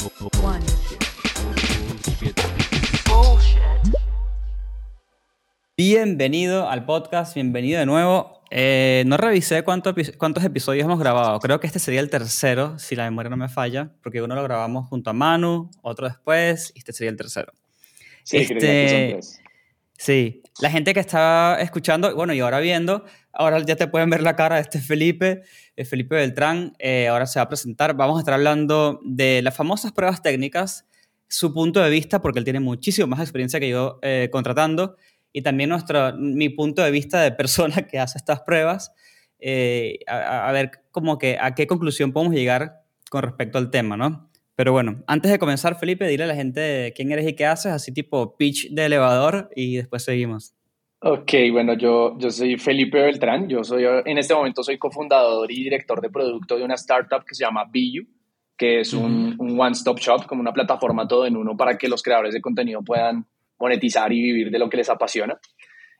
One. 0.00 0.64
Bienvenido 5.76 6.68
al 6.68 6.84
podcast, 6.84 7.34
bienvenido 7.34 7.80
de 7.80 7.86
nuevo. 7.86 8.42
Eh, 8.50 9.02
no 9.06 9.16
revisé 9.16 9.62
cuánto 9.64 9.94
cuántos 10.16 10.44
episodios 10.44 10.84
hemos 10.84 10.98
grabado. 11.00 11.38
Creo 11.40 11.58
que 11.58 11.66
este 11.66 11.80
sería 11.80 12.00
el 12.00 12.10
tercero, 12.10 12.78
si 12.78 12.94
la 12.94 13.04
memoria 13.04 13.30
no 13.30 13.36
me 13.36 13.48
falla, 13.48 13.90
porque 14.02 14.22
uno 14.22 14.34
lo 14.36 14.42
grabamos 14.44 14.88
junto 14.88 15.10
a 15.10 15.12
Manu, 15.12 15.70
otro 15.82 16.06
después, 16.08 16.72
y 16.74 16.78
este 16.78 16.92
sería 16.92 17.10
el 17.10 17.16
tercero. 17.16 17.52
Sí, 18.22 18.38
Este- 18.38 18.54
creía 18.56 18.70
que 18.86 18.88
son 18.90 19.10
tres. 19.20 19.40
Sí, 19.98 20.42
la 20.60 20.70
gente 20.70 20.94
que 20.94 21.00
está 21.00 21.58
escuchando, 21.60 22.14
bueno, 22.14 22.32
y 22.32 22.38
ahora 22.38 22.60
viendo, 22.60 23.04
ahora 23.38 23.60
ya 23.64 23.76
te 23.76 23.86
pueden 23.86 24.10
ver 24.10 24.22
la 24.22 24.36
cara 24.36 24.56
de 24.56 24.62
este 24.62 24.80
Felipe, 24.80 25.42
eh, 25.76 25.84
Felipe 25.86 26.16
Beltrán, 26.16 26.74
eh, 26.78 27.08
ahora 27.08 27.26
se 27.26 27.38
va 27.38 27.44
a 27.44 27.48
presentar. 27.48 27.94
Vamos 27.94 28.16
a 28.16 28.20
estar 28.20 28.34
hablando 28.34 29.00
de 29.04 29.40
las 29.42 29.56
famosas 29.56 29.92
pruebas 29.92 30.20
técnicas, 30.22 30.84
su 31.28 31.54
punto 31.54 31.80
de 31.80 31.88
vista, 31.90 32.20
porque 32.20 32.38
él 32.40 32.44
tiene 32.44 32.60
muchísimo 32.60 33.06
más 33.06 33.20
experiencia 33.20 33.58
que 33.60 33.68
yo 33.70 33.98
eh, 34.02 34.28
contratando, 34.30 34.96
y 35.32 35.42
también 35.42 35.70
nuestro, 35.70 36.14
mi 36.16 36.48
punto 36.50 36.82
de 36.82 36.90
vista 36.90 37.20
de 37.22 37.32
persona 37.32 37.82
que 37.86 37.98
hace 37.98 38.18
estas 38.18 38.40
pruebas, 38.40 38.92
a- 40.06 40.48
a 40.48 40.52
ver 40.52 40.70
como 40.90 41.16
que 41.18 41.38
a 41.40 41.54
qué 41.54 41.66
conclusión 41.66 42.12
podemos 42.12 42.34
llegar 42.34 42.82
con 43.10 43.22
respecto 43.22 43.58
al 43.58 43.70
tema, 43.70 43.96
¿no? 43.96 44.28
Pero 44.56 44.72
bueno, 44.72 45.04
antes 45.06 45.30
de 45.30 45.38
comenzar, 45.38 45.78
Felipe, 45.78 46.08
dile 46.08 46.24
a 46.24 46.26
la 46.26 46.34
gente 46.34 46.92
quién 46.96 47.12
eres 47.12 47.28
y 47.28 47.34
qué 47.34 47.46
haces, 47.46 47.70
así 47.72 47.92
tipo 47.92 48.36
pitch 48.36 48.70
de 48.70 48.86
elevador 48.86 49.50
y 49.54 49.76
después 49.76 50.02
seguimos. 50.02 50.54
Ok, 51.00 51.32
bueno, 51.52 51.74
yo, 51.74 52.18
yo 52.18 52.30
soy 52.30 52.56
Felipe 52.58 53.00
Beltrán, 53.00 53.48
yo 53.48 53.62
soy, 53.62 53.84
en 53.84 54.18
este 54.18 54.34
momento 54.34 54.64
soy 54.64 54.78
cofundador 54.78 55.50
y 55.52 55.62
director 55.62 56.00
de 56.00 56.10
producto 56.10 56.56
de 56.56 56.64
una 56.64 56.74
startup 56.74 57.24
que 57.24 57.36
se 57.36 57.44
llama 57.44 57.66
Biu, 57.70 58.04
que 58.56 58.80
es 58.80 58.92
un, 58.92 59.36
un 59.38 59.60
one-stop 59.60 59.98
shop, 60.00 60.26
como 60.26 60.40
una 60.40 60.52
plataforma 60.52 61.06
todo 61.06 61.24
en 61.24 61.36
uno 61.36 61.56
para 61.56 61.78
que 61.78 61.88
los 61.88 62.02
creadores 62.02 62.34
de 62.34 62.40
contenido 62.40 62.82
puedan 62.82 63.24
monetizar 63.60 64.12
y 64.12 64.20
vivir 64.20 64.50
de 64.50 64.58
lo 64.58 64.68
que 64.68 64.78
les 64.78 64.90
apasiona. 64.90 65.38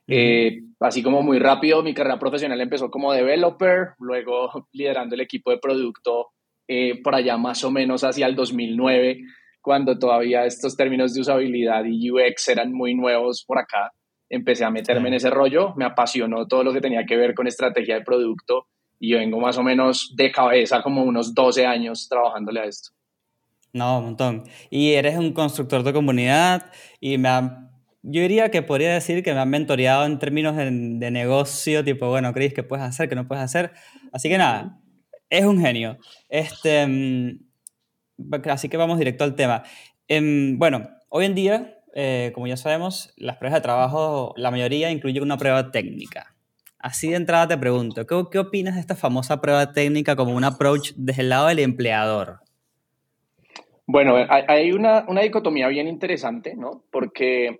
Eh, 0.05 0.63
así 0.79 1.03
como 1.03 1.21
muy 1.21 1.39
rápido, 1.39 1.83
mi 1.83 1.93
carrera 1.93 2.17
profesional 2.19 2.59
empezó 2.59 2.89
como 2.89 3.13
developer, 3.13 3.91
luego 3.99 4.67
liderando 4.73 5.15
el 5.15 5.21
equipo 5.21 5.51
de 5.51 5.59
producto 5.59 6.29
eh, 6.67 7.01
por 7.01 7.15
allá 7.15 7.37
más 7.37 7.63
o 7.63 7.71
menos 7.71 8.03
hacia 8.03 8.25
el 8.25 8.35
2009, 8.35 9.21
cuando 9.61 9.97
todavía 9.97 10.45
estos 10.45 10.75
términos 10.75 11.13
de 11.13 11.21
usabilidad 11.21 11.85
y 11.85 12.11
UX 12.11 12.49
eran 12.49 12.73
muy 12.73 12.95
nuevos 12.95 13.45
por 13.45 13.59
acá. 13.59 13.93
Empecé 14.29 14.63
a 14.65 14.69
meterme 14.69 15.07
en 15.09 15.15
ese 15.15 15.29
rollo, 15.29 15.73
me 15.75 15.85
apasionó 15.85 16.47
todo 16.47 16.63
lo 16.63 16.71
que 16.73 16.81
tenía 16.81 17.05
que 17.05 17.17
ver 17.17 17.33
con 17.33 17.47
estrategia 17.47 17.95
de 17.95 18.01
producto 18.01 18.67
y 18.99 19.09
yo 19.11 19.17
vengo 19.17 19.39
más 19.39 19.57
o 19.57 19.63
menos 19.63 20.13
de 20.15 20.31
cabeza 20.31 20.81
como 20.81 21.03
unos 21.03 21.33
12 21.33 21.65
años 21.65 22.07
trabajándole 22.09 22.59
a 22.61 22.65
esto. 22.65 22.91
No, 23.73 23.99
un 23.99 24.05
montón. 24.05 24.43
Y 24.69 24.93
eres 24.93 25.17
un 25.17 25.31
constructor 25.33 25.83
de 25.83 25.93
comunidad 25.93 26.71
y 26.99 27.17
me 27.17 27.29
ha- 27.29 27.65
yo 28.01 28.21
diría 28.21 28.49
que 28.49 28.61
podría 28.61 28.93
decir 28.93 29.23
que 29.23 29.33
me 29.33 29.39
han 29.39 29.49
mentoreado 29.49 30.05
en 30.05 30.19
términos 30.19 30.55
de, 30.55 30.69
de 30.71 31.11
negocio, 31.11 31.83
tipo, 31.83 32.07
bueno, 32.09 32.33
Chris, 32.33 32.53
¿qué 32.53 32.63
puedes 32.63 32.85
hacer, 32.85 33.09
qué 33.09 33.15
no 33.15 33.27
puedes 33.27 33.43
hacer? 33.43 33.71
Así 34.11 34.29
que 34.29 34.37
nada, 34.37 34.79
es 35.29 35.45
un 35.45 35.59
genio. 35.59 35.97
Este, 36.29 36.87
mm, 36.87 37.39
así 38.49 38.69
que 38.69 38.77
vamos 38.77 38.97
directo 38.99 39.23
al 39.23 39.35
tema. 39.35 39.63
Em, 40.07 40.57
bueno, 40.57 40.89
hoy 41.09 41.25
en 41.25 41.35
día, 41.35 41.78
eh, 41.93 42.31
como 42.33 42.47
ya 42.47 42.57
sabemos, 42.57 43.13
las 43.17 43.37
pruebas 43.37 43.59
de 43.59 43.63
trabajo, 43.63 44.33
la 44.37 44.51
mayoría 44.51 44.91
incluyen 44.91 45.23
una 45.23 45.37
prueba 45.37 45.71
técnica. 45.71 46.35
Así 46.77 47.09
de 47.09 47.15
entrada 47.17 47.47
te 47.47 47.57
pregunto, 47.57 48.05
¿qué, 48.07 48.23
qué 48.31 48.39
opinas 48.39 48.75
de 48.75 48.81
esta 48.81 48.95
famosa 48.95 49.41
prueba 49.41 49.73
técnica 49.73 50.15
como 50.15 50.33
un 50.33 50.43
approach 50.43 50.93
desde 50.95 51.23
el 51.23 51.29
lado 51.29 51.47
del 51.47 51.59
empleador? 51.59 52.39
Bueno, 53.85 54.15
hay, 54.15 54.43
hay 54.47 54.71
una, 54.71 55.03
una 55.07 55.21
dicotomía 55.21 55.67
bien 55.67 55.87
interesante, 55.87 56.55
¿no? 56.55 56.83
Porque 56.91 57.59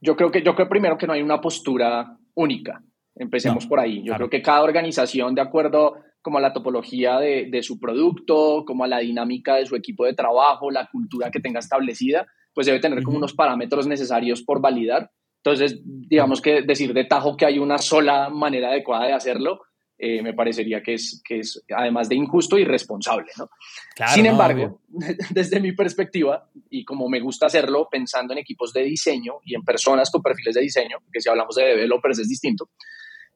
yo 0.00 0.14
creo 0.14 0.30
que 0.30 0.42
yo 0.42 0.54
creo 0.54 0.68
primero 0.68 0.98
que 0.98 1.06
no 1.06 1.14
hay 1.14 1.22
una 1.22 1.40
postura 1.40 2.18
única. 2.34 2.82
Empecemos 3.14 3.64
No, 3.64 3.68
por 3.70 3.80
ahí. 3.80 3.98
Yo 3.98 4.12
claro. 4.12 4.28
creo 4.28 4.30
que 4.30 4.42
cada 4.42 4.62
organización, 4.62 5.34
de 5.34 5.40
acuerdo 5.40 5.96
como 6.20 6.38
a 6.38 6.40
la 6.42 6.52
topología 6.52 7.18
de, 7.18 7.48
de 7.50 7.62
su 7.62 7.80
producto, 7.80 8.64
como 8.66 8.84
a 8.84 8.88
la 8.88 8.98
dinámica 8.98 9.56
de 9.56 9.64
su 9.64 9.74
equipo 9.74 10.04
de 10.04 10.12
trabajo, 10.12 10.70
la 10.70 10.86
cultura 10.86 11.30
que 11.30 11.40
tenga 11.40 11.60
establecida, 11.60 12.26
pues 12.56 12.66
debe 12.66 12.80
tener 12.80 13.02
como 13.02 13.18
unos 13.18 13.34
parámetros 13.34 13.86
necesarios 13.86 14.42
por 14.42 14.62
validar. 14.62 15.10
Entonces, 15.44 15.78
digamos 15.84 16.40
que 16.40 16.62
decir 16.62 16.94
de 16.94 17.04
tajo 17.04 17.36
que 17.36 17.44
hay 17.44 17.58
una 17.58 17.76
sola 17.76 18.30
manera 18.30 18.68
adecuada 18.68 19.08
de 19.08 19.12
hacerlo, 19.12 19.60
eh, 19.98 20.22
me 20.22 20.32
parecería 20.32 20.82
que 20.82 20.94
es, 20.94 21.20
que 21.22 21.40
es, 21.40 21.62
además 21.76 22.08
de 22.08 22.14
injusto, 22.14 22.56
irresponsable, 22.56 23.30
¿no? 23.36 23.50
Claro, 23.94 24.14
Sin 24.14 24.24
no, 24.24 24.30
embargo, 24.30 24.80
obvio. 24.88 25.16
desde 25.30 25.60
mi 25.60 25.72
perspectiva, 25.72 26.48
y 26.70 26.82
como 26.82 27.10
me 27.10 27.20
gusta 27.20 27.44
hacerlo 27.44 27.88
pensando 27.90 28.32
en 28.32 28.38
equipos 28.38 28.72
de 28.72 28.84
diseño 28.84 29.34
y 29.44 29.54
en 29.54 29.62
personas 29.62 30.10
con 30.10 30.22
perfiles 30.22 30.54
de 30.54 30.62
diseño, 30.62 30.96
que 31.12 31.20
si 31.20 31.28
hablamos 31.28 31.56
de 31.56 31.64
developers 31.64 32.20
es 32.20 32.28
distinto, 32.28 32.70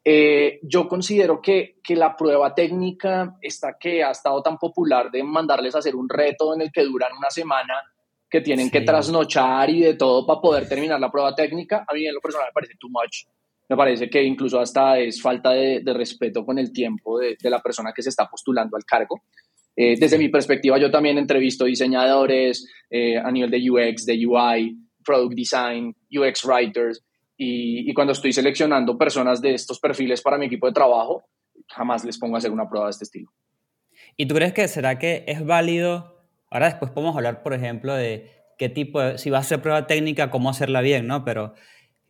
eh, 0.02 0.60
yo 0.62 0.88
considero 0.88 1.42
que, 1.42 1.78
que 1.84 1.94
la 1.94 2.16
prueba 2.16 2.54
técnica, 2.54 3.36
esta 3.42 3.76
que 3.78 4.02
ha 4.02 4.12
estado 4.12 4.42
tan 4.42 4.56
popular 4.56 5.10
de 5.10 5.22
mandarles 5.22 5.74
a 5.74 5.80
hacer 5.80 5.94
un 5.94 6.08
reto 6.08 6.54
en 6.54 6.62
el 6.62 6.72
que 6.72 6.84
duran 6.84 7.12
una 7.18 7.28
semana, 7.28 7.74
que 8.30 8.40
tienen 8.40 8.70
que 8.70 8.82
trasnochar 8.82 9.68
y 9.70 9.80
de 9.80 9.94
todo 9.94 10.24
para 10.26 10.40
poder 10.40 10.68
terminar 10.68 11.00
la 11.00 11.10
prueba 11.10 11.34
técnica, 11.34 11.84
a 11.86 11.94
mí 11.94 12.06
en 12.06 12.14
lo 12.14 12.20
personal 12.20 12.48
me 12.48 12.52
parece 12.52 12.74
too 12.78 12.88
much. 12.88 13.26
Me 13.68 13.76
parece 13.76 14.08
que 14.08 14.22
incluso 14.22 14.60
hasta 14.60 14.98
es 14.98 15.20
falta 15.20 15.50
de, 15.50 15.80
de 15.80 15.92
respeto 15.92 16.44
con 16.44 16.58
el 16.58 16.72
tiempo 16.72 17.18
de, 17.18 17.36
de 17.40 17.50
la 17.50 17.60
persona 17.60 17.92
que 17.94 18.02
se 18.02 18.08
está 18.08 18.28
postulando 18.28 18.76
al 18.76 18.84
cargo. 18.84 19.22
Eh, 19.76 19.96
desde 19.98 20.18
mi 20.18 20.28
perspectiva, 20.28 20.78
yo 20.78 20.90
también 20.90 21.18
entrevisto 21.18 21.64
diseñadores 21.64 22.66
eh, 22.90 23.16
a 23.16 23.30
nivel 23.30 23.50
de 23.50 23.70
UX, 23.70 24.04
de 24.04 24.26
UI, 24.26 24.76
Product 25.04 25.34
Design, 25.34 25.94
UX 26.10 26.44
Writers, 26.44 27.04
y, 27.36 27.90
y 27.90 27.94
cuando 27.94 28.12
estoy 28.12 28.32
seleccionando 28.32 28.98
personas 28.98 29.40
de 29.40 29.54
estos 29.54 29.78
perfiles 29.80 30.20
para 30.20 30.36
mi 30.36 30.46
equipo 30.46 30.66
de 30.66 30.72
trabajo, 30.72 31.24
jamás 31.68 32.04
les 32.04 32.18
pongo 32.18 32.34
a 32.34 32.38
hacer 32.38 32.50
una 32.50 32.68
prueba 32.68 32.86
de 32.86 32.90
este 32.90 33.04
estilo. 33.04 33.30
¿Y 34.16 34.26
tú 34.26 34.34
crees 34.34 34.52
que 34.52 34.68
será 34.68 34.98
que 34.98 35.24
es 35.26 35.44
válido? 35.44 36.19
Ahora 36.50 36.66
después 36.66 36.90
podemos 36.90 37.16
hablar, 37.16 37.42
por 37.42 37.54
ejemplo, 37.54 37.94
de 37.94 38.30
qué 38.58 38.68
tipo 38.68 39.00
de, 39.00 39.18
si 39.18 39.30
va 39.30 39.38
a 39.38 39.42
ser 39.42 39.62
prueba 39.62 39.86
técnica, 39.86 40.30
cómo 40.30 40.50
hacerla 40.50 40.80
bien, 40.80 41.06
¿no? 41.06 41.24
Pero 41.24 41.54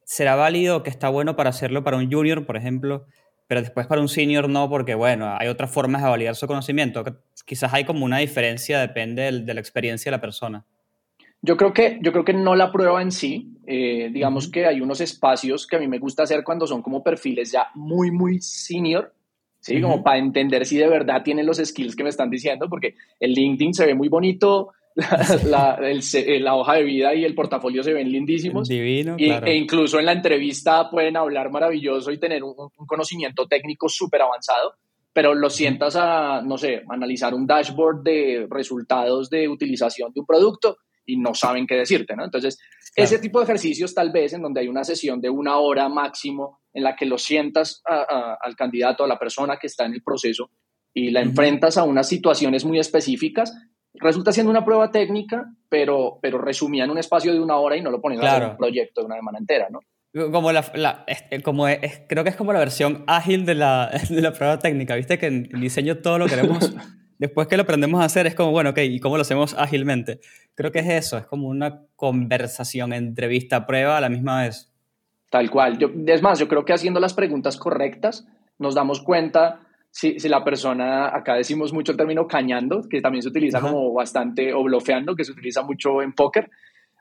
será 0.04 0.34
válido 0.34 0.82
que 0.82 0.90
está 0.90 1.08
bueno 1.08 1.36
para 1.36 1.50
hacerlo 1.50 1.84
para 1.84 1.96
un 1.96 2.10
junior, 2.10 2.46
por 2.46 2.56
ejemplo, 2.56 3.06
pero 3.46 3.60
después 3.60 3.86
para 3.86 4.00
un 4.00 4.08
senior 4.08 4.48
no, 4.48 4.68
porque 4.68 4.94
bueno, 4.94 5.36
hay 5.38 5.48
otras 5.48 5.70
formas 5.70 6.02
de 6.02 6.08
validar 6.08 6.34
su 6.36 6.46
conocimiento. 6.46 7.04
Quizás 7.44 7.72
hay 7.74 7.84
como 7.84 8.04
una 8.04 8.18
diferencia, 8.18 8.80
depende 8.80 9.22
del- 9.22 9.44
de 9.46 9.54
la 9.54 9.60
experiencia 9.60 10.10
de 10.10 10.16
la 10.16 10.20
persona. 10.20 10.64
Yo 11.42 11.56
creo 11.56 11.72
que, 11.72 11.98
yo 12.02 12.12
creo 12.12 12.24
que 12.24 12.34
no 12.34 12.54
la 12.54 12.70
prueba 12.70 13.00
en 13.02 13.12
sí. 13.12 13.46
eh, 13.66 14.10
digamos 14.12 14.48
que 14.50 14.66
hay 14.66 14.80
unos 14.80 15.00
espacios 15.00 15.64
que 15.66 15.76
a 15.76 15.78
mí 15.78 15.86
me 15.86 15.98
gusta 16.00 16.24
hacer 16.24 16.42
cuando 16.42 16.66
son 16.66 16.82
como 16.82 17.04
perfiles 17.04 17.52
ya 17.52 17.68
muy, 17.74 18.10
muy 18.10 18.40
senior, 18.40 19.14
¿sí? 19.60 19.80
Como 19.80 19.96
Ujú. 19.96 20.04
para 20.04 20.18
entender 20.18 20.66
si 20.66 20.76
de 20.78 20.88
verdad 20.88 21.22
tienen 21.22 21.46
los 21.46 21.58
skills 21.58 21.94
que 21.96 22.02
me 22.04 22.10
están 22.10 22.30
diciendo, 22.30 22.68
porque 22.68 22.94
el 23.18 23.32
LinkedIn 23.32 23.74
se 23.74 23.86
ve 23.86 23.94
muy 23.94 24.08
bonito, 24.08 24.70
la, 24.96 25.76
la- 25.78 25.88
el 25.88 26.00
eh, 26.14 26.40
la 26.40 26.56
hoja 26.56 26.74
de 26.74 26.82
vida 26.82 27.14
y 27.14 27.24
el 27.24 27.34
portafolio 27.34 27.82
se 27.82 27.92
ven 27.92 28.10
lindísimos. 28.10 28.68
Divino, 28.68 29.14
Y- 29.18 29.26
claro. 29.26 29.46
E 29.46 29.54
incluso 29.56 29.98
en 30.00 30.06
la 30.06 30.12
entrevista 30.12 30.90
pueden 30.90 31.16
hablar 31.16 31.50
maravilloso 31.50 32.10
y 32.10 32.18
tener 32.18 32.42
un, 32.42 32.54
un 32.76 32.86
conocimiento 32.86 33.46
técnico 33.46 33.88
súper 33.88 34.22
avanzado, 34.22 34.74
pero 35.12 35.34
lo 35.34 35.48
sientas 35.50 35.96
a, 35.96 36.42
no 36.44 36.56
sé, 36.58 36.82
analizar 36.88 37.34
un 37.34 37.46
dashboard 37.46 38.02
de 38.02 38.46
resultados 38.50 39.30
de 39.30 39.48
utilización 39.48 40.12
de 40.12 40.20
un 40.20 40.26
producto 40.26 40.76
y 41.06 41.16
no 41.16 41.34
saben 41.34 41.66
qué 41.66 41.74
decirte, 41.76 42.14
¿no? 42.16 42.24
Entonces, 42.24 42.58
Claro. 42.94 43.06
ese 43.06 43.18
tipo 43.20 43.38
de 43.38 43.44
ejercicios 43.44 43.94
tal 43.94 44.10
vez 44.10 44.32
en 44.32 44.42
donde 44.42 44.60
hay 44.60 44.68
una 44.68 44.82
sesión 44.84 45.20
de 45.20 45.30
una 45.30 45.58
hora 45.58 45.88
máximo 45.88 46.59
en 46.72 46.82
la 46.84 46.94
que 46.96 47.06
lo 47.06 47.18
sientas 47.18 47.82
a- 47.88 47.94
a- 48.08 48.38
al 48.42 48.56
candidato, 48.56 49.04
a 49.04 49.08
la 49.08 49.18
persona 49.18 49.56
que 49.58 49.66
está 49.66 49.84
en 49.86 49.94
el 49.94 50.02
proceso 50.02 50.50
y 50.94 51.10
la 51.10 51.20
enfrentas 51.20 51.78
a 51.78 51.84
unas 51.84 52.08
situaciones 52.08 52.64
muy 52.64 52.78
específicas, 52.78 53.52
resulta 53.94 54.32
siendo 54.32 54.50
una 54.50 54.64
prueba 54.64 54.90
técnica, 54.90 55.44
pero, 55.68 56.18
pero 56.22 56.38
resumida 56.38 56.84
en 56.84 56.90
un 56.90 56.98
espacio 56.98 57.32
de 57.32 57.40
una 57.40 57.56
hora 57.56 57.76
y 57.76 57.82
no 57.82 57.90
lo 57.90 58.00
a 58.04 58.08
hacer 58.10 58.20
Claro. 58.20 58.50
un 58.52 58.56
proyecto 58.56 59.00
de 59.00 59.06
una 59.06 59.16
semana 59.16 59.38
entera, 59.38 59.68
¿no? 59.70 59.80
Como 60.32 60.50
la, 60.50 60.64
la- 60.74 61.04
es- 61.06 61.42
como 61.42 61.68
es- 61.68 62.02
creo 62.08 62.24
que 62.24 62.30
es 62.30 62.36
como 62.36 62.52
la 62.52 62.58
versión 62.58 63.04
ágil 63.06 63.46
de 63.46 63.54
la, 63.54 63.90
de 64.10 64.20
la 64.20 64.32
prueba 64.32 64.58
técnica. 64.58 64.96
Viste 64.96 65.18
que 65.18 65.26
en 65.26 65.44
diseño 65.60 65.98
todo 65.98 66.18
lo 66.18 66.26
queremos, 66.26 66.58
después 67.18 67.46
que 67.46 67.56
lo 67.56 67.62
aprendemos 67.62 68.00
a 68.00 68.04
hacer, 68.06 68.26
es 68.26 68.34
como, 68.34 68.50
bueno, 68.50 68.70
ok, 68.70 68.78
¿y 68.78 68.98
cómo 68.98 69.16
lo 69.16 69.22
hacemos 69.22 69.54
ágilmente? 69.56 70.20
Creo 70.56 70.72
que 70.72 70.80
es 70.80 70.88
eso, 70.88 71.16
es 71.18 71.26
como 71.26 71.46
una 71.48 71.82
conversación, 71.96 72.92
entrevista, 72.92 73.66
prueba 73.66 73.96
a 73.98 74.00
la 74.00 74.08
misma 74.08 74.42
vez. 74.42 74.69
Tal 75.30 75.48
cual. 75.50 75.78
Yo, 75.78 75.88
es 76.06 76.22
más, 76.22 76.38
yo 76.38 76.48
creo 76.48 76.64
que 76.64 76.72
haciendo 76.72 77.00
las 77.00 77.14
preguntas 77.14 77.56
correctas 77.56 78.26
nos 78.58 78.74
damos 78.74 79.00
cuenta 79.00 79.60
si, 79.90 80.18
si 80.20 80.28
la 80.28 80.44
persona, 80.44 81.16
acá 81.16 81.34
decimos 81.34 81.72
mucho 81.72 81.92
el 81.92 81.98
término 81.98 82.26
cañando, 82.26 82.82
que 82.88 83.00
también 83.00 83.22
se 83.22 83.28
utiliza 83.28 83.58
Ajá. 83.58 83.68
como 83.68 83.92
bastante, 83.92 84.52
o 84.52 84.62
blofeando, 84.62 85.14
que 85.14 85.24
se 85.24 85.32
utiliza 85.32 85.62
mucho 85.62 86.02
en 86.02 86.12
póker. 86.12 86.50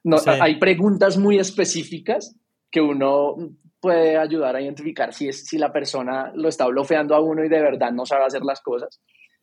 No, 0.04 0.18
Sí. 0.18 0.30
Hay 0.30 0.58
preguntas 0.60 1.18
muy 1.18 1.38
específicas 1.38 2.36
que 2.72 2.82
uno 2.82 3.36
puede 3.82 4.18
ayudar 4.18 4.56
a 4.56 4.62
identificar 4.62 5.14
si, 5.14 5.28
es, 5.30 5.46
si 5.46 5.58
la 5.58 5.72
persona 5.72 6.32
lo 6.36 6.50
está 6.50 6.68
blofeando 6.68 7.16
a 7.16 7.22
uno 7.22 7.44
y 7.44 7.50
de 7.50 7.62
verdad 7.62 7.92
no 7.92 8.06
sabe 8.06 8.26
hacer 8.26 8.44
las 8.44 8.62
cosas. 8.62 9.02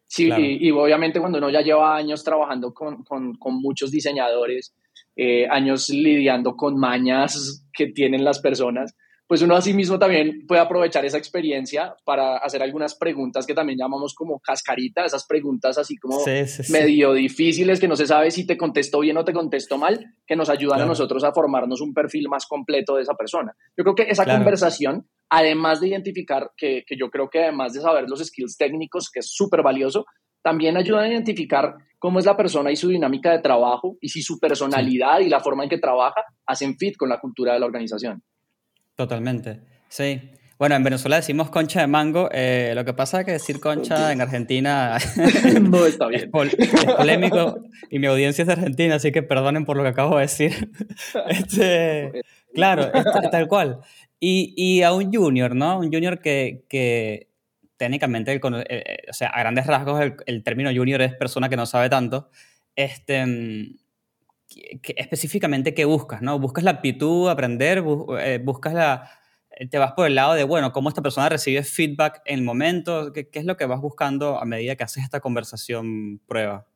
Sí, 0.08 0.30
y, 0.32 0.70
obviamente 0.70 1.18
cuando 1.18 1.38
uno 1.38 1.50
ya 1.50 1.62
lleva 1.62 1.96
años 1.96 2.22
trabajando 2.22 2.72
con, 2.72 3.02
con, 3.02 3.34
con 3.34 3.60
muchos 3.60 3.90
diseñadores, 3.90 4.72
eh, 5.16 5.46
años 5.48 5.88
lidiando 5.88 6.56
con 6.56 6.78
mañas 6.78 7.66
que 7.72 7.86
tienen 7.88 8.24
las 8.24 8.38
personas, 8.40 8.94
pues 9.28 9.42
uno 9.42 9.56
así 9.56 9.74
mismo 9.74 9.98
también 9.98 10.46
puede 10.46 10.60
aprovechar 10.60 11.04
esa 11.04 11.18
experiencia 11.18 11.96
para 12.04 12.36
hacer 12.36 12.62
algunas 12.62 12.94
preguntas 12.94 13.44
que 13.44 13.54
también 13.54 13.78
llamamos 13.78 14.14
como 14.14 14.38
cascarita, 14.38 15.04
esas 15.04 15.26
preguntas 15.26 15.78
así 15.78 15.96
como 15.96 16.18
medio 16.70 17.12
difíciles 17.12 17.80
que 17.80 17.88
no 17.88 17.96
se 17.96 18.06
sabe 18.06 18.30
si 18.30 18.46
te 18.46 18.56
contestó 18.56 19.00
bien 19.00 19.16
o 19.16 19.24
te 19.24 19.32
contestó 19.32 19.78
mal, 19.78 20.14
que 20.26 20.36
nos 20.36 20.48
ayudan 20.48 20.82
a 20.82 20.86
nosotros 20.86 21.24
a 21.24 21.32
formarnos 21.32 21.80
un 21.80 21.92
perfil 21.92 22.28
más 22.28 22.46
completo 22.46 22.96
de 22.96 23.02
esa 23.02 23.14
persona. 23.14 23.52
Yo 23.76 23.82
creo 23.82 23.96
que 23.96 24.04
esa 24.04 24.24
conversación, 24.24 25.08
además 25.28 25.80
de 25.80 25.88
identificar, 25.88 26.50
que, 26.56 26.84
que 26.86 26.96
yo 26.96 27.10
creo 27.10 27.28
que 27.28 27.42
además 27.42 27.72
de 27.72 27.80
saber 27.80 28.04
los 28.08 28.24
skills 28.24 28.56
técnicos, 28.56 29.10
que 29.10 29.20
es 29.20 29.28
súper 29.28 29.62
valioso, 29.62 30.04
también 30.46 30.76
ayuda 30.76 31.02
a 31.02 31.08
identificar 31.08 31.74
cómo 32.06 32.20
es 32.20 32.24
la 32.24 32.36
persona 32.36 32.70
y 32.70 32.76
su 32.76 32.88
dinámica 32.88 33.32
de 33.32 33.40
trabajo 33.40 33.96
y 34.00 34.10
si 34.10 34.22
su 34.22 34.38
personalidad 34.38 35.18
y 35.18 35.28
la 35.28 35.40
forma 35.40 35.64
en 35.64 35.70
que 35.70 35.78
trabaja 35.78 36.22
hacen 36.46 36.76
fit 36.78 36.96
con 36.96 37.08
la 37.08 37.18
cultura 37.18 37.54
de 37.54 37.58
la 37.58 37.66
organización. 37.66 38.22
Totalmente, 38.94 39.62
sí. 39.88 40.20
Bueno, 40.56 40.76
en 40.76 40.84
Venezuela 40.84 41.16
decimos 41.16 41.50
concha 41.50 41.80
de 41.80 41.88
mango. 41.88 42.28
Eh, 42.30 42.74
lo 42.76 42.84
que 42.84 42.94
pasa 42.94 43.18
es 43.18 43.26
que 43.26 43.32
decir 43.32 43.58
concha 43.58 44.12
en 44.12 44.20
Argentina 44.20 44.98
no 45.62 45.84
está 45.84 46.06
bien. 46.06 46.30
Es, 46.32 46.94
polémico 46.96 47.56
y 47.90 47.98
mi 47.98 48.06
audiencia 48.06 48.42
es 48.42 48.46
de 48.46 48.52
Argentina, 48.52 48.94
así 48.94 49.10
que 49.10 49.24
perdonen 49.24 49.64
por 49.64 49.76
lo 49.76 49.82
que 49.82 49.88
acabo 49.88 50.14
de 50.14 50.22
decir. 50.22 50.52
Este, 51.28 52.22
claro, 52.54 52.88
tal 53.32 53.48
cual. 53.48 53.80
Y, 54.20 54.54
y, 54.56 54.82
a 54.82 54.92
un 54.92 55.12
junior, 55.12 55.56
¿no? 55.56 55.80
Un 55.80 55.92
junior 55.92 56.20
que, 56.20 56.64
que 56.68 57.30
técnicamente, 57.76 58.32
el, 58.32 58.40
eh, 58.42 58.64
eh, 58.68 58.96
o 59.10 59.12
sea, 59.12 59.28
a 59.28 59.40
grandes 59.40 59.66
rasgos, 59.66 60.00
el, 60.26 60.42
término 60.42 60.70
junior 60.74 61.02
es 61.02 61.14
persona 61.14 61.48
que 61.48 61.56
no 61.56 61.66
sabe 61.66 61.88
tanto. 61.88 62.30
Este, 62.74 63.24
específicamente 64.96 65.74
qué 65.74 65.84
buscas, 65.84 66.22
¿no? 66.22 66.38
¿Buscas 66.38 66.64
la 66.64 66.72
aptitud, 66.72 67.28
aprender? 67.28 67.82
Eh, 68.20 68.40
¿Buscas 68.42 68.74
la... 68.74 69.10
Eh, 69.50 69.68
te 69.68 69.78
vas 69.78 69.92
por 69.92 70.06
el 70.06 70.14
lado 70.14 70.34
de, 70.34 70.44
bueno, 70.44 70.72
cómo 70.72 70.88
esta 70.88 71.02
persona 71.02 71.28
recibe 71.28 71.62
feedback 71.62 72.22
en 72.26 72.40
el 72.40 72.44
momento? 72.44 73.12
¿Qué, 73.12 73.28
es 73.32 73.44
lo 73.44 73.56
que 73.56 73.66
vas 73.66 73.80
buscando 73.80 74.38
a 74.38 74.44
medida 74.44 74.76
que 74.76 74.84
haces 74.84 75.04
esta 75.04 75.20
conversación 75.20 76.20
prueba? 76.26 76.66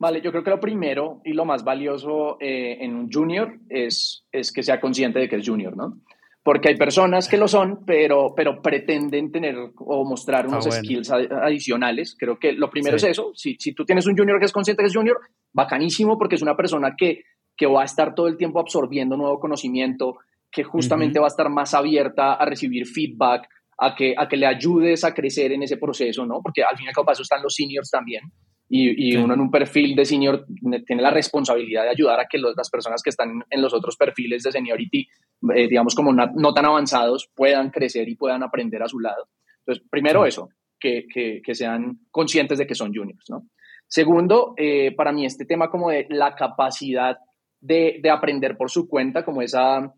Vale, 0.00 0.20
yo 0.20 0.30
creo 0.30 0.44
que 0.44 0.50
lo 0.50 0.60
primero 0.60 1.20
y 1.24 1.32
lo 1.32 1.44
más 1.44 1.64
valioso 1.64 2.36
en 2.40 2.94
un 2.94 3.10
junior 3.10 3.58
es, 3.68 4.24
es 4.30 4.52
que 4.52 4.62
sea 4.62 4.80
consciente 4.80 5.18
de 5.18 5.28
que 5.28 5.36
es 5.36 5.48
junior, 5.48 5.76
¿no? 5.76 5.98
Porque 6.48 6.70
hay 6.70 6.76
personas 6.76 7.28
que 7.28 7.36
lo 7.36 7.46
son, 7.46 7.84
pero, 7.84 8.32
pero 8.34 8.62
pretenden 8.62 9.30
tener 9.30 9.54
o 9.76 10.02
mostrar 10.06 10.46
unos 10.46 10.64
skills 10.64 11.10
adicionales. 11.10 12.16
Creo 12.18 12.38
que 12.38 12.54
lo 12.54 12.70
primero 12.70 12.96
es 12.96 13.04
eso. 13.04 13.32
Si, 13.34 13.58
si 13.60 13.74
tú 13.74 13.84
tienes 13.84 14.06
un 14.06 14.16
junior 14.16 14.38
que 14.38 14.46
es 14.46 14.52
consciente 14.52 14.82
que 14.82 14.86
es 14.86 14.96
junior, 14.96 15.20
bacanísimo 15.52 16.16
porque 16.16 16.36
es 16.36 16.40
una 16.40 16.56
persona 16.56 16.94
que, 16.96 17.24
que 17.54 17.66
va 17.66 17.82
a 17.82 17.84
estar 17.84 18.14
todo 18.14 18.28
el 18.28 18.38
tiempo 18.38 18.60
absorbiendo 18.60 19.14
nuevo 19.14 19.38
conocimiento, 19.38 20.20
que 20.50 20.64
justamente 20.64 21.18
va 21.18 21.26
a 21.26 21.28
estar 21.28 21.50
más 21.50 21.74
abierta 21.74 22.32
a 22.32 22.46
recibir 22.46 22.86
feedback, 22.86 23.46
a 23.76 23.94
que, 23.94 24.14
a 24.16 24.26
que 24.26 24.38
le 24.38 24.46
ayudes 24.46 25.04
a 25.04 25.12
crecer 25.12 25.52
en 25.52 25.64
ese 25.64 25.76
proceso, 25.76 26.24
¿no? 26.24 26.40
Porque 26.42 26.62
al 26.62 26.78
fin 26.78 26.86
y 26.86 26.88
al 26.88 26.94
cabo 26.94 27.12
están 27.12 27.42
los 27.42 27.54
seniors 27.54 27.90
también. 27.90 28.22
Y, 28.70 29.12
y 29.12 29.16
uno 29.18 29.34
en 29.34 29.40
un 29.40 29.50
perfil 29.50 29.94
de 29.94 30.06
senior 30.06 30.46
tiene 30.86 31.02
la 31.02 31.10
responsabilidad 31.10 31.82
de 31.82 31.90
ayudar 31.90 32.20
a 32.20 32.26
que 32.26 32.38
las 32.38 32.70
personas 32.70 33.02
que 33.02 33.10
están 33.10 33.44
en 33.50 33.60
los 33.60 33.74
otros 33.74 33.98
perfiles 33.98 34.42
de 34.44 34.52
seniority 34.52 35.06
eh, 35.54 35.68
digamos, 35.68 35.94
como 35.94 36.12
no, 36.12 36.54
tan 36.54 36.64
avanzados, 36.64 37.30
puedan 37.34 37.70
crecer 37.70 38.08
y 38.08 38.16
puedan 38.16 38.42
aprender 38.42 38.82
a 38.82 38.88
su 38.88 38.98
lado. 38.98 39.28
Entonces, 39.60 39.84
primero 39.90 40.26
eso, 40.26 40.48
que, 40.78 41.06
que, 41.12 41.54
sean 41.54 42.00
conscientes 42.10 42.58
de 42.58 42.66
que 42.66 42.74
son 42.74 42.94
juniors, 42.94 43.28
¿no? 43.28 43.48
Segundo, 43.86 44.54
eh, 44.56 44.94
para 44.94 45.12
mí 45.12 45.24
este 45.24 45.44
tema 45.44 45.70
como 45.70 45.90
de 45.90 46.06
la 46.10 46.34
capacidad 46.34 47.18
de, 47.60 47.98
de, 48.02 48.10
aprender 48.10 48.56
por 48.56 48.70
su 48.70 48.88
cuenta, 48.88 49.24
como 49.24 49.42
esa, 49.42 49.92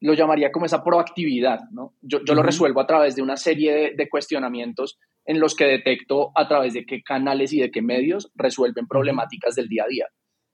lo 0.00 0.14
llamaría 0.14 0.52
como 0.52 0.66
esa 0.66 0.82
proactividad, 0.82 1.60
¿no? 1.70 1.94
Yo, 2.02 2.24
yo 2.24 2.34
lo 2.34 2.42
resuelvo 2.42 2.80
a 2.80 2.86
través 2.86 3.16
de 3.16 3.22
una 3.22 3.36
serie 3.36 3.94
de, 3.96 4.08
cuestionamientos 4.08 4.98
en 5.24 5.40
los 5.40 5.54
que 5.54 5.64
detecto 5.64 6.32
a 6.34 6.46
través 6.48 6.74
de 6.74 6.84
qué 6.84 7.02
canales 7.02 7.52
y 7.52 7.60
de 7.60 7.70
qué 7.70 7.82
medios 7.82 8.30
resuelven 8.34 8.86
problemáticas 8.86 9.54
del 9.54 9.68
día 9.68 9.84
a 9.84 9.88
día. 9.88 10.06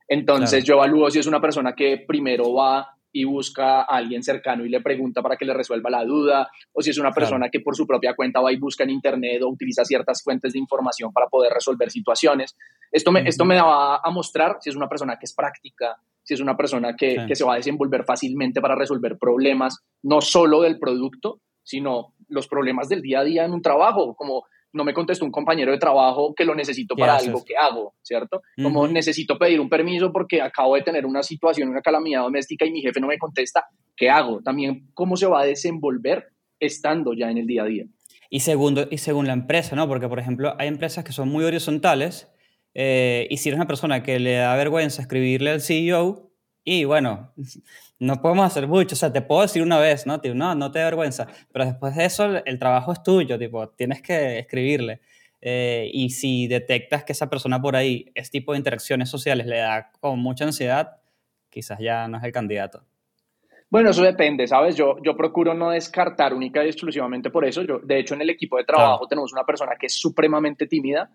Entonces 0.09 0.65
yo 0.65 0.75
evalúo 0.75 1.11
si 1.11 1.19
es 1.19 1.27
una 1.27 1.41
persona 1.41 1.75
que 1.75 2.05
primero 2.07 2.53
va 2.53 2.89
y 3.13 3.25
busca 3.25 3.83
a 3.83 3.97
alguien 3.97 4.23
cercano 4.23 4.65
y 4.65 4.69
le 4.69 4.81
pregunta 4.81 5.23
para 5.23 5.37
que 5.37 5.45
le 5.45 5.53
resuelva 5.55 5.91
la 5.91 6.05
duda, 6.05 6.51
o 6.73 6.81
si 6.81 6.91
es 6.91 6.99
una 6.99 7.13
persona 7.13 7.51
que 7.51 7.61
por 7.61 7.77
su 7.77 7.87
propia 7.87 8.15
cuenta 8.15 8.41
va 8.41 8.53
y 8.53 8.59
busca 8.59 8.85
en 8.85 8.91
Internet 8.91 9.43
o 9.43 9.49
utiliza 9.49 9.85
ciertas 9.85 10.23
fuentes 10.23 10.55
de 10.55 10.59
información 10.59 11.13
para 11.13 11.27
poder 11.27 11.53
resolver 11.53 11.91
situaciones. 11.91 12.57
Esto 12.91 13.13
me, 13.13 13.29
esto 13.29 13.45
me 13.45 13.61
va 13.61 13.97
a 13.97 14.11
mostrar 14.11 14.57
si 14.61 14.71
es 14.71 14.77
una 14.77 14.89
persona 14.89 15.19
que 15.19 15.27
es 15.27 15.35
práctica, 15.35 15.97
si 16.23 16.35
es 16.35 16.41
una 16.41 16.57
persona 16.57 16.95
que, 16.97 17.25
que 17.27 17.37
se 17.37 17.45
va 17.45 17.55
a 17.55 17.57
desenvolver 17.57 18.05
fácilmente 18.05 18.61
para 18.61 18.75
resolver 18.75 19.19
problemas, 19.19 19.85
no 20.03 20.21
solo 20.21 20.63
del 20.63 20.79
producto, 20.79 21.41
sino 21.63 22.15
los 22.29 22.49
problemas 22.49 22.89
del 22.89 23.03
día 23.03 23.21
a 23.21 23.25
día 23.25 23.45
en 23.45 23.53
un 23.53 23.63
trabajo, 23.63 24.15
como 24.15 24.45
no 24.73 24.85
me 24.85 24.95
contestó 24.95 25.25
un 25.25 25.31
compañero 25.31 25.73
de 25.73 25.79
trabajo 25.79 26.35
que 26.35 26.45
lo 26.45 26.55
necesito 26.55 26.97
para 26.97 27.17
algo 27.17 27.45
que 27.45 27.57
hago, 27.57 27.95
¿cierto? 28.03 28.43
Como 28.63 28.87
necesito 28.89 29.39
pedir 29.39 29.61
un 29.61 29.69
permiso 29.69 30.13
porque 30.13 30.41
acabo 30.41 30.75
de 30.75 30.83
tener 30.83 31.07
una 31.07 31.23
situación, 31.23 31.69
una 31.69 31.83
calamidad 31.83 32.23
doméstica 32.23 32.65
y 32.65 32.71
mi 32.71 32.81
jefe 32.81 33.01
no 33.01 33.07
me 33.07 33.19
contesta, 33.19 33.67
¿qué 33.97 34.09
hago? 34.09 34.41
También 34.43 34.89
cómo 34.95 35.17
se 35.17 35.27
va 35.27 35.43
a 35.43 35.45
desenvolver 35.45 36.29
estando 36.59 37.13
ya 37.13 37.31
en 37.31 37.39
el 37.39 37.47
día 37.47 37.63
a 37.63 37.67
día. 37.67 37.85
Y, 38.31 38.41
segundo, 38.41 38.89
y 38.91 38.99
según 38.99 39.27
la 39.27 39.35
empresa, 39.35 39.77
¿no? 39.77 39.87
Porque, 39.89 40.09
por 40.09 40.19
ejemplo, 40.19 40.55
hay 40.59 40.69
empresas 40.69 41.05
que 41.05 41.13
son 41.13 41.29
muy 41.29 41.45
horizontales 41.45 42.33
eh, 42.75 43.27
y 43.31 43.37
si 43.37 43.51
eres 43.51 43.59
una 43.59 43.67
persona 43.67 44.03
que 44.03 44.19
le 44.19 44.35
da 44.35 44.57
vergüenza 44.57 45.03
escribirle 45.03 45.51
al 45.51 45.61
CEO, 45.61 46.33
y 46.65 46.85
bueno, 46.85 47.33
no 48.03 48.21
podemos 48.21 48.45
hacer 48.45 48.67
mucho. 48.67 48.95
O 48.95 48.99
sea, 48.99 49.13
te 49.13 49.23
puedo 49.23 49.43
decir 49.43 49.63
una 49.63 49.79
vez, 49.79 50.07
¿no? 50.07 50.21
no, 50.35 50.55
no 50.57 50.73
te 50.73 50.81
da 50.81 50.87
vergüenza. 50.87 51.29
Pero 51.53 51.67
después 51.67 51.95
de 51.95 52.05
eso, 52.05 52.27
el 52.45 52.59
trabajo 52.59 52.93
es 52.93 53.01
tuyo, 53.05 53.39
tipo, 53.39 53.69
tienes 53.69 54.03
que 54.03 54.41
escribirle. 54.41 55.01
Eh, 55.41 55.89
y 55.93 56.11
si 56.11 56.49
detectas 56.49 57.05
que 57.05 57.13
esa 57.13 57.31
persona 57.31 57.63
por 57.63 57.77
ahí, 57.77 58.11
ese 58.17 58.33
tipo 58.33 58.53
de 58.53 58.59
interacciones 58.59 59.09
sociales 59.09 59.47
le 59.47 59.59
da 59.59 59.93
con 60.01 60.19
mucha 60.19 60.45
ansiedad, 60.45 60.97
quizás 61.49 61.79
ya 61.79 62.09
no 62.09 62.19
es 62.19 62.25
el 62.25 62.33
candidato. 62.33 62.83
Bueno, 63.71 63.91
eso 63.91 64.03
depende, 64.03 64.49
¿sabes? 64.49 64.75
Yo, 64.75 64.97
yo 65.03 65.17
procuro 65.17 65.55
no 65.55 65.71
descartar 65.71 66.35
única 66.35 66.65
y 66.65 66.69
exclusivamente 66.69 67.31
por 67.31 67.45
eso. 67.45 67.63
Yo, 67.63 67.79
de 67.79 68.01
hecho, 68.01 68.15
en 68.15 68.23
el 68.23 68.31
equipo 68.31 68.57
de 68.57 68.65
trabajo 68.65 69.07
tenemos 69.07 69.33
una 69.33 69.45
persona 69.45 69.77
que 69.79 69.87
es 69.87 69.95
supremamente 69.95 70.67
tímida, 70.67 71.09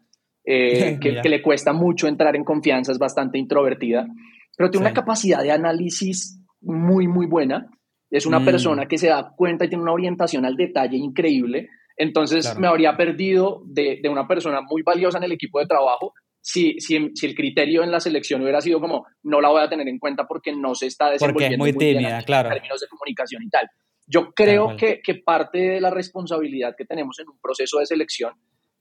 eh, 0.46 0.98
que, 1.02 1.20
que, 1.22 1.30
le 1.30 1.42
cuesta 1.42 1.74
mucho 1.74 2.08
entrar 2.08 2.38
en 2.38 2.46
confianza, 2.46 2.94
es 2.94 2.98
bastante 2.98 3.38
introvertida, 3.38 4.08
pero 4.56 4.72
tiene 4.72 4.86
una 4.86 4.94
capacidad 4.94 5.44
de 5.44 5.52
análisis 5.52 6.47
muy, 6.68 7.08
muy 7.08 7.26
buena. 7.26 7.68
Es 8.10 8.26
una 8.26 8.40
mm. 8.40 8.46
persona 8.46 8.88
que 8.88 8.98
se 8.98 9.08
da 9.08 9.34
cuenta 9.36 9.66
y 9.66 9.70
tiene 9.70 9.84
una 9.84 9.94
orientación 9.94 10.46
al 10.46 10.56
detalle 10.56 10.98
increíble. 10.98 11.70
Entonces 11.98 12.58
me 12.58 12.68
habría 12.68 12.96
perdido 12.96 13.64
de, 13.66 14.00
de, 14.02 14.10
una 14.10 14.28
persona 14.28 14.62
muy 14.62 14.84
valiosa 14.84 15.18
en 15.18 15.24
el 15.24 15.32
equipo 15.32 15.60
de 15.60 15.66
trabajo 15.66 16.14
si, 16.40 16.80
si, 16.80 17.12
si, 17.14 17.26
el 17.26 17.36
criterio 17.36 17.84
en 17.84 17.92
la 17.92 18.00
selección 18.00 18.42
hubiera 18.42 18.62
sido 18.62 18.80
como 18.80 19.06
no 19.24 19.42
la 19.42 19.50
voy 19.50 19.62
a 19.62 19.68
tener 19.68 19.88
en 19.88 20.00
cuenta 20.00 20.26
porque 20.26 20.56
no 20.56 20.76
se 20.76 20.86
está 20.86 21.10
desenvolviendo 21.10 21.58
muy, 21.58 21.74
tímida, 21.74 22.22
claro. 22.22 22.48
en 22.48 22.54
términos 22.54 22.80
de 22.80 22.88
comunicación 22.88 23.44
y 23.44 23.50
tal. 23.50 23.68
Yo 24.06 24.32
creo 24.32 24.78
que, 24.78 25.02
que 25.04 25.16
parte 25.16 25.58
de 25.58 25.82
la 25.82 25.90
responsabilidad 25.90 26.76
que 26.78 26.86
tenemos 26.86 27.20
en 27.20 27.28
un 27.28 27.38
proceso 27.42 27.80
de 27.80 27.86
selección 27.86 28.32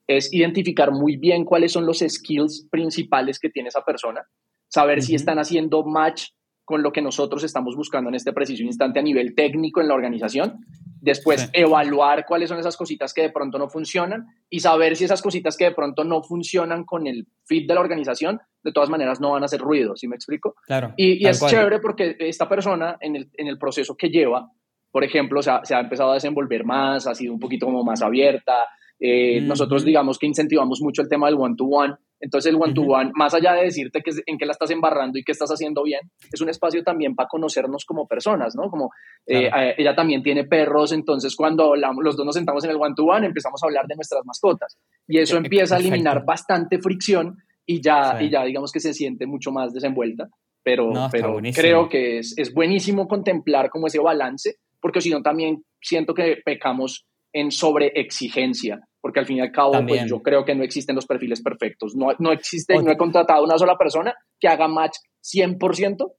es 0.07 0.33
identificar 0.33 0.93
muy 0.93 1.17
bien 1.17 1.45
cuáles 1.45 1.73
son 1.73 1.85
los 1.85 1.99
skills 1.99 2.69
principales 2.71 3.41
que 3.41 3.51
tiene 3.51 3.71
esa 3.71 3.83
persona, 3.83 4.23
saber 4.69 5.03
si 5.03 5.17
están 5.17 5.41
haciendo 5.41 5.83
match 5.85 6.29
con 6.67 6.83
lo 6.83 6.91
que 6.91 7.01
nosotros 7.01 7.45
estamos 7.45 7.77
buscando 7.77 8.11
en 8.11 8.17
este 8.17 8.33
preciso 8.33 8.65
instante 8.65 8.99
a 8.99 9.03
nivel 9.03 9.37
técnico 9.37 9.81
en 9.81 9.87
la 9.87 9.95
organización. 9.95 10.67
Después, 11.01 11.49
evaluar 11.53 12.27
cuáles 12.27 12.49
son 12.49 12.59
esas 12.59 12.77
cositas 12.77 13.15
que 13.15 13.23
de 13.23 13.31
pronto 13.31 13.57
no 13.57 13.69
funcionan 13.69 14.27
y 14.51 14.59
saber 14.59 14.97
si 14.97 15.05
esas 15.05 15.23
cositas 15.23 15.57
que 15.57 15.67
de 15.67 15.71
pronto 15.71 16.03
no 16.03 16.25
funcionan 16.25 16.85
con 16.85 17.07
el 17.07 17.29
fit 17.45 17.69
de 17.69 17.75
la 17.75 17.81
organización, 17.81 18.41
de 18.65 18.73
todas 18.73 18.91
maneras 18.91 19.21
no 19.21 19.31
van 19.31 19.43
a 19.43 19.47
hacer 19.47 19.61
ruido, 19.61 19.95
¿sí 19.97 20.09
me 20.09 20.17
explico? 20.17 20.57
Claro. 20.67 20.93
Y, 20.97 21.25
es 21.25 21.41
chévere 21.47 21.79
porque 21.79 22.17
esta 22.19 22.49
persona 22.49 22.97
en 23.01 23.15
el, 23.15 23.31
en 23.35 23.47
el 23.47 23.59
proceso 23.59 23.97
que 23.97 24.09
lleva, 24.09 24.51
por 24.91 25.05
ejemplo, 25.05 25.41
se 25.43 25.53
ha, 25.53 25.65
se 25.65 25.77
ha 25.77 25.81
empezado 25.81 26.11
a 26.11 26.15
desenvolver 26.15 26.65
más, 26.65 27.07
ha 27.07 27.15
sido 27.15 27.33
un 27.33 27.39
poquito 27.39 27.67
como 27.67 27.85
más 27.85 28.03
abierta, 28.03 28.55
eh, 28.99 29.41
nosotros 29.41 29.85
digamos 29.85 30.19
que 30.19 30.27
incentivamos 30.27 30.81
mucho 30.81 31.03
el 31.03 31.09
tema 31.09 31.27
del 31.27 31.37
one-to-one. 31.39 31.95
Entonces 32.27 32.53
el 32.53 32.61
one-to-one, 32.61 33.13
más 33.15 33.35
allá 33.35 33.53
de 33.53 33.63
decirte 33.63 34.03
que, 34.03 34.11
en 34.27 34.37
qué 34.37 34.47
la 34.47 34.51
estás 34.51 34.71
embarrando 34.73 35.17
y 35.17 35.23
qué 35.23 35.31
estás 35.31 35.49
haciendo 35.49 35.85
bien, 35.85 36.01
es 36.33 36.41
un 36.41 36.49
espacio 36.49 36.83
también 36.83 37.15
para 37.15 37.29
conocernos 37.29 37.85
como 37.85 38.09
personas, 38.09 38.57
¿no? 38.57 38.69
Como 38.69 38.91
eh, 39.27 39.49
ella 39.79 39.95
también 39.95 40.25
tiene 40.25 40.43
perros, 40.43 40.91
entonces 40.91 41.37
cuando 41.37 41.77
los 41.77 42.17
dos 42.17 42.27
nos 42.27 42.35
sentamos 42.35 42.65
en 42.65 42.71
el 42.71 42.79
one-to-one 42.79 43.29
empezamos 43.29 43.63
a 43.63 43.67
hablar 43.67 43.87
de 43.87 43.95
nuestras 43.95 44.27
mascotas. 44.27 44.77
Y 45.07 45.19
eso 45.19 45.37
empieza 45.37 45.77
a 45.77 45.79
eliminar 45.79 46.25
bastante 46.25 46.81
fricción 46.81 47.37
y 47.65 47.81
ya, 47.81 48.21
y 48.21 48.29
ya 48.29 48.43
digamos 48.45 48.73
que 48.73 48.81
se 48.81 48.93
siente 48.93 49.25
mucho 49.25 49.53
más 49.53 49.73
desenvuelta. 49.73 50.29
Pero, 50.65 50.91
pero 51.13 51.39
creo 51.55 51.89
que 51.89 52.19
es, 52.19 52.37
es 52.37 52.53
buenísimo 52.53 53.07
contemplar 53.07 53.71
como 53.71 53.87
ese 53.87 54.01
balance, 54.01 54.57
porque 54.81 55.01
si 55.01 55.11
no 55.11 55.23
también 55.23 55.63
siento 55.81 56.13
que 56.13 56.39
pecamos 56.45 57.07
en 57.33 57.53
sobreexigencia, 57.53 58.81
porque 59.07 59.21
al 59.21 59.27
fin 59.27 59.37
y 59.37 59.41
al 59.41 59.53
cabo 59.53 59.73
pues, 59.87 60.11
yo 60.11 60.21
creo 60.21 60.45
que 60.45 60.53
no 60.57 60.65
existen 60.65 60.97
los 60.97 61.07
perfiles 61.07 61.41
perfectos. 61.41 61.95
No, 61.95 62.09
no 62.19 62.33
existe, 62.33 62.75
no 62.83 62.91
he 62.91 62.97
contratado 62.97 63.39
a 63.39 63.45
una 63.45 63.57
sola 63.57 63.79
persona 63.79 64.13
que 64.41 64.49
haga 64.49 64.67
match 64.67 64.97
100% 65.23 65.59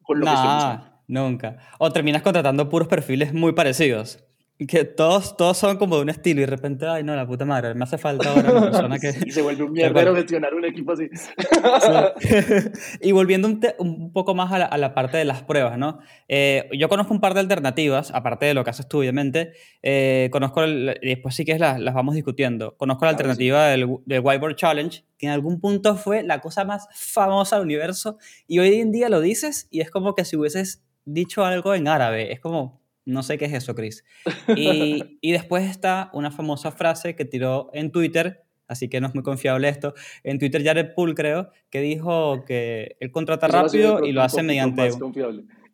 con 0.02 0.20
lo 0.22 0.26
que 0.26 0.32
estoy 0.32 0.54
buscando. 0.54 0.86
Nunca. 1.08 1.58
O 1.80 1.92
terminas 1.92 2.22
contratando 2.22 2.70
puros 2.70 2.88
perfiles 2.88 3.34
muy 3.34 3.52
parecidos 3.52 4.24
que 4.66 4.86
todos, 4.86 5.38
todos 5.38 5.56
son 5.56 5.78
como 5.78 5.98
de 5.98 6.02
un 6.02 6.10
estilo 6.10 6.42
y 6.42 6.46
de 6.46 6.50
repente, 6.50 6.88
ay, 6.88 7.04
no, 7.04 7.16
la 7.16 7.28
puta 7.28 7.46
madre, 7.46 7.76
me 7.76 7.84
hace 7.84 8.00
falta 8.00 8.32
ahora 8.32 8.52
una 8.52 8.62
persona 8.62 8.98
que... 9.00 9.14
y 9.24 9.32
se 9.32 9.44
vuelve 9.44 9.64
un 9.64 9.72
mierdero 9.74 10.16
gestionar 10.16 10.56
un 10.56 10.66
equipo 10.66 10.94
así. 10.94 11.10
y 13.02 13.12
volviendo 13.12 13.48
un, 13.48 13.62
un, 13.78 14.12
poco 14.12 14.34
más 14.34 14.52
a 14.52 14.58
la, 14.58 14.66
a 14.66 14.78
la, 14.80 14.96
parte 14.96 15.18
de 15.18 15.26
las 15.26 15.44
pruebas, 15.44 15.78
¿no? 15.78 16.00
Eh, 16.28 16.68
yo 16.76 16.90
conozco 16.90 17.14
un 17.14 17.22
par 17.22 17.36
de 17.36 17.42
alternativas, 17.42 18.12
aparte 18.16 18.48
de 18.48 18.56
lo 18.56 18.64
que 18.64 18.72
haces 18.72 18.88
tú, 18.88 19.00
obviamente. 19.00 19.52
Eh, 19.84 20.30
conozco, 20.32 20.64
el, 20.64 20.98
y 21.04 21.10
después 21.10 21.36
sí 21.36 21.46
que 21.46 21.52
es 21.52 21.60
la, 21.60 21.78
las 21.78 21.94
vamos 21.94 22.16
discutiendo. 22.16 22.76
Conozco 22.78 23.06
la 23.06 23.12
alternativa 23.12 23.68
del, 23.68 23.88
del 24.08 24.22
Whiteboard 24.22 24.56
Challenge, 24.56 25.04
que 25.20 25.28
en 25.28 25.34
algún 25.34 25.60
punto 25.60 25.96
fue 25.98 26.24
la 26.24 26.42
cosa 26.42 26.66
más 26.66 26.88
famosa 26.94 27.58
del 27.58 27.66
universo, 27.66 28.18
y 28.48 28.58
hoy 28.58 28.80
en 28.80 28.92
día 28.92 29.10
lo 29.10 29.22
dices 29.22 29.68
y 29.70 29.82
es 29.82 29.92
como 29.92 30.16
que 30.16 30.26
si 30.26 30.36
hubieses 30.36 30.84
dicho 31.06 31.46
algo 31.46 31.76
en 31.76 31.88
árabe, 31.88 32.34
es 32.34 32.40
como 32.40 32.87
no 33.08 33.24
sé 33.24 33.38
qué 33.38 33.46
es 33.46 33.54
eso, 33.54 33.74
Chris. 33.74 34.04
Y, 34.56 35.18
y, 35.22 35.32
después 35.32 35.70
está 35.70 36.10
una 36.14 36.32
famosa 36.32 36.72
frase 36.72 37.16
que 37.16 37.26
tiró 37.26 37.70
en 37.74 37.92
Twitter, 37.92 38.44
así 38.68 38.90
que 38.90 39.02
no 39.02 39.08
es 39.08 39.16
muy 39.16 39.24
confiable 39.24 39.70
esto, 39.70 39.94
en 40.24 40.40
Twitter 40.40 40.64
Jared 40.64 40.94
Pool, 40.94 41.16
creo, 41.16 41.52
que 41.70 41.82
dijo 41.82 42.44
que 42.46 42.98
él 43.00 43.12
contrata 43.12 43.48
rápido 43.48 44.06
y 44.06 44.12
lo 44.12 44.22
hace 44.22 44.44
mediante... 44.44 44.92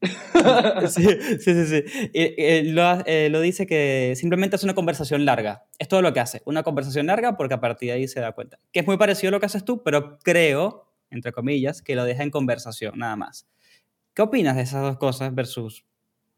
sí, 0.89 1.07
sí, 1.39 1.65
sí. 1.65 1.83
Y, 2.13 2.71
lo, 2.71 3.05
eh, 3.05 3.29
lo, 3.29 3.39
dice 3.39 3.65
que 3.65 4.13
simplemente 4.17 4.57
es 4.57 4.63
una 4.65 4.73
conversación 4.73 5.23
larga. 5.23 5.65
Es 5.79 5.87
todo 5.87 6.01
lo 6.01 6.11
que 6.11 6.19
hace. 6.19 6.41
Una 6.43 6.61
conversación 6.61 7.07
larga 7.07 7.37
porque 7.37 7.53
a 7.53 7.61
partir 7.61 7.87
de 7.87 7.93
ahí 7.93 8.07
se 8.09 8.19
da 8.19 8.33
cuenta. 8.33 8.59
Que 8.73 8.81
es 8.81 8.85
muy 8.85 8.97
parecido 8.97 9.29
a 9.29 9.31
lo 9.31 9.39
que 9.39 9.45
haces 9.45 9.63
tú, 9.63 9.81
pero 9.81 10.19
creo, 10.19 10.91
entre 11.09 11.31
comillas, 11.31 11.81
que 11.81 11.95
lo 11.95 12.03
deja 12.03 12.21
en 12.23 12.31
conversación, 12.31 12.99
nada 12.99 13.15
más. 13.15 13.47
¿Qué 14.13 14.21
opinas 14.21 14.57
de 14.57 14.63
esas 14.63 14.81
dos 14.81 14.97
cosas 14.97 15.33
versus 15.33 15.85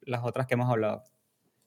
las 0.05 0.23
otras 0.23 0.47
que 0.47 0.53
hemos 0.53 0.69
hablado? 0.69 1.03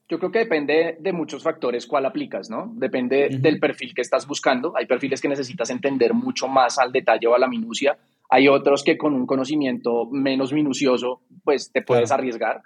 Yo 0.08 0.18
creo 0.18 0.32
que 0.32 0.38
depende 0.38 0.96
de 0.98 1.12
muchos 1.12 1.42
factores 1.42 1.86
cuál 1.86 2.06
aplicas, 2.06 2.48
¿no? 2.48 2.72
Depende 2.76 3.28
del 3.30 3.60
perfil 3.60 3.92
que 3.94 4.00
estás 4.00 4.26
buscando. 4.26 4.72
Hay 4.74 4.86
perfiles 4.86 5.20
que 5.20 5.28
necesitas 5.28 5.68
entender 5.68 6.14
mucho 6.14 6.48
más 6.48 6.78
al 6.78 6.92
detalle 6.92 7.26
o 7.26 7.34
a 7.34 7.38
la 7.38 7.46
minucia. 7.46 7.98
Hay 8.30 8.48
otros 8.48 8.82
que 8.82 8.96
con 8.96 9.12
un 9.12 9.26
conocimiento 9.26 10.06
menos 10.10 10.52
minucioso, 10.54 11.20
pues 11.44 11.70
te 11.72 11.82
puedes 11.82 12.10
arriesgar. 12.10 12.62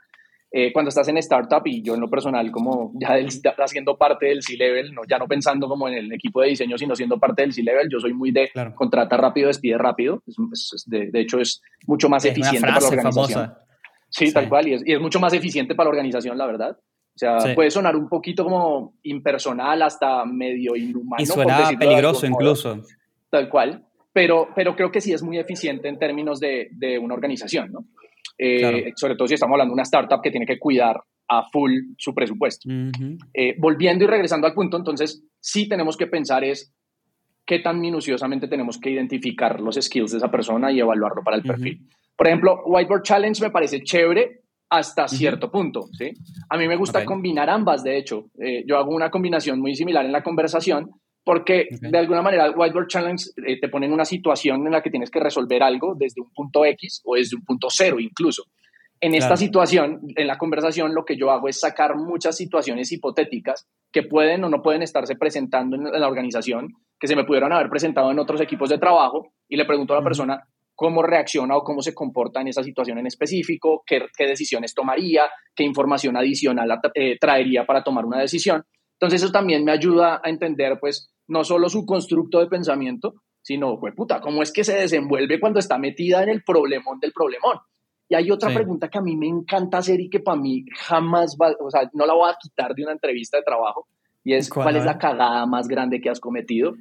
Eh, 0.55 0.71
cuando 0.71 0.91
estás 0.91 1.09
en 1.09 1.17
startup 1.17 1.63
y 1.65 1.83
yo 1.83 1.95
en 1.95 2.01
lo 2.01 2.11
personal 2.11 2.51
como 2.53 2.93
ya 2.95 3.17
haciendo 3.65 3.97
parte 3.97 4.27
del 4.27 4.43
C-Level, 4.43 4.93
no, 4.93 5.01
ya 5.09 5.19
no 5.19 5.27
pensando 5.27 5.67
como 5.67 5.89
en 5.89 5.95
el 5.95 6.13
equipo 6.13 6.43
de 6.43 6.49
diseño, 6.49 6.77
sino 6.77 6.95
siendo 6.95 7.19
parte 7.19 7.41
del 7.41 7.55
C-Level, 7.55 7.89
yo 7.91 7.99
soy 7.99 8.13
muy 8.13 8.33
de 8.33 8.51
contrata 8.75 9.17
rápido, 9.17 9.49
despide 9.49 9.79
rápido. 9.79 10.23
de, 10.87 11.11
de, 11.11 11.21
hecho, 11.21 11.41
es 11.41 11.63
mucho 11.87 12.11
más 12.11 12.25
eficiente 12.27 12.61
para 12.61 12.81
la 12.81 12.87
organización. 12.87 13.43
Famosa. 13.43 13.62
Sí, 14.13 14.33
tal 14.33 14.49
cual, 14.49 14.69
y 14.69 14.75
es, 14.75 14.83
y 14.87 14.93
es, 14.93 15.01
mucho 15.01 15.19
más 15.19 15.33
eficiente 15.33 15.75
para 15.75 15.87
la 15.87 15.91
organización, 15.91 16.39
la 16.39 16.47
verdad. 16.47 16.79
O 17.15 17.19
sea, 17.19 17.55
puede 17.55 17.71
sonar 17.71 17.97
un 17.97 18.09
poquito 18.09 18.45
como 18.45 18.95
impersonal, 19.03 19.83
hasta 19.83 20.25
medio 20.25 20.77
inhumano. 20.77 21.23
Y 21.23 21.27
suena 21.27 21.71
peligroso 21.79 22.27
incluso. 22.27 22.81
Tal 23.31 23.49
cual, 23.49 23.85
pero, 24.13 24.49
pero 24.55 24.77
creo 24.77 24.91
que 24.91 25.01
sí 25.01 25.13
es 25.13 25.23
muy 25.23 25.39
eficiente 25.39 25.89
en 25.89 25.99
términos 25.99 26.41
de, 26.41 26.69
de 26.73 26.99
una 26.99 27.15
organización, 27.15 27.73
¿no? 27.73 27.87
Eh, 28.39 28.93
sobre 28.97 29.15
todo 29.15 29.29
si 29.29 29.35
estamos 29.35 29.55
hablando 29.55 29.73
de 29.73 29.75
una 29.75 29.83
startup 29.83 30.21
que 30.23 30.31
tiene 30.31 30.47
que 30.47 30.59
cuidar 30.59 31.01
a 31.29 31.49
full 31.51 31.73
su 31.97 32.15
presupuesto. 32.15 32.69
eh, 33.35 33.55
volviendo 33.59 34.05
y 34.05 34.07
regresando 34.07 34.47
al 34.47 34.55
punto, 34.55 34.77
entonces 34.77 35.25
sí 35.41 35.69
tenemos 35.69 35.97
que 35.97 36.07
pensar 36.07 36.45
es 36.45 36.75
qué 37.47 37.59
tan 37.59 37.81
minuciosamente 37.81 38.49
tenemos 38.49 38.79
que 38.79 38.91
identificar 38.91 39.61
los 39.61 39.77
skills 39.81 40.13
de 40.13 40.19
esa 40.19 40.31
persona 40.31 40.73
y 40.73 40.81
evaluarlo 40.81 41.23
para 41.23 41.37
el 41.37 41.43
perfil. 41.43 41.89
Por 42.23 42.29
ejemplo, 42.29 42.63
Whiteboard 42.67 43.03
Challenge 43.03 43.43
me 43.43 43.51
parece 43.51 43.83
chévere 43.83 44.43
hasta 44.71 45.09
cierto 45.09 45.51
punto, 45.51 45.89
¿sí? 45.91 46.13
A 46.51 46.57
mí 46.57 46.69
me 46.69 46.77
gusta 46.77 47.05
combinar 47.05 47.51
ambas, 47.51 47.83
de 47.83 47.99
hecho. 47.99 48.27
Eh, 48.39 48.63
yo 48.65 48.79
hago 48.79 48.95
una 48.95 49.11
combinación 49.11 49.59
muy 49.59 49.75
similar 49.75 50.07
en 50.07 50.13
la 50.13 50.23
conversación 50.23 50.93
porque 51.25 51.67
de 51.81 51.99
alguna 51.99 52.23
manera 52.23 52.53
Whiteboard 52.53 52.87
Challenge 52.87 53.25
eh, 53.45 53.59
te 53.59 53.69
pone 53.69 53.87
en 53.87 53.93
una 53.93 54.05
situación 54.05 54.65
en 54.65 54.71
la 54.71 54.81
que 54.83 54.91
tienes 54.91 55.11
que 55.11 55.19
resolver 55.19 55.65
algo 55.65 55.97
desde 55.99 56.21
un 56.21 56.31
punto 56.33 56.65
X 56.65 57.03
o 57.05 57.17
desde 57.17 57.35
un 57.35 57.45
punto 57.45 57.67
cero 57.69 57.99
incluso. 57.99 58.45
En 59.01 59.17
esta 59.17 59.37
situación, 59.37 60.03
en 60.15 60.29
la 60.29 60.39
conversación, 60.39 60.95
lo 60.95 61.05
que 61.05 61.17
yo 61.17 61.33
hago 61.33 61.49
es 61.49 61.59
sacar 61.59 61.97
muchas 61.97 62.37
situaciones 62.37 62.93
hipotéticas 62.93 63.67
que 63.91 64.05
pueden 64.05 64.45
o 64.45 64.49
no 64.49 64.63
pueden 64.63 64.83
estarse 64.83 65.17
presentando 65.17 65.75
en 65.75 66.01
la 66.01 66.07
organización, 66.07 66.69
que 67.01 67.09
se 67.09 67.17
me 67.17 67.25
pudieron 67.25 67.53
haber 67.53 67.69
presentado 67.69 68.13
en 68.13 68.21
otros 68.21 68.41
equipos 68.41 68.71
de 68.71 68.79
trabajo, 68.79 69.33
y 69.49 69.57
le 69.57 69.65
pregunto 69.65 69.93
a 69.93 69.97
la 69.97 70.05
persona, 70.05 70.47
cómo 70.75 71.03
reacciona 71.03 71.57
o 71.57 71.65
cómo 71.65 71.83
se 71.83 71.95
comporta 71.95 72.41
en 72.41 72.49
esa 72.49 72.63
situación 72.63 72.99
en 72.99 73.07
específico, 73.07 73.83
qué, 73.87 74.09
decisiones 74.19 74.75
tomaría, 74.75 75.25
qué 75.55 75.65
información 75.65 76.17
adicional 76.17 76.81
eh, 76.95 77.19
traería 77.21 77.67
para 77.67 77.83
tomar 77.83 78.05
una 78.05 78.21
decisión. 78.21 78.65
Entonces 78.95 79.23
eso 79.23 79.33
también 79.33 79.65
me 79.65 79.73
ayuda 79.73 80.21
a 80.23 80.31
entender 80.31 80.79
pues 80.81 81.13
no 81.29 81.45
solo 81.45 81.69
su 81.69 81.85
constructo 81.85 82.41
de 82.41 82.47
pensamiento, 82.47 83.15
sino, 83.43 83.79
pues 83.79 83.95
puta, 83.95 84.21
cómo 84.21 84.43
es 84.43 84.53
que 84.53 84.65
se 84.65 84.75
desenvuelve 84.75 85.41
cuando 85.41 85.59
está 85.59 85.79
metida 85.79 86.23
en 86.23 86.29
el 86.29 86.43
problemón 86.45 87.01
del 87.01 87.13
problemón. 87.13 87.59
Y 88.09 88.15
hay 88.15 88.31
otra 88.31 88.53
pregunta 88.53 88.89
que 88.89 88.99
a 88.99 89.03
mí 89.03 89.17
me 89.17 89.27
encanta 89.27 89.79
hacer 89.79 90.01
y 90.01 90.11
que 90.11 90.21
para 90.21 90.39
mí 90.39 90.67
jamás 90.77 91.37
va, 91.41 91.55
o 91.59 91.71
sea, 91.71 91.89
no 91.95 92.05
la 92.07 92.13
voy 92.13 92.31
a 92.31 92.37
quitar 92.41 92.75
de 92.75 92.83
una 92.83 92.93
entrevista 92.93 93.39
de 93.39 93.43
trabajo, 93.43 93.89
y 94.25 94.35
es 94.35 94.49
cuál, 94.51 94.77
es 94.77 94.85
la 94.85 94.99
cagada 94.99 95.47
más 95.47 95.67
grande 95.67 96.01
que 96.01 96.11
has 96.11 96.21
cometido, 96.21 96.75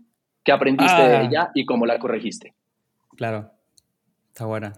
qué 0.44 0.52
aprendiste 0.52 1.02
de 1.02 1.16
ah. 1.16 1.22
ella 1.24 1.52
y 1.56 1.66
cómo 1.66 1.86
la 1.86 2.00
corregiste. 2.00 2.54
Claro. 3.16 3.50
Está 4.32 4.46
buena. 4.46 4.74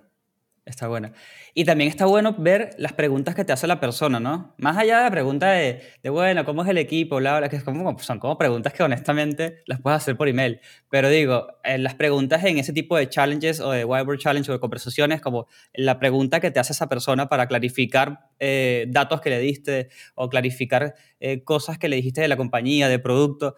Está 0.66 0.88
buena. 0.88 1.12
Y 1.54 1.66
también 1.66 1.90
está 1.90 2.06
bueno 2.06 2.36
ver 2.40 2.72
las 2.78 2.94
preguntas 2.94 3.36
que 3.36 3.44
te 3.44 3.52
hace 3.52 3.68
la 3.68 3.82
persona, 3.82 4.20
¿no? 4.22 4.56
Más 4.58 4.78
allá 4.78 4.98
de 5.00 5.04
la 5.04 5.12
pregunta 5.12 5.52
de, 5.52 5.82
de 6.02 6.10
bueno, 6.10 6.46
¿cómo 6.46 6.64
es 6.64 6.70
el 6.70 6.78
equipo? 6.78 7.18
Bla, 7.18 7.38
bla, 7.38 7.50
que 7.50 7.58
es 7.58 7.64
son 7.64 8.20
como 8.20 8.38
preguntas 8.38 8.72
que 8.74 8.82
honestamente 8.82 9.62
las 9.68 9.82
puedes 9.82 9.98
hacer 9.98 10.16
por 10.16 10.30
email. 10.30 10.62
Pero 10.90 11.10
digo, 11.10 11.48
en 11.66 11.84
las 11.84 11.96
preguntas 11.96 12.46
en 12.46 12.58
ese 12.58 12.72
tipo 12.72 12.98
de 12.98 13.10
challenges 13.10 13.60
o 13.60 13.72
de 13.72 13.84
Whiteboard 13.84 14.20
Challenge 14.20 14.50
o 14.50 14.54
de 14.54 14.60
conversaciones, 14.62 15.22
como 15.22 15.48
la 15.74 16.00
pregunta 16.00 16.40
que 16.40 16.50
te 16.50 16.60
hace 16.62 16.72
esa 16.72 16.88
persona 16.88 17.28
para 17.28 17.48
clarificar 17.48 18.30
eh, 18.40 18.86
datos 18.88 19.20
que 19.20 19.30
le 19.30 19.40
diste 19.40 19.90
o 20.16 20.30
clarificar 20.30 20.96
eh, 21.20 21.44
cosas 21.44 21.78
que 21.78 21.90
le 21.90 21.98
dijiste 21.98 22.22
de 22.22 22.30
la 22.30 22.38
compañía, 22.38 22.88
de 22.88 23.00
producto 23.00 23.56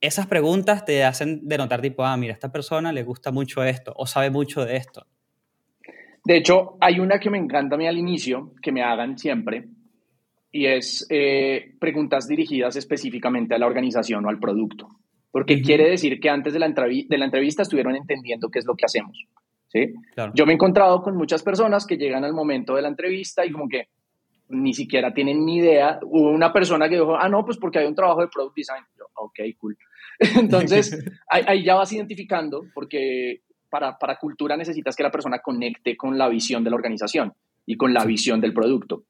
esas 0.00 0.26
preguntas 0.26 0.84
te 0.84 1.04
hacen 1.04 1.46
denotar 1.46 1.82
tipo, 1.82 2.04
ah, 2.04 2.16
mira, 2.16 2.32
a 2.32 2.34
esta 2.34 2.50
persona 2.50 2.92
le 2.92 3.02
gusta 3.02 3.32
mucho 3.32 3.62
esto 3.62 3.92
o 3.96 4.06
sabe 4.06 4.30
mucho 4.30 4.64
de 4.64 4.76
esto. 4.76 5.06
De 6.24 6.36
hecho, 6.36 6.76
hay 6.80 7.00
una 7.00 7.18
que 7.18 7.30
me 7.30 7.38
encanta 7.38 7.74
a 7.74 7.78
mí 7.78 7.86
al 7.86 7.98
inicio, 7.98 8.52
que 8.62 8.72
me 8.72 8.82
hagan 8.82 9.18
siempre, 9.18 9.68
y 10.52 10.66
es 10.66 11.06
eh, 11.10 11.74
preguntas 11.78 12.28
dirigidas 12.28 12.76
específicamente 12.76 13.54
a 13.54 13.58
la 13.58 13.66
organización 13.66 14.24
o 14.24 14.28
al 14.28 14.38
producto. 14.38 14.88
Porque 15.30 15.62
quiere 15.62 15.88
decir 15.88 16.18
que 16.18 16.28
antes 16.28 16.52
de 16.52 16.58
la, 16.58 16.68
de 16.68 17.18
la 17.18 17.24
entrevista 17.24 17.62
estuvieron 17.62 17.94
entendiendo 17.94 18.50
qué 18.50 18.58
es 18.58 18.66
lo 18.66 18.74
que 18.74 18.84
hacemos. 18.84 19.26
¿sí? 19.68 19.94
Yo 20.34 20.44
me 20.44 20.52
he 20.52 20.54
encontrado 20.54 21.02
con 21.02 21.16
muchas 21.16 21.42
personas 21.42 21.86
que 21.86 21.96
llegan 21.96 22.24
al 22.24 22.32
momento 22.32 22.74
de 22.74 22.82
la 22.82 22.88
entrevista 22.88 23.46
y 23.46 23.52
como 23.52 23.68
que 23.68 23.88
ni 24.48 24.74
siquiera 24.74 25.14
tienen 25.14 25.44
ni 25.44 25.58
idea. 25.58 26.00
Hubo 26.02 26.30
una 26.30 26.52
persona 26.52 26.88
que 26.88 26.96
dijo, 26.96 27.16
ah, 27.16 27.28
no, 27.28 27.44
pues 27.44 27.56
porque 27.56 27.78
hay 27.78 27.86
un 27.86 27.94
trabajo 27.94 28.20
de 28.20 28.28
product 28.28 28.56
design. 28.56 28.84
Yo, 28.98 29.04
ok, 29.14 29.38
cool. 29.58 29.78
Entonces, 30.18 30.98
ahí, 31.28 31.44
ahí, 31.46 31.64
ya 31.64 31.76
vas 31.76 31.92
identificando, 31.92 32.64
porque 32.74 33.42
para, 33.70 33.96
para 33.96 34.16
cultura 34.16 34.56
necesitas 34.56 34.96
que 34.96 35.02
la 35.02 35.10
persona 35.10 35.38
conecte 35.38 35.96
con 35.96 36.18
la 36.18 36.28
visión 36.28 36.64
de 36.64 36.70
la 36.70 36.76
organización 36.76 37.32
y 37.64 37.76
con 37.76 37.94
la 37.94 38.04
visión 38.04 38.40
del 38.40 38.52
producto. 38.52 39.04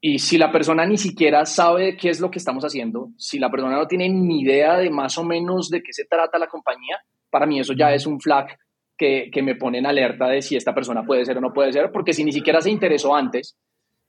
Y 0.00 0.18
si 0.18 0.38
la 0.38 0.52
persona 0.52 0.86
ni 0.86 0.98
siquiera 0.98 1.44
sabe 1.46 1.96
qué 1.96 2.10
es 2.10 2.20
lo 2.20 2.30
que 2.30 2.38
estamos 2.38 2.64
haciendo, 2.64 3.08
si 3.16 3.38
la 3.38 3.50
persona 3.50 3.76
no 3.76 3.86
tiene 3.86 4.08
ni 4.08 4.42
idea 4.42 4.76
de 4.76 4.90
más 4.90 5.18
o 5.18 5.24
menos 5.24 5.68
de 5.70 5.82
qué 5.82 5.92
se 5.92 6.04
trata 6.04 6.38
la 6.38 6.46
compañía, 6.46 6.98
para 7.30 7.46
mí 7.46 7.58
eso 7.58 7.72
ya 7.72 7.92
es 7.92 8.06
un 8.06 8.20
flag 8.20 8.46
que, 8.96 9.30
que 9.32 9.42
me 9.42 9.56
pone 9.56 9.78
en 9.78 9.86
alerta 9.86 10.28
de 10.28 10.42
si 10.42 10.56
esta 10.56 10.74
persona 10.74 11.04
puede 11.04 11.24
ser 11.24 11.38
o 11.38 11.40
no 11.40 11.52
puede 11.52 11.72
ser, 11.72 11.90
porque 11.90 12.12
si 12.12 12.24
ni 12.24 12.32
siquiera 12.32 12.60
se 12.60 12.70
interesó 12.70 13.14
antes, 13.14 13.56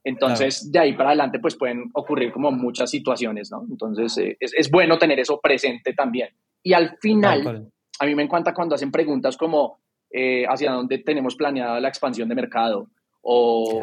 entonces 0.04 0.72
de 0.72 0.80
ahí 0.80 0.94
para 0.94 1.10
adelante 1.10 1.40
pues 1.40 1.56
pueden 1.56 1.90
ocurrir 1.94 2.32
como 2.32 2.52
muchas 2.52 2.90
situaciones, 2.90 3.52
¿no? 3.52 3.66
Entonces 3.70 4.18
eh, 4.18 4.38
es, 4.40 4.54
es, 4.54 4.72
bueno 4.72 4.98
tener 4.98 5.20
eso 5.20 5.40
presente 5.42 5.94
también. 5.94 6.30
Y 6.64 6.74
al 6.74 6.98
final, 7.02 7.70
a 8.00 8.06
mí 8.06 8.16
me 8.16 8.24
encanta 8.24 8.54
cuando 8.54 8.76
hacen 8.76 8.92
preguntas 8.92 9.36
como, 9.36 9.80
eh, 10.20 10.48
hacia 10.50 10.72
dónde 10.72 10.98
tenemos 10.98 11.36
planeada 11.36 11.80
la 11.80 11.90
expansión 11.90 12.28
de 12.28 12.34
mercado 12.34 12.88
o 13.22 13.82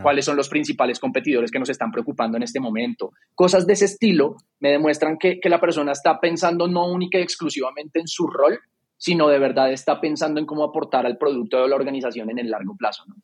cuáles 0.00 0.24
son 0.24 0.34
los 0.34 0.48
principales 0.48 0.98
competidores 0.98 1.50
que 1.50 1.58
nos 1.58 1.68
están 1.68 1.90
preocupando 1.90 2.38
en 2.38 2.42
este 2.42 2.58
momento. 2.58 3.12
Cosas 3.34 3.66
de 3.66 3.74
ese 3.74 3.84
estilo 3.84 4.36
me 4.60 4.70
demuestran 4.70 5.18
que, 5.18 5.40
que 5.40 5.50
la 5.50 5.60
persona 5.60 5.92
está 5.92 6.18
pensando 6.20 6.68
no 6.68 6.86
única 6.86 7.18
y 7.18 7.22
exclusivamente 7.22 8.00
en 8.00 8.08
su 8.08 8.28
rol, 8.28 8.58
sino 8.96 9.28
de 9.28 9.38
verdad 9.38 9.70
está 9.72 10.00
pensando 10.00 10.40
en 10.40 10.46
cómo 10.46 10.64
aportar 10.64 11.04
al 11.04 11.18
producto 11.18 11.60
de 11.60 11.68
la 11.68 11.76
organización 11.76 12.30
en 12.30 12.38
el 12.38 12.50
largo 12.50 12.76
plazo. 12.78 13.04
¿no? 13.06 13.16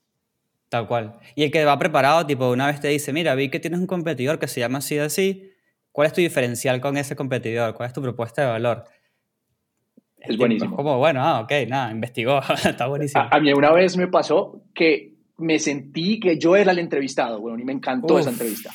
Tal 0.69 0.87
cual. 0.87 1.19
Y 1.35 1.45
el 1.45 1.50
que 1.50 1.64
va 1.64 1.79
preparado, 1.79 2.26
tipo, 2.26 2.50
una 2.50 2.67
vez 2.67 2.81
te 2.81 2.88
dice, 2.88 3.14
mira, 3.14 3.35
vi 3.35 3.49
que 3.49 3.61
tienes 3.61 3.81
un 3.81 3.87
competidor 3.87 4.38
que 4.38 4.49
se 4.49 4.61
llama 4.61 4.79
así 4.79 4.99
así, 4.99 5.50
¿cuál 5.93 6.09
es 6.09 6.12
tu 6.12 6.21
diferencial 6.21 6.83
con 6.83 6.99
ese 6.99 7.17
competidor? 7.17 7.73
¿Cuál 7.73 7.87
es 7.87 7.95
tu 7.95 8.02
propuesta 8.02 8.43
de 8.43 8.49
valor? 8.49 8.85
Es 10.21 10.37
buenísimo. 10.37 10.77
Como, 10.77 10.99
bueno, 10.99 11.23
ah, 11.23 11.41
ok, 11.41 11.53
nada, 11.69 11.91
investigó, 11.91 12.41
está 12.65 12.87
buenísimo. 12.87 13.25
A, 13.31 13.41
mí 13.41 13.53
una 13.53 13.73
vez 13.73 13.97
me 13.97 14.09
pasó 14.09 14.62
que 14.75 15.15
me 15.39 15.59
sentí 15.59 16.21
que 16.21 16.39
yo 16.39 16.57
era 16.57 16.73
el 16.73 16.79
entrevistado, 16.79 17.41
bueno, 17.41 17.59
y 17.59 17.65
me 17.65 17.73
encantó 17.73 18.19
esa 18.19 18.31
entrevista. 18.31 18.71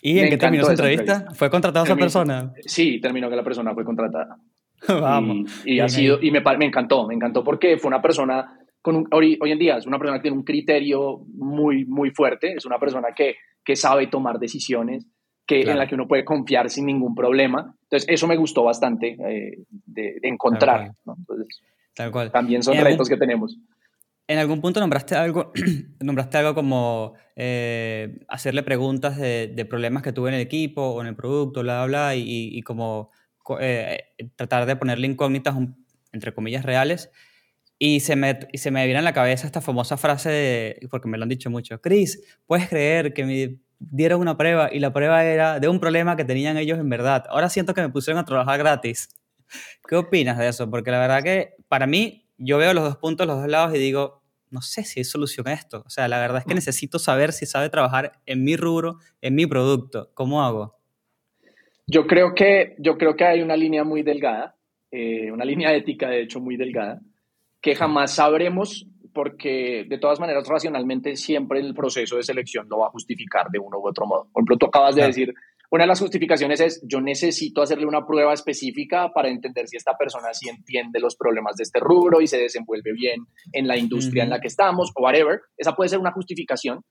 ¿Y 0.00 0.18
en 0.18 0.28
qué 0.30 0.36
terminó 0.36 0.62
esa 0.62 0.72
entrevista? 0.72 1.26
¿Fue 1.34 1.50
contratada 1.50 1.84
esa 1.84 1.96
persona? 1.96 2.52
Sí, 2.64 3.00
terminó 3.00 3.28
que 3.28 3.36
la 3.36 3.44
persona 3.44 3.74
fue 3.74 3.84
contratada. 3.84 4.36
Vamos. 4.88 5.62
Y, 5.64 5.80
ha 5.80 5.88
sido, 5.88 6.18
y 6.22 6.30
me, 6.30 6.40
me, 6.58 6.66
encantó, 6.66 7.06
me 7.06 7.14
encantó 7.14 7.42
porque 7.42 7.78
fue 7.78 7.88
una 7.88 8.00
persona 8.02 8.58
con 8.82 8.96
un, 8.96 9.08
hoy, 9.10 9.36
hoy, 9.40 9.50
en 9.50 9.58
día 9.58 9.76
es 9.78 9.86
una 9.86 9.98
persona 9.98 10.18
que 10.18 10.22
tiene 10.22 10.36
un 10.36 10.44
criterio 10.44 11.18
muy, 11.34 11.84
muy 11.86 12.10
fuerte, 12.10 12.52
es 12.52 12.64
una 12.66 12.78
persona 12.78 13.08
que, 13.16 13.34
que 13.64 13.74
sabe 13.74 14.06
tomar 14.06 14.38
decisiones, 14.38 15.06
que, 15.46 15.62
en 15.62 15.78
la 15.78 15.86
que 15.86 15.94
uno 15.94 16.08
puede 16.08 16.24
confiar 16.24 16.68
sin 16.70 16.86
ningún 16.86 17.14
problema. 17.14 17.74
Entonces, 17.84 18.08
eso 18.08 18.26
me 18.26 18.36
gustó 18.36 18.64
bastante 18.64 19.16
eh, 19.18 19.58
de, 19.70 20.18
encontrar. 20.22 20.92
Tal 21.94 22.10
cual. 22.10 22.30
También 22.32 22.62
son 22.62 22.76
retos 22.76 23.08
que 23.08 23.16
tenemos. 23.16 23.56
En 24.28 24.38
algún 24.38 24.60
punto 24.60 24.80
nombraste 24.80 25.14
algo, 25.14 25.52
nombraste 26.00 26.38
algo 26.38 26.54
como 26.54 27.14
eh, 27.36 28.18
hacerle 28.26 28.64
preguntas 28.64 29.16
de, 29.16 29.52
de, 29.54 29.64
problemas 29.64 30.02
que 30.02 30.12
tuve 30.12 30.30
en 30.30 30.34
el 30.34 30.40
equipo 30.40 30.82
o 30.82 31.00
en 31.00 31.06
el 31.06 31.14
producto, 31.14 31.62
bla, 31.62 31.86
bla, 31.86 32.16
y, 32.16 32.24
y 32.26 32.62
como 32.62 33.12
eh, 33.60 33.98
tratar 34.34 34.66
de 34.66 34.74
ponerle 34.74 35.06
incógnitas, 35.06 35.54
entre 36.12 36.34
comillas, 36.34 36.64
reales. 36.64 37.10
Y 37.78 38.00
se, 38.00 38.16
me, 38.16 38.38
y 38.52 38.58
se 38.58 38.70
me 38.70 38.84
viene 38.86 38.98
a 38.98 39.02
la 39.02 39.12
cabeza 39.12 39.46
esta 39.46 39.60
famosa 39.60 39.96
frase, 39.96 40.30
de, 40.30 40.88
porque 40.90 41.08
me 41.08 41.18
lo 41.18 41.24
han 41.24 41.28
dicho 41.28 41.50
mucho, 41.50 41.80
Chris, 41.80 42.22
¿puedes 42.46 42.68
creer 42.68 43.12
que 43.12 43.24
me 43.24 43.58
dieron 43.78 44.20
una 44.20 44.36
prueba 44.36 44.70
y 44.72 44.78
la 44.78 44.92
prueba 44.92 45.24
era 45.24 45.60
de 45.60 45.68
un 45.68 45.80
problema 45.80 46.16
que 46.16 46.24
tenían 46.24 46.56
ellos 46.56 46.78
en 46.78 46.88
verdad? 46.88 47.24
Ahora 47.28 47.48
siento 47.48 47.74
que 47.74 47.82
me 47.82 47.88
pusieron 47.88 48.20
a 48.20 48.24
trabajar 48.24 48.58
gratis. 48.58 49.08
¿Qué 49.88 49.96
opinas 49.96 50.38
de 50.38 50.48
eso? 50.48 50.68
Porque 50.70 50.90
la 50.90 50.98
verdad 50.98 51.22
que 51.22 51.54
para 51.68 51.86
mí 51.86 52.26
yo 52.38 52.58
veo 52.58 52.74
los 52.74 52.84
dos 52.84 52.96
puntos, 52.96 53.26
los 53.26 53.40
dos 53.40 53.48
lados 53.48 53.74
y 53.74 53.78
digo, 53.78 54.22
no 54.50 54.60
sé 54.62 54.84
si 54.84 55.00
hay 55.00 55.04
solución 55.04 55.48
a 55.48 55.52
esto. 55.52 55.82
O 55.86 55.90
sea, 55.90 56.08
la 56.08 56.18
verdad 56.18 56.38
es 56.38 56.44
que 56.44 56.54
necesito 56.54 56.98
saber 56.98 57.32
si 57.32 57.46
sabe 57.46 57.68
trabajar 57.68 58.12
en 58.26 58.44
mi 58.44 58.56
rubro, 58.56 58.98
en 59.20 59.34
mi 59.34 59.46
producto. 59.46 60.10
¿Cómo 60.14 60.44
hago? 60.44 60.76
Yo 61.86 62.06
creo 62.06 62.34
que, 62.34 62.74
yo 62.78 62.98
creo 62.98 63.16
que 63.16 63.24
hay 63.24 63.42
una 63.42 63.56
línea 63.56 63.84
muy 63.84 64.02
delgada, 64.02 64.56
eh, 64.90 65.30
una 65.30 65.44
línea 65.44 65.72
ética, 65.74 66.08
de 66.08 66.22
hecho, 66.22 66.40
muy 66.40 66.56
delgada, 66.56 67.00
que 67.60 67.76
jamás 67.76 68.14
sabremos 68.14 68.86
porque 69.16 69.86
de 69.88 69.96
todas 69.96 70.20
maneras 70.20 70.46
racionalmente 70.46 71.16
siempre 71.16 71.58
el 71.58 71.72
proceso 71.72 72.16
de 72.16 72.22
selección 72.22 72.68
lo 72.68 72.80
va 72.80 72.88
a 72.88 72.90
justificar 72.90 73.46
de 73.50 73.58
uno 73.58 73.78
u 73.78 73.88
otro 73.88 74.04
modo. 74.04 74.28
Por 74.30 74.42
ejemplo, 74.42 74.58
tú 74.58 74.66
acabas 74.66 74.94
de 74.94 75.06
decir, 75.06 75.32
una 75.70 75.84
de 75.84 75.88
las 75.88 76.00
justificaciones 76.00 76.60
es 76.60 76.82
yo 76.86 77.00
necesito 77.00 77.62
hacerle 77.62 77.86
una 77.86 78.06
prueba 78.06 78.34
específica 78.34 79.10
para 79.14 79.30
entender 79.30 79.68
si 79.68 79.78
esta 79.78 79.96
persona 79.96 80.34
sí 80.34 80.50
entiende 80.50 81.00
los 81.00 81.16
problemas 81.16 81.56
de 81.56 81.62
este 81.62 81.80
rubro 81.80 82.20
y 82.20 82.26
se 82.26 82.36
desenvuelve 82.36 82.92
bien 82.92 83.22
en 83.54 83.66
la 83.66 83.78
industria 83.78 84.22
en 84.22 84.28
la 84.28 84.38
que 84.38 84.48
estamos 84.48 84.92
o 84.94 85.02
whatever. 85.02 85.40
Esa 85.56 85.74
puede 85.74 85.88
ser 85.88 85.98
una 85.98 86.12
justificación, 86.12 86.84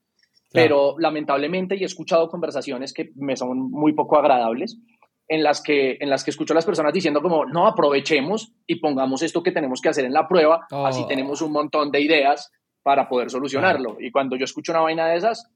pero 0.52 0.96
lamentablemente 0.98 1.76
y 1.76 1.84
he 1.84 1.86
escuchado 1.86 2.28
conversaciones 2.28 2.92
que 2.92 3.12
me 3.18 3.36
son 3.36 3.70
muy 3.70 3.94
poco 3.94 4.18
agradables 4.18 4.80
en 5.28 5.44
las 5.44 5.62
que 5.62 5.98
en 6.00 6.10
las 6.10 6.24
que 6.24 6.32
escucho 6.32 6.54
a 6.54 6.56
las 6.56 6.66
personas 6.66 6.94
diciendo 6.94 7.22
como 7.22 7.46
no 7.46 7.68
aprovechemos 7.68 8.54
y 8.68 8.76
pongamos 8.76 9.24
esto 9.24 9.42
que 9.42 9.52
tenemos 9.52 9.82
que 9.82 9.90
hacer 9.90 10.06
en 10.06 10.14
la 10.14 10.28
prueba, 10.28 10.68
así 10.86 11.02
oh. 11.04 11.08
tenemos 11.08 11.42
un 11.42 11.52
montón 11.52 11.92
de 11.92 12.02
ideas 12.02 12.52
para 12.84 13.10
poder 13.10 13.32
solucionarlo. 13.32 13.98
Y 14.00 14.12
cuando 14.12 14.36
yo 14.36 14.44
escucho 14.44 14.72
una 14.72 14.82
vaina 14.82 15.08
de 15.08 15.18
esas, 15.18 15.52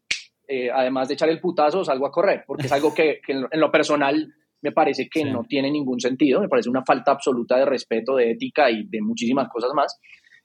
eh, 0.47 0.71
además 0.73 1.07
de 1.07 1.13
echar 1.13 1.29
el 1.29 1.39
putazo, 1.39 1.85
salgo 1.85 2.07
a 2.07 2.11
correr, 2.11 2.43
porque 2.47 2.65
es 2.65 2.71
algo 2.71 2.91
que, 2.91 3.19
en, 3.27 3.45
lo, 3.51 3.71
personal 3.71 4.33
me 4.63 4.71
parece 4.71 5.07
que 5.07 5.23
no 5.25 5.43
tiene 5.43 5.69
ningún 5.69 5.99
sentido, 5.99 6.41
me 6.41 6.49
parece 6.49 6.69
una 6.69 6.83
falta 6.83 7.11
absoluta 7.11 7.55
de 7.57 7.65
respeto, 7.65 8.15
de 8.15 8.31
ética 8.31 8.71
y 8.71 8.87
de 8.87 9.01
muchísimas 9.01 9.47
cosas 9.47 9.69
más. 9.75 9.99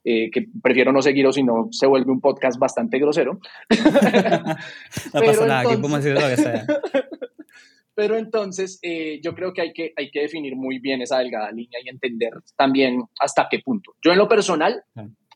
Eh, 0.07 0.31
que 0.31 0.45
prefiero 0.62 0.93
no 0.93 1.00
seguir 1.00 1.26
o 1.26 1.33
si 1.33 1.43
no 1.43 1.69
se 1.71 1.87
vuelve 1.87 2.12
un 2.12 2.21
podcast 2.21 2.59
bastante 2.59 2.99
grosero. 2.99 3.40
no 5.14 5.21
pasa 5.23 5.47
nada, 5.47 5.61
aquí 5.61 5.76
podemos 5.76 6.04
decir 6.04 6.21
lo 6.21 6.28
que 6.28 6.37
sea. 6.37 6.66
Pero 7.95 8.17
entonces 8.17 8.78
eh, 8.83 9.21
yo 9.23 9.35
creo 9.35 9.52
que 9.52 9.63
hay, 9.63 9.73
que 9.73 9.93
hay 9.97 10.11
que 10.11 10.23
definir 10.23 10.57
muy 10.57 10.78
bien 10.78 11.02
esa 11.02 11.19
delgada 11.19 11.50
línea 11.52 11.78
y 11.83 11.89
entender 11.89 12.33
también 12.57 13.02
hasta 13.21 13.47
qué 13.50 13.61
punto. 13.61 13.95
Yo 14.02 14.13
en 14.13 14.19
lo 14.19 14.28
personal 14.28 14.83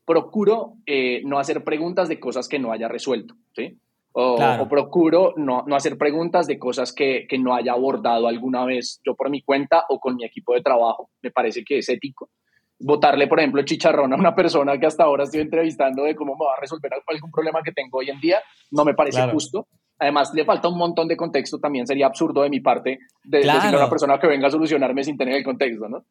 procuro 0.04 0.74
no 1.24 1.38
hacer 1.38 1.62
preguntas 1.62 2.08
de 2.08 2.18
cosas 2.18 2.48
que 2.48 2.58
no 2.58 2.72
haya 2.72 2.88
resuelto, 2.88 3.34
¿sí? 3.54 3.78
O, 4.12 4.66
procuro 4.68 5.34
no, 5.36 5.62
no, 5.66 5.76
hacer 5.76 5.96
preguntas 5.96 6.48
de 6.48 6.58
cosas 6.58 6.92
que, 6.92 7.26
que, 7.28 7.38
no 7.38 7.54
haya 7.54 7.72
abordado 7.72 8.26
alguna 8.26 8.64
vez 8.64 9.00
yo 9.06 9.14
por 9.14 9.30
mi 9.30 9.42
cuenta 9.42 9.84
o 9.88 10.00
con 10.00 10.16
mi 10.16 10.24
equipo 10.24 10.54
de 10.54 10.62
trabajo. 10.62 11.10
Me 11.22 11.30
parece 11.30 11.62
que 11.62 11.78
es 11.78 11.88
ético. 11.88 12.30
Votarle, 12.80 13.28
por 13.28 13.38
ejemplo, 13.38 13.62
chicharrón 13.62 14.12
a 14.12 14.16
una 14.16 14.34
persona 14.34 14.78
que 14.78 14.86
hasta 14.86 15.04
ahora 15.04 15.22
estoy 15.24 15.40
entrevistando 15.40 16.02
de 16.02 16.16
cómo 16.16 16.34
me 16.34 16.46
va 16.46 16.54
a 16.56 16.60
resolver 16.60 16.90
algún 17.06 17.30
problema 17.30 17.62
que 17.62 17.70
tengo 17.70 17.98
hoy 17.98 18.10
en 18.10 18.18
día, 18.18 18.40
no 18.72 18.84
me 18.84 18.94
parece 18.94 19.22
justo. 19.30 19.68
Además, 19.98 20.32
le 20.34 20.44
falta 20.44 20.68
un 20.68 20.78
montón 20.78 21.08
de 21.08 21.16
contexto. 21.16 21.58
También 21.58 21.86
sería 21.86 22.06
absurdo 22.06 22.42
de 22.42 22.50
mi 22.50 22.60
parte 22.60 22.98
de 23.24 23.38
decirle 23.38 23.76
a 23.76 23.78
una 23.78 23.90
persona 23.90 24.18
que 24.18 24.26
venga 24.26 24.46
a 24.46 24.50
solucionarme 24.50 25.02
sin 25.02 25.16
tener 25.16 25.34
el 25.34 25.44
contexto, 25.44 25.88
¿no? 25.88 26.04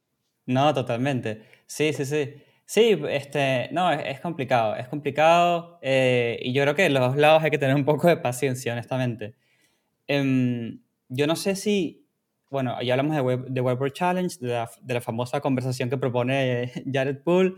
No, 0.45 0.73
totalmente. 0.73 1.41
Sí, 1.67 1.93
sí, 1.93 2.06
sí. 2.06 2.34
Sí, 2.65 3.00
este, 3.10 3.69
no, 3.71 3.89
es, 3.91 4.19
complicado, 4.19 4.76
es 4.76 4.89
complicado 4.89 5.80
eh, 5.82 6.38
y 6.41 6.52
yo 6.52 6.63
creo 6.63 6.76
que 6.76 6.84
de 6.84 6.89
los 6.89 7.02
dos 7.02 7.15
lados 7.15 7.41
hay 7.41 7.50
que 7.50 7.58
tener 7.58 7.73
un 7.73 7.86
poco 7.86 8.10
de 8.10 8.17
paciencia, 8.17 8.73
honestamente. 8.73 9.36
Em, 10.06 10.82
yo 11.08 11.28
no 11.28 11.38
sé 11.38 11.56
si, 11.56 12.06
bueno, 12.50 12.82
ya 12.82 12.93
hablamos 12.93 13.15
de, 13.15 13.21
Web, 13.21 13.80
de 13.80 13.91
Challenge, 13.93 14.38
de 14.41 14.47
la, 14.50 14.69
de 14.82 14.93
la, 14.95 15.00
famosa 15.02 15.39
conversación 15.39 15.89
que 15.89 15.97
propone 15.97 16.71
Jared 16.91 17.23
Poole, 17.23 17.54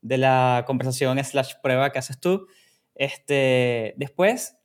de 0.00 0.16
la 0.16 0.64
conversación 0.66 1.22
slash 1.22 1.54
prueba 1.62 1.90
que 1.92 1.98
haces 1.98 2.18
tú. 2.18 2.46
Este, 2.94 3.92
después, 3.98 4.56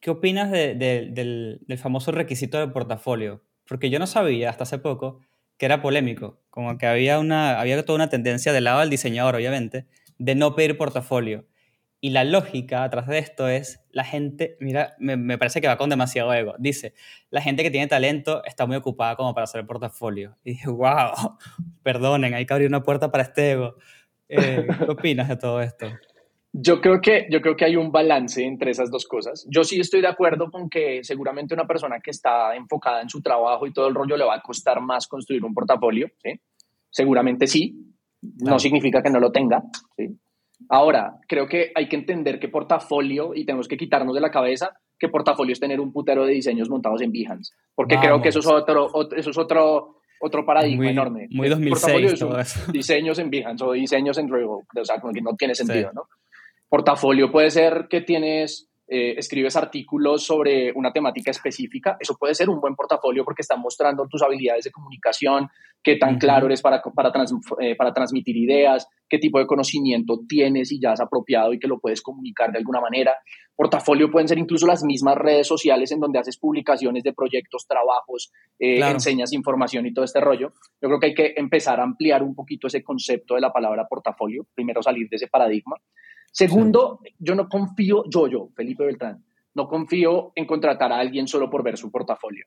¿qué 0.00 0.10
opinas 0.10 0.50
de, 0.50 0.74
del, 0.74 1.60
del 1.66 1.78
famoso 1.78 2.12
requisito 2.12 2.58
de 2.58 2.68
portafolio? 2.68 3.42
Porque 3.66 3.90
yo 3.90 3.98
no 3.98 4.06
sabía 4.06 4.50
hasta 4.50 4.64
hace 4.64 4.78
poco 4.78 5.20
que 5.58 5.66
era 5.66 5.80
polémico, 5.80 6.40
como 6.50 6.76
que 6.78 6.86
había, 6.86 7.18
una, 7.18 7.58
había 7.58 7.82
toda 7.84 7.96
una 7.96 8.08
tendencia 8.08 8.52
del 8.52 8.64
lado 8.64 8.80
del 8.80 8.90
diseñador, 8.90 9.36
obviamente, 9.36 9.86
de 10.18 10.34
no 10.34 10.54
pedir 10.54 10.76
portafolio. 10.76 11.46
Y 12.00 12.10
la 12.10 12.24
lógica 12.24 12.84
atrás 12.84 13.06
de 13.06 13.18
esto 13.18 13.48
es, 13.48 13.80
la 13.90 14.04
gente, 14.04 14.58
mira, 14.60 14.94
me, 14.98 15.16
me, 15.16 15.38
parece 15.38 15.60
que 15.62 15.66
va 15.66 15.78
con 15.78 15.88
demasiado 15.88 16.32
ego. 16.34 16.54
Dice, 16.58 16.94
la 17.30 17.40
gente 17.40 17.62
que 17.62 17.70
tiene 17.70 17.86
talento 17.86 18.44
está 18.44 18.66
muy 18.66 18.76
ocupada 18.76 19.16
como 19.16 19.34
para 19.34 19.44
hacer 19.44 19.66
portafolio. 19.66 20.36
Y 20.44 20.50
dije, 20.50 20.68
wow, 20.68 21.36
perdonen, 21.82 22.34
hay 22.34 22.44
que 22.44 22.52
abrir 22.52 22.68
una 22.68 22.82
puerta 22.82 23.10
para 23.10 23.22
este 23.22 23.52
ego. 23.52 23.76
Eh, 24.28 24.66
¿Qué 24.78 24.90
opinas 24.90 25.28
de 25.28 25.36
todo 25.36 25.62
esto? 25.62 25.86
Yo 26.52 26.80
creo, 26.80 27.00
que, 27.00 27.26
yo 27.30 27.42
creo 27.42 27.54
que 27.54 27.66
hay 27.66 27.76
un 27.76 27.92
balance 27.92 28.42
entre 28.42 28.70
esas 28.70 28.90
dos 28.90 29.06
cosas. 29.06 29.46
Yo 29.50 29.62
sí 29.62 29.78
estoy 29.78 30.00
de 30.00 30.08
acuerdo 30.08 30.50
con 30.50 30.70
que 30.70 31.04
seguramente 31.04 31.52
una 31.52 31.66
persona 31.66 32.00
que 32.02 32.10
está 32.10 32.56
enfocada 32.56 33.02
en 33.02 33.10
su 33.10 33.20
trabajo 33.20 33.66
y 33.66 33.72
todo 33.72 33.88
el 33.88 33.94
rollo 33.94 34.16
le 34.16 34.24
va 34.24 34.36
a 34.36 34.40
costar 34.40 34.80
más 34.80 35.06
construir 35.06 35.44
un 35.44 35.52
portafolio. 35.52 36.08
¿sí? 36.22 36.40
Seguramente 36.90 37.46
sí. 37.46 37.74
No 38.38 38.58
significa 38.58 39.02
que 39.02 39.10
no 39.10 39.20
lo 39.20 39.30
tenga. 39.30 39.62
¿sí? 39.96 40.18
Ahora, 40.68 41.18
creo 41.28 41.46
que 41.46 41.72
hay 41.74 41.88
que 41.88 41.96
entender 41.96 42.38
que 42.38 42.48
portafolio, 42.48 43.34
y 43.34 43.44
tenemos 43.44 43.68
que 43.68 43.76
quitarnos 43.76 44.14
de 44.14 44.20
la 44.20 44.30
cabeza, 44.30 44.70
que 44.98 45.08
portafolio 45.08 45.52
es 45.52 45.60
tener 45.60 45.80
un 45.80 45.92
putero 45.92 46.24
de 46.24 46.32
diseños 46.32 46.70
montados 46.70 47.02
en 47.02 47.12
Behance. 47.12 47.52
Porque 47.74 47.96
creo 47.96 48.20
que 48.20 48.30
eso 48.30 48.38
es 48.38 48.46
otro, 48.46 48.88
eso 49.14 49.30
es 49.30 49.38
otro, 49.38 49.96
otro 50.20 50.46
paradigma 50.46 50.90
enorme. 50.90 51.28
Muy 51.30 51.48
2006 51.48 52.18
todo 52.18 52.38
eso. 52.38 52.72
Diseños 52.72 53.18
en 53.18 53.30
Behance 53.30 53.64
o 53.64 53.72
diseños 53.72 54.16
en 54.18 54.26
Dribble. 54.26 54.64
O 54.80 54.84
sea, 54.84 54.98
como 54.98 55.12
que 55.12 55.20
no 55.20 55.34
tiene 55.36 55.54
sentido, 55.54 55.90
¿no? 55.92 56.04
Portafolio 56.68 57.30
puede 57.30 57.50
ser 57.50 57.86
que 57.88 58.00
tienes, 58.00 58.68
eh, 58.88 59.14
escribes 59.18 59.56
artículos 59.56 60.24
sobre 60.24 60.72
una 60.72 60.92
temática 60.92 61.30
específica. 61.30 61.96
Eso 62.00 62.16
puede 62.16 62.34
ser 62.34 62.48
un 62.48 62.60
buen 62.60 62.74
portafolio 62.74 63.24
porque 63.24 63.42
está 63.42 63.56
mostrando 63.56 64.06
tus 64.08 64.22
habilidades 64.22 64.64
de 64.64 64.70
comunicación, 64.70 65.48
qué 65.82 65.96
tan 65.96 66.18
claro 66.18 66.46
eres 66.46 66.62
para, 66.62 66.82
para, 66.82 67.12
eh, 67.60 67.76
para 67.76 67.92
transmitir 67.92 68.36
ideas, 68.36 68.88
qué 69.08 69.18
tipo 69.18 69.38
de 69.38 69.46
conocimiento 69.46 70.20
tienes 70.28 70.72
y 70.72 70.80
ya 70.80 70.92
has 70.92 71.00
apropiado 71.00 71.52
y 71.52 71.60
que 71.60 71.68
lo 71.68 71.78
puedes 71.78 72.02
comunicar 72.02 72.50
de 72.50 72.58
alguna 72.58 72.80
manera. 72.80 73.14
Portafolio 73.54 74.10
pueden 74.10 74.28
ser 74.28 74.38
incluso 74.38 74.66
las 74.66 74.82
mismas 74.82 75.16
redes 75.16 75.46
sociales 75.46 75.92
en 75.92 76.00
donde 76.00 76.18
haces 76.18 76.38
publicaciones 76.38 77.04
de 77.04 77.12
proyectos, 77.12 77.66
trabajos, 77.66 78.32
eh, 78.58 78.80
enseñas 78.80 79.32
información 79.32 79.86
y 79.86 79.94
todo 79.94 80.04
este 80.04 80.20
rollo. 80.20 80.52
Yo 80.82 80.88
creo 80.88 80.98
que 80.98 81.06
hay 81.06 81.14
que 81.14 81.34
empezar 81.36 81.80
a 81.80 81.84
ampliar 81.84 82.22
un 82.22 82.34
poquito 82.34 82.66
ese 82.66 82.82
concepto 82.82 83.36
de 83.36 83.40
la 83.40 83.52
palabra 83.52 83.86
portafolio, 83.88 84.46
primero 84.54 84.82
salir 84.82 85.08
de 85.08 85.16
ese 85.16 85.28
paradigma. 85.28 85.76
Segundo, 86.36 87.00
yo 87.18 87.34
no 87.34 87.48
confío, 87.48 88.04
yo, 88.10 88.26
yo, 88.28 88.50
Felipe 88.54 88.84
Beltrán, 88.84 89.24
no 89.54 89.66
confío 89.66 90.32
en 90.34 90.44
contratar 90.44 90.92
a 90.92 90.98
alguien 90.98 91.26
solo 91.26 91.48
por 91.48 91.62
ver 91.62 91.78
su 91.78 91.90
portafolio. 91.90 92.44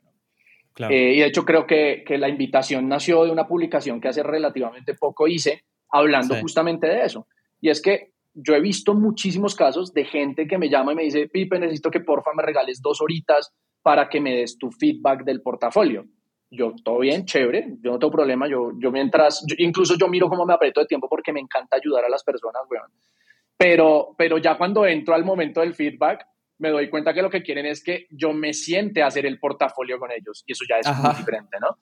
Eh, 0.78 1.14
y 1.16 1.20
de 1.22 1.26
hecho 1.26 1.44
creo 1.44 1.66
que, 1.66 2.04
que, 2.06 2.20
la 2.20 2.30
invitación 2.30 2.88
nació 2.88 3.26
de 3.26 3.32
una 3.32 3.48
publicación 3.48 4.00
que 4.00 4.10
hace 4.10 4.22
relativamente 4.22 4.94
poco 4.94 5.28
hice, 5.28 5.64
hablando 5.92 6.36
justamente 6.36 6.86
de 6.86 7.04
eso. 7.04 7.26
Y 7.60 7.70
es 7.70 7.82
que 7.82 8.12
yo 8.36 8.54
he 8.54 8.62
visto 8.62 8.94
muchísimos 8.94 9.56
casos 9.56 9.92
de 9.92 10.06
gente 10.06 10.48
que 10.48 10.60
me 10.60 10.70
llama 10.70 10.94
y 10.94 10.96
me 10.96 11.04
dice, 11.06 11.28
Pipe, 11.28 11.58
necesito 11.58 11.90
que 11.90 12.02
porfa 12.02 12.32
me 12.36 12.44
regales 12.44 12.84
dos 12.84 13.02
horitas 13.02 13.52
para 13.82 14.08
que 14.08 14.22
me 14.22 14.36
des 14.36 14.56
tu 14.60 14.70
feedback 14.70 15.24
del 15.24 15.42
portafolio. 15.42 16.06
yo 16.52 16.74
todo 16.84 17.00
bien, 17.00 17.26
chévere, 17.26 17.78
yo 17.82 17.94
no 17.94 17.98
tengo 17.98 18.12
problema, 18.12 18.48
yo, 18.48 18.72
yo 18.78 18.92
mientras, 18.92 19.44
incluso 19.58 19.96
yo 19.98 20.08
miro 20.08 20.30
cómo 20.30 20.46
me 20.46 20.54
aprieto 20.54 20.80
de 20.80 20.86
tiempo 20.86 21.10
porque 21.10 21.34
me 21.34 21.40
encanta 21.40 21.78
ayudar 21.78 22.06
a 22.06 22.10
las 22.10 22.24
personas, 22.24 22.62
weón. 22.70 22.92
Pero, 23.60 24.16
pero 24.18 24.38
ya 24.38 24.58
cuando 24.58 24.86
entro 24.86 25.14
al 25.14 25.26
momento 25.26 25.60
del 25.60 25.76
feedback, 25.76 26.26
me 26.60 26.70
doy 26.70 26.90
cuenta 26.90 27.14
que 27.14 27.22
lo 27.22 27.30
que 27.30 27.44
quieren 27.44 27.66
es 27.66 27.84
que 27.84 28.08
yo 28.10 28.32
me 28.32 28.54
siente 28.54 29.02
a 29.02 29.08
hacer 29.08 29.26
el 29.26 29.38
portafolio 29.38 30.00
con 30.00 30.12
ellos 30.12 30.44
y 30.48 30.54
eso 30.54 30.64
ya 30.68 30.78
es 30.78 30.98
muy 30.98 31.14
diferente, 31.16 31.58
¿no? 31.60 31.78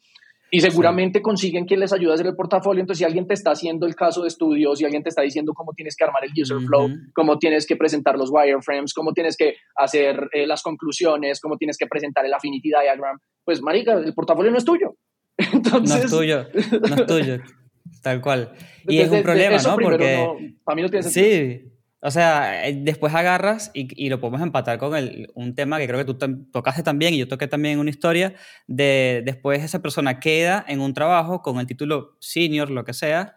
Y 0.49 0.61
seguramente 0.61 1.21
consiguen 1.21 1.65
quien 1.65 1.81
les 1.81 1.91
ayude 1.91 2.11
a 2.11 2.13
hacer 2.15 2.27
el 2.27 2.35
portafolio. 2.35 2.79
Entonces, 2.79 2.99
si 2.99 3.03
alguien 3.03 3.27
te 3.27 3.33
está 3.33 3.51
haciendo 3.51 3.85
el 3.85 3.95
caso 3.95 4.21
de 4.21 4.29
estudio, 4.29 4.75
si 4.75 4.85
alguien 4.85 5.03
te 5.03 5.09
está 5.09 5.21
diciendo 5.21 5.53
cómo 5.53 5.73
tienes 5.73 5.95
que 5.95 6.05
armar 6.05 6.23
el 6.23 6.31
user 6.41 6.57
flow, 6.59 6.89
cómo 7.13 7.37
tienes 7.37 7.67
que 7.67 7.75
presentar 7.75 8.17
los 8.17 8.29
wireframes, 8.31 8.93
cómo 8.93 9.11
tienes 9.11 9.35
que 9.35 9.57
hacer 9.75 10.29
eh, 10.31 10.47
las 10.47 10.63
conclusiones, 10.63 11.41
cómo 11.41 11.57
tienes 11.57 11.77
que 11.77 11.85
presentar 11.85 12.25
el 12.25 12.33
affinity 12.33 12.69
diagram, 12.69 13.19
pues, 13.43 13.61
marica, 13.61 13.93
el 13.93 14.13
portafolio 14.13 14.49
no 14.51 14.57
es 14.57 14.65
tuyo. 14.65 14.95
Entonces, 15.37 15.97
no 15.99 16.05
es 16.05 16.11
tuyo, 16.11 16.47
no 16.81 16.95
es 16.95 17.05
tuyo, 17.05 17.37
tal 18.07 18.21
cual. 18.21 18.51
Y 18.87 18.99
es 18.99 19.09
un 19.09 19.21
problema, 19.21 19.57
¿no? 19.57 19.75
Porque 19.75 20.55
para 20.63 20.75
mí 20.75 20.81
no 20.81 20.89
tiene 20.89 21.03
sentido. 21.03 21.25
Sí, 21.27 21.71
o 21.99 22.11
sea, 22.11 22.67
eh, 22.67 22.77
después 22.79 23.13
agarras 23.13 23.71
y, 23.73 23.87
y, 24.01 24.09
lo 24.09 24.21
podemos 24.21 24.41
empatar 24.41 24.77
con 24.77 24.95
el, 24.95 25.29
un 25.33 25.55
tema 25.55 25.77
que 25.77 25.87
creo 25.87 26.05
que 26.05 26.13
tú 26.13 26.47
tocaste 26.51 26.83
también 26.83 27.13
y 27.13 27.17
yo 27.17 27.27
toqué 27.27 27.47
también 27.47 27.79
una 27.79 27.89
historia 27.89 28.35
de 28.67 29.23
después 29.25 29.63
esa 29.63 29.81
persona 29.81 30.19
queda 30.19 30.63
en 30.67 30.79
un 30.79 30.93
trabajo 30.93 31.41
con 31.41 31.59
el 31.59 31.67
título 31.67 32.15
senior, 32.19 32.69
lo 32.69 32.85
que 32.85 32.93
sea, 32.93 33.35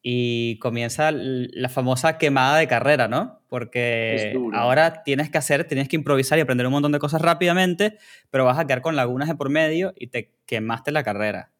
y 0.00 0.58
comienza 0.58 1.10
la 1.12 1.70
famosa 1.70 2.18
quemada 2.18 2.58
de 2.58 2.68
carrera, 2.68 3.08
¿no? 3.08 3.40
Porque 3.48 4.38
ahora 4.52 5.02
tienes 5.02 5.30
que 5.30 5.38
hacer, 5.38 5.64
tienes 5.64 5.88
que 5.88 5.96
improvisar 5.96 6.38
y 6.38 6.42
aprender 6.42 6.66
un 6.66 6.74
montón 6.74 6.92
de 6.92 6.98
cosas 6.98 7.22
rápidamente, 7.22 7.96
pero 8.30 8.44
vas 8.44 8.58
a 8.58 8.66
quedar 8.66 8.82
con 8.82 8.96
lagunas 8.96 9.28
de 9.28 9.34
por 9.34 9.48
medio 9.48 9.94
y 9.96 10.08
te 10.08 10.34
quemaste 10.44 10.92
la 10.92 11.02
carrera. 11.02 11.53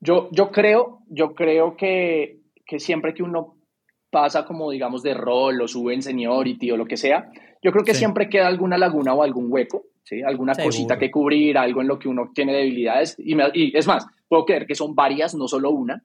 Yo, 0.00 0.28
yo 0.32 0.50
creo, 0.50 1.00
yo 1.08 1.34
creo 1.34 1.76
que, 1.76 2.40
que 2.66 2.78
siempre 2.78 3.14
que 3.14 3.22
uno 3.22 3.56
pasa 4.10 4.44
como, 4.44 4.70
digamos, 4.70 5.02
de 5.02 5.14
rol 5.14 5.60
o 5.60 5.68
sube 5.68 5.94
en 5.94 6.02
seniority 6.02 6.70
o 6.70 6.76
lo 6.76 6.86
que 6.86 6.96
sea, 6.96 7.30
yo 7.62 7.72
creo 7.72 7.84
que 7.84 7.94
siempre 7.94 8.28
queda 8.28 8.46
alguna 8.46 8.78
laguna 8.78 9.14
o 9.14 9.22
algún 9.22 9.46
hueco, 9.50 9.84
¿sí? 10.04 10.22
Alguna 10.22 10.54
cosita 10.54 10.98
que 10.98 11.10
cubrir, 11.10 11.58
algo 11.58 11.80
en 11.80 11.88
lo 11.88 11.98
que 11.98 12.08
uno 12.08 12.30
tiene 12.34 12.54
debilidades. 12.54 13.16
Y, 13.18 13.36
y, 13.54 13.76
es 13.76 13.86
más, 13.86 14.06
puedo 14.28 14.44
creer 14.44 14.66
que 14.66 14.74
son 14.74 14.94
varias, 14.94 15.34
no 15.34 15.48
solo 15.48 15.70
una. 15.70 16.02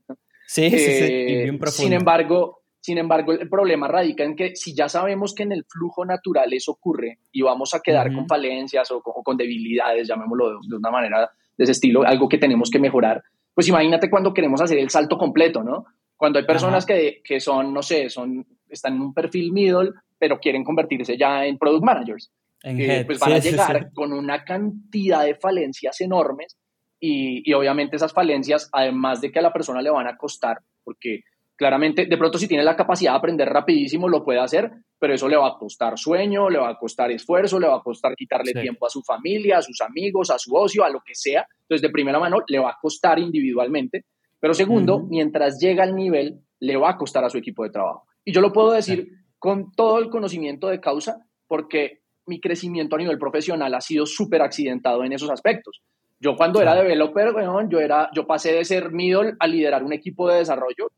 Sí, 0.47 0.69
sí, 0.69 0.77
sí. 0.77 0.85
Eh, 1.09 1.59
sin 1.67 1.93
embargo, 1.93 2.63
sin 2.83 2.97
embargo, 2.97 3.31
el 3.31 3.47
problema 3.47 3.87
radica 3.87 4.25
en 4.25 4.35
que 4.35 4.57
si 4.57 4.75
ya 4.75 4.89
sabemos 4.89 5.33
que 5.33 5.43
en 5.43 5.53
el 5.53 5.63
flujo 5.63 6.03
natural 6.03 6.51
eso 6.51 6.73
ocurre 6.73 7.19
y 7.31 7.41
vamos 7.41 7.73
a 7.73 7.79
quedar 7.79 8.13
con 8.13 8.27
falencias 8.27 8.91
o 8.91 9.01
con, 9.01 9.37
debilidades, 9.37 10.05
llamémoslo 10.05 10.59
de, 10.59 10.75
una 10.75 10.91
manera 10.91 11.31
de 11.57 11.63
ese 11.63 11.71
estilo, 11.71 12.03
algo 12.03 12.27
que 12.27 12.37
tenemos 12.37 12.69
que 12.69 12.79
mejorar, 12.79 13.23
pues 13.53 13.67
imagínate 13.67 14.09
cuando 14.09 14.33
queremos 14.33 14.61
hacer 14.61 14.79
el 14.79 14.89
salto 14.89 15.17
completo, 15.17 15.63
¿no? 15.63 15.85
Cuando 16.15 16.39
hay 16.39 16.45
personas 16.45 16.85
que, 16.85 17.21
que, 17.23 17.39
son, 17.39 17.73
no 17.73 17.81
sé, 17.81 18.09
son, 18.09 18.45
están 18.69 18.95
en 18.95 19.01
un 19.01 19.13
perfil 19.13 19.51
middle, 19.51 19.91
pero 20.17 20.39
quieren 20.39 20.63
convertirse 20.63 21.17
ya 21.17 21.45
en 21.45 21.57
product 21.57 21.83
managers. 21.83 22.31
Eh, 22.63 23.03
pues 23.05 23.19
van 23.19 23.33
a 23.33 23.39
llegar 23.39 23.91
con 23.93 24.13
una 24.13 24.45
cantidad 24.45 25.25
de 25.25 25.35
falencias 25.35 25.99
enormes 25.99 26.55
y, 26.97 27.49
y, 27.49 27.53
obviamente 27.53 27.97
esas 27.97 28.13
falencias, 28.13 28.69
además 28.71 29.19
de 29.19 29.33
que 29.33 29.39
a 29.39 29.41
la 29.41 29.51
persona 29.51 29.81
le 29.81 29.89
van 29.89 30.07
a 30.07 30.15
costar, 30.15 30.59
porque 30.85 31.23
claramente 31.63 32.07
de 32.07 32.17
pronto 32.17 32.37
si 32.37 32.45
tiene 32.45 32.61
la 32.61 32.75
capacidad 32.75 33.13
de 33.13 33.17
aprender 33.19 33.47
rapidísimo 33.47 34.09
lo 34.09 34.21
puede 34.21 34.39
hacer, 34.39 34.69
pero 34.99 35.13
eso 35.13 35.29
le 35.29 35.37
va 35.37 35.47
a 35.47 35.57
costar 35.57 35.97
sueño, 35.97 36.49
le 36.49 36.59
va 36.59 36.71
a 36.71 36.77
costar 36.77 37.09
esfuerzo, 37.09 37.57
le 37.57 37.67
va 37.67 37.77
a 37.77 37.81
costar 37.81 38.13
quitarle 38.15 38.51
tiempo 38.51 38.85
a 38.85 38.89
su 38.89 39.01
familia, 39.01 39.59
a 39.59 39.61
sus 39.61 39.79
amigos, 39.79 40.29
a 40.29 40.37
su 40.37 40.53
ocio, 40.53 40.83
a 40.83 40.89
lo 40.89 40.99
que 40.99 41.15
sea. 41.15 41.47
Entonces 41.61 41.81
de 41.81 41.89
primera 41.89 42.19
mano 42.19 42.39
le 42.45 42.59
va 42.59 42.71
a 42.71 42.77
costar 42.81 43.17
individualmente 43.17 44.03
pero 44.43 44.53
segundo, 44.53 44.99
mientras 44.99 45.57
llega 45.57 45.85
al 45.85 45.95
nivel, 45.95 46.41
le 46.59 46.75
va 46.75 46.89
a 46.89 46.97
costar 46.97 47.23
a 47.23 47.29
su 47.29 47.37
equipo 47.37 47.63
de 47.63 47.69
trabajo. 47.69 48.03
Y 48.25 48.33
yo 48.33 48.41
lo 48.41 48.51
puedo 48.51 48.73
decir 48.73 49.07
con 49.39 49.71
todo 49.71 49.99
el 49.99 50.09
conocimiento 50.09 50.67
de 50.67 50.81
causa, 50.81 51.25
porque 51.47 52.01
mi 52.25 52.41
crecimiento 52.41 52.97
a 52.97 52.99
nivel 52.99 53.17
profesional 53.17 53.73
ha 53.73 53.79
sido 53.79 54.05
súper 54.05 54.41
accidentado 54.41 55.05
en 55.05 55.13
esos 55.13 55.29
aspectos. 55.29 55.81
Yo 56.19 56.35
cuando 56.35 56.61
era 56.61 56.75
developer, 56.75 57.31
bueno, 57.31 57.69
yo, 57.69 57.79
era, 57.79 58.09
yo 58.13 58.27
pasé 58.27 58.51
de 58.51 58.65
ser 58.65 58.91
middle 58.91 59.31
a 59.39 59.47
liderar 59.47 59.81
un 59.81 59.93
equipo 59.93 60.27
de 60.27 60.39
desarrollo, 60.39 60.91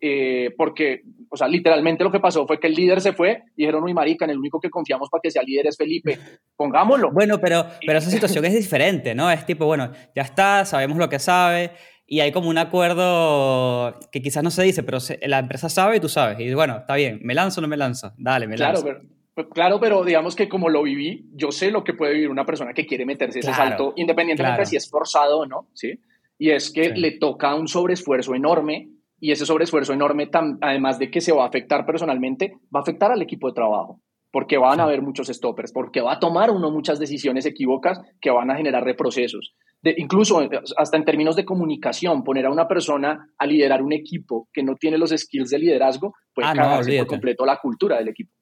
eh, 0.00 0.54
porque, 0.56 1.02
o 1.28 1.36
sea, 1.36 1.48
literalmente 1.48 2.04
lo 2.04 2.12
que 2.12 2.20
pasó 2.20 2.46
fue 2.46 2.60
que 2.60 2.68
el 2.68 2.74
líder 2.74 3.00
se 3.00 3.12
fue 3.12 3.42
y 3.56 3.62
dijeron, 3.62 3.82
uy, 3.82 3.94
marica, 3.94 4.24
en 4.24 4.32
el 4.32 4.38
único 4.38 4.60
que 4.60 4.70
confiamos 4.70 5.08
para 5.10 5.20
que 5.22 5.30
sea 5.30 5.42
líder 5.42 5.66
es 5.66 5.76
Felipe, 5.76 6.18
pongámoslo. 6.56 7.10
Bueno, 7.12 7.38
pero, 7.40 7.66
pero 7.84 7.98
esa 7.98 8.10
situación 8.10 8.44
es 8.44 8.54
diferente, 8.54 9.14
¿no? 9.14 9.30
Es 9.30 9.44
tipo, 9.44 9.66
bueno, 9.66 9.90
ya 10.14 10.22
está, 10.22 10.64
sabemos 10.64 10.98
lo 10.98 11.08
que 11.08 11.18
sabe, 11.18 11.72
y 12.10 12.20
hay 12.20 12.32
como 12.32 12.48
un 12.48 12.56
acuerdo 12.56 13.98
que 14.10 14.22
quizás 14.22 14.42
no 14.42 14.50
se 14.50 14.62
dice, 14.62 14.82
pero 14.82 14.96
la 15.26 15.40
empresa 15.40 15.68
sabe 15.68 15.98
y 15.98 16.00
tú 16.00 16.08
sabes. 16.08 16.40
Y 16.40 16.54
bueno, 16.54 16.78
está 16.78 16.94
bien, 16.94 17.20
¿me 17.22 17.34
lanzo 17.34 17.60
o 17.60 17.62
no 17.62 17.68
me 17.68 17.76
lanzo? 17.76 18.14
Dale, 18.16 18.46
me 18.46 18.56
claro, 18.56 18.74
lanzo. 18.74 18.86
Pero, 18.86 19.00
pues, 19.34 19.46
claro, 19.52 19.78
pero 19.78 20.02
digamos 20.04 20.34
que 20.34 20.48
como 20.48 20.70
lo 20.70 20.82
viví, 20.82 21.28
yo 21.34 21.52
sé 21.52 21.70
lo 21.70 21.84
que 21.84 21.92
puede 21.92 22.14
vivir 22.14 22.30
una 22.30 22.46
persona 22.46 22.72
que 22.72 22.86
quiere 22.86 23.04
meterse 23.04 23.40
ese 23.40 23.52
salto, 23.52 23.92
independientemente 23.96 24.60
de 24.60 24.66
si 24.66 24.76
es 24.76 24.88
forzado 24.88 25.40
o 25.40 25.46
no, 25.46 25.68
¿sí? 25.74 26.00
Y 26.38 26.50
es 26.50 26.72
que 26.72 26.90
le 26.90 27.18
toca 27.18 27.54
un 27.54 27.68
sobreesfuerzo 27.68 28.34
enorme 28.34 28.88
y 29.20 29.32
ese 29.32 29.46
sobreesfuerzo 29.46 29.92
enorme, 29.92 30.30
además 30.60 30.98
de 30.98 31.10
que 31.10 31.20
se 31.20 31.32
va 31.32 31.44
a 31.44 31.48
afectar 31.48 31.84
personalmente, 31.84 32.58
va 32.74 32.80
a 32.80 32.82
afectar 32.82 33.10
al 33.12 33.22
equipo 33.22 33.48
de 33.48 33.54
trabajo 33.54 34.00
porque 34.30 34.58
van 34.58 34.80
a 34.80 34.84
haber 34.84 35.02
muchos 35.02 35.28
stoppers, 35.28 35.72
porque 35.72 36.00
va 36.00 36.14
a 36.14 36.18
tomar 36.18 36.50
uno 36.50 36.70
muchas 36.70 36.98
decisiones 36.98 37.46
equívocas 37.46 38.00
que 38.20 38.30
van 38.30 38.50
a 38.50 38.56
generar 38.56 38.84
reprocesos. 38.84 39.54
Incluso 39.82 40.42
eh, 40.42 40.50
hasta 40.76 40.96
en 40.96 41.04
términos 41.04 41.36
de 41.36 41.44
comunicación, 41.44 42.24
poner 42.24 42.46
a 42.46 42.50
una 42.50 42.68
persona 42.68 43.32
a 43.38 43.46
liderar 43.46 43.82
un 43.82 43.92
equipo 43.92 44.48
que 44.52 44.62
no 44.62 44.74
tiene 44.74 44.98
los 44.98 45.10
skills 45.10 45.50
de 45.50 45.58
liderazgo, 45.58 46.14
puede 46.34 46.48
ah, 46.48 46.80
por 46.82 47.06
completo 47.06 47.46
la 47.46 47.56
cultura 47.56 47.96
del 47.96 48.08
equipo. 48.08 48.32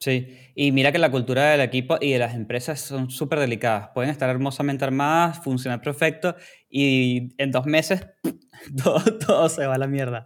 Sí, 0.00 0.38
y 0.54 0.72
mira 0.72 0.92
que 0.92 0.98
la 0.98 1.10
cultura 1.10 1.50
del 1.50 1.60
equipo 1.60 1.98
y 2.00 2.12
de 2.12 2.18
las 2.18 2.34
empresas 2.34 2.80
son 2.80 3.10
súper 3.10 3.38
delicadas. 3.38 3.90
Pueden 3.92 4.10
estar 4.10 4.30
hermosamente 4.30 4.82
armadas, 4.82 5.44
funcionar 5.44 5.82
perfecto 5.82 6.34
y 6.70 7.34
en 7.36 7.50
dos 7.50 7.66
meses 7.66 8.06
todo, 9.26 9.48
se 9.50 9.66
va 9.66 9.74
a 9.74 9.78
la 9.78 9.86
mierda. 9.86 10.24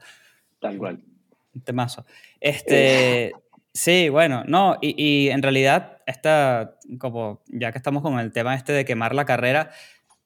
Tal 0.61 0.79
cual. 0.79 1.03
Un 1.53 1.61
temazo. 1.63 2.07
Este, 2.39 3.33
sí, 3.73 4.09
bueno, 4.11 4.45
no, 4.47 4.79
y, 4.81 4.95
y 4.97 5.31
en 5.31 5.43
realidad, 5.43 5.99
esta, 6.07 6.79
como 6.99 7.43
ya 7.49 7.73
que 7.73 7.79
estamos 7.79 8.05
con 8.05 8.21
el 8.21 8.31
tema 8.31 8.55
este 8.55 8.73
de 8.73 8.85
quemar 8.85 9.13
la 9.13 9.25
carrera, 9.25 9.71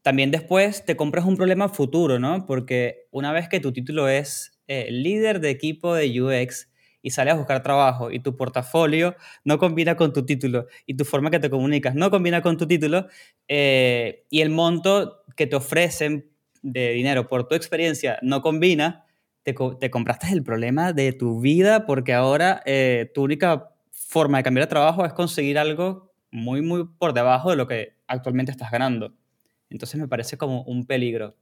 también 0.03 0.31
después 0.31 0.85
te 0.85 0.95
compras 0.95 1.25
un 1.25 1.39
problema 1.39 1.71
futuro, 1.71 2.19
¿no? 2.19 2.45
Porque 2.45 3.07
una 3.13 3.33
vez 3.33 3.49
que 3.49 3.61
tu 3.61 3.73
título 3.73 4.09
es 4.09 4.61
eh, 4.67 4.91
líder 4.91 5.41
de 5.41 5.49
equipo 5.49 5.95
de 5.95 6.21
UX 6.21 6.69
y 7.03 7.11
sales 7.11 7.35
a 7.35 7.37
buscar 7.37 7.63
trabajo 7.63 8.11
y 8.11 8.21
tu 8.21 8.37
portafolio 8.37 9.15
no 9.45 9.59
combina 9.59 9.97
con 9.97 10.13
tu 10.13 10.25
título 10.25 10.67
y 10.87 10.95
tu 10.95 11.05
forma 11.05 11.31
que 11.31 11.39
te 11.39 11.51
comunicas 11.51 11.95
no 11.95 12.11
combina 12.11 12.43
con 12.43 12.57
tu 12.57 12.67
título 12.67 13.07
eh, 13.47 14.25
y 14.31 14.41
el 14.41 14.51
monto 14.51 15.23
que 15.37 15.47
te 15.47 15.57
ofrecen 15.57 16.31
de 16.63 16.91
dinero 16.91 17.29
por 17.29 17.47
tu 17.47 17.55
experiencia 17.55 18.19
no 18.23 18.43
combina, 18.43 19.05
te, 19.43 19.55
te 19.79 19.91
compraste 19.91 20.29
el 20.33 20.43
problema 20.43 20.93
de 20.93 21.13
tu 21.13 21.41
vida 21.41 21.87
porque 21.87 22.15
ahora 22.15 22.63
eh, 22.67 23.11
tu 23.15 23.23
única 23.23 23.71
forma 23.91 24.39
de 24.39 24.45
cambiar 24.45 24.67
de 24.67 24.71
trabajo 24.71 25.05
es 25.05 25.13
conseguir 25.13 25.59
algo 25.59 26.11
muy, 26.31 26.63
muy 26.63 26.85
por 26.99 27.13
debajo 27.13 27.51
de 27.51 27.57
lo 27.57 27.67
que 27.67 27.95
actualmente 28.07 28.53
estás 28.53 28.71
ganando. 28.71 29.13
Entonces 29.71 30.01
me 30.01 30.09
parece 30.09 30.37
como 30.37 30.63
un 30.63 30.87
peligro. 30.87 31.35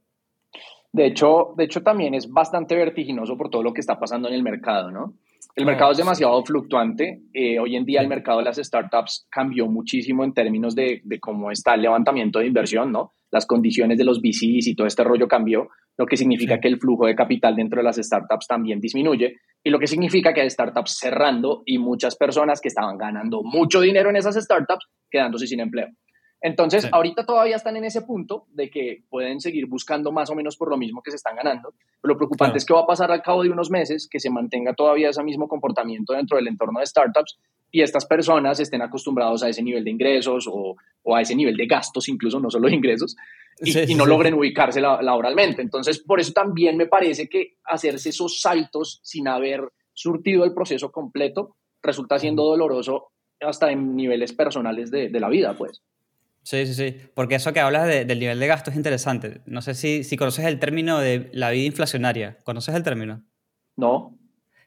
De 0.91 1.05
hecho, 1.05 1.53
de 1.57 1.65
hecho, 1.65 1.83
también 1.83 2.13
es 2.13 2.31
bastante 2.31 2.75
vertiginoso 2.75 3.37
por 3.37 3.49
todo 3.49 3.63
lo 3.63 3.73
que 3.73 3.81
está 3.81 3.99
pasando 3.99 4.27
en 4.27 4.33
el 4.33 4.43
mercado, 4.43 4.91
¿no? 4.91 5.13
El 5.57 5.65
mercado 5.65 5.91
es 5.91 5.97
demasiado 5.97 6.45
fluctuante. 6.45 7.23
Eh, 7.33 7.57
hoy 7.57 7.75
en 7.75 7.83
día 7.83 8.01
el 8.01 8.07
mercado 8.07 8.37
de 8.37 8.43
las 8.43 8.57
startups 8.57 9.25
cambió 9.27 9.65
muchísimo 9.65 10.23
en 10.23 10.31
términos 10.31 10.75
de, 10.75 11.01
de, 11.03 11.19
cómo 11.19 11.49
está 11.49 11.73
el 11.73 11.81
levantamiento 11.81 12.37
de 12.37 12.45
inversión, 12.45 12.91
¿no? 12.91 13.15
Las 13.31 13.47
condiciones 13.47 13.97
de 13.97 14.03
los 14.03 14.21
VCs 14.21 14.67
y 14.67 14.75
todo 14.75 14.85
este 14.85 15.03
rollo 15.03 15.27
cambió, 15.27 15.69
lo 15.97 16.05
que 16.05 16.15
significa 16.15 16.59
que 16.59 16.67
el 16.67 16.77
flujo 16.77 17.07
de 17.07 17.15
capital 17.15 17.55
dentro 17.55 17.79
de 17.79 17.85
las 17.85 17.95
startups 17.95 18.45
también 18.45 18.79
disminuye 18.79 19.37
y 19.63 19.71
lo 19.71 19.79
que 19.79 19.87
significa 19.87 20.31
que 20.31 20.41
hay 20.41 20.49
startups 20.51 20.99
cerrando 20.99 21.63
y 21.65 21.79
muchas 21.79 22.15
personas 22.15 22.61
que 22.61 22.67
estaban 22.67 22.95
ganando 22.95 23.41
mucho 23.43 23.81
dinero 23.81 24.11
en 24.11 24.17
esas 24.17 24.35
startups 24.35 24.85
quedándose 25.09 25.47
sin 25.47 25.61
empleo. 25.61 25.87
Entonces, 26.39 26.87
ahorita 26.91 27.25
todavía 27.25 27.55
están 27.55 27.77
en 27.77 27.85
ese 27.85 28.03
punto 28.03 28.45
de 28.51 28.69
que 28.69 29.03
pueden 29.09 29.39
seguir 29.39 29.65
buscando 29.65 30.11
más 30.11 30.29
o 30.29 30.35
menos 30.35 30.55
por 30.55 30.69
lo 30.69 30.77
mismo 30.77 31.01
que 31.01 31.09
se 31.09 31.17
están 31.17 31.35
ganando. 31.35 31.73
Pero 32.01 32.13
lo 32.13 32.17
preocupante 32.17 32.59
es 32.59 32.65
que 32.65 32.73
va 32.73 32.81
a 32.81 32.85
pasar 32.85 33.11
al 33.11 33.23
cabo 33.23 33.43
de 33.43 33.49
unos 33.49 33.71
meses 33.71 34.07
que 34.09 34.19
se 34.19 34.29
mantenga 34.29 34.75
todavía 34.75 35.09
ese 35.09 35.23
mismo 35.23 35.47
comportamiento 35.47 36.13
dentro 36.13 36.37
del 36.37 36.47
entorno 36.47 36.79
de 36.79 36.85
startups 36.85 37.39
y 37.71 37.81
estas 37.81 38.05
personas 38.05 38.59
estén 38.59 38.81
acostumbrados 38.83 39.41
a 39.43 39.49
ese 39.49 39.63
nivel 39.63 39.83
de 39.83 39.91
ingresos 39.91 40.47
o, 40.47 40.75
o 41.03 41.15
a 41.15 41.21
ese 41.21 41.35
nivel 41.35 41.57
de 41.57 41.65
gastos, 41.65 42.07
incluso 42.07 42.39
no 42.39 42.51
solo 42.51 42.67
de 42.67 42.75
ingresos, 42.75 43.15
y, 43.59 43.95
no 43.95 44.05
logren 44.05 44.35
ubicarse 44.35 44.79
laboralmente. 44.79 45.63
Entonces, 45.63 45.99
por 45.99 46.19
eso 46.19 46.31
también 46.33 46.77
me 46.77 46.85
parece 46.85 47.27
que 47.27 47.55
hacerse 47.65 48.09
esos 48.09 48.39
saltos 48.39 48.99
sin 49.01 49.27
haber 49.27 49.61
surtido 49.93 50.45
el 50.45 50.53
proceso 50.53 50.91
completo 50.91 51.55
resulta 51.81 52.19
siendo 52.19 52.43
doloroso 52.43 53.07
hasta 53.41 53.71
en 53.71 53.95
niveles 53.95 54.33
personales 54.33 54.91
de, 54.91 55.09
de 55.09 55.19
la 55.19 55.29
vida, 55.29 55.55
pues. 55.55 55.81
Sí, 56.47 56.65
sí, 56.65 56.75
sí. 56.75 56.95
Porque 57.13 57.35
eso 57.35 57.51
que 57.51 57.59
hablas 57.59 57.85
del 57.87 58.19
nivel 58.19 58.39
de 58.39 58.47
gasto 58.47 58.71
es 58.71 58.77
interesante. 58.77 59.41
No 59.45 59.61
sé 59.61 59.73
si, 59.73 60.05
si 60.05 60.15
conoces 60.15 60.45
el 60.45 60.59
término 60.59 60.97
de 60.97 61.29
la 61.33 61.49
vida 61.49 61.65
inflacionaria. 61.65 62.37
¿Conoces 62.45 62.73
el 62.73 62.83
término? 62.83 63.21
No. 63.75 64.17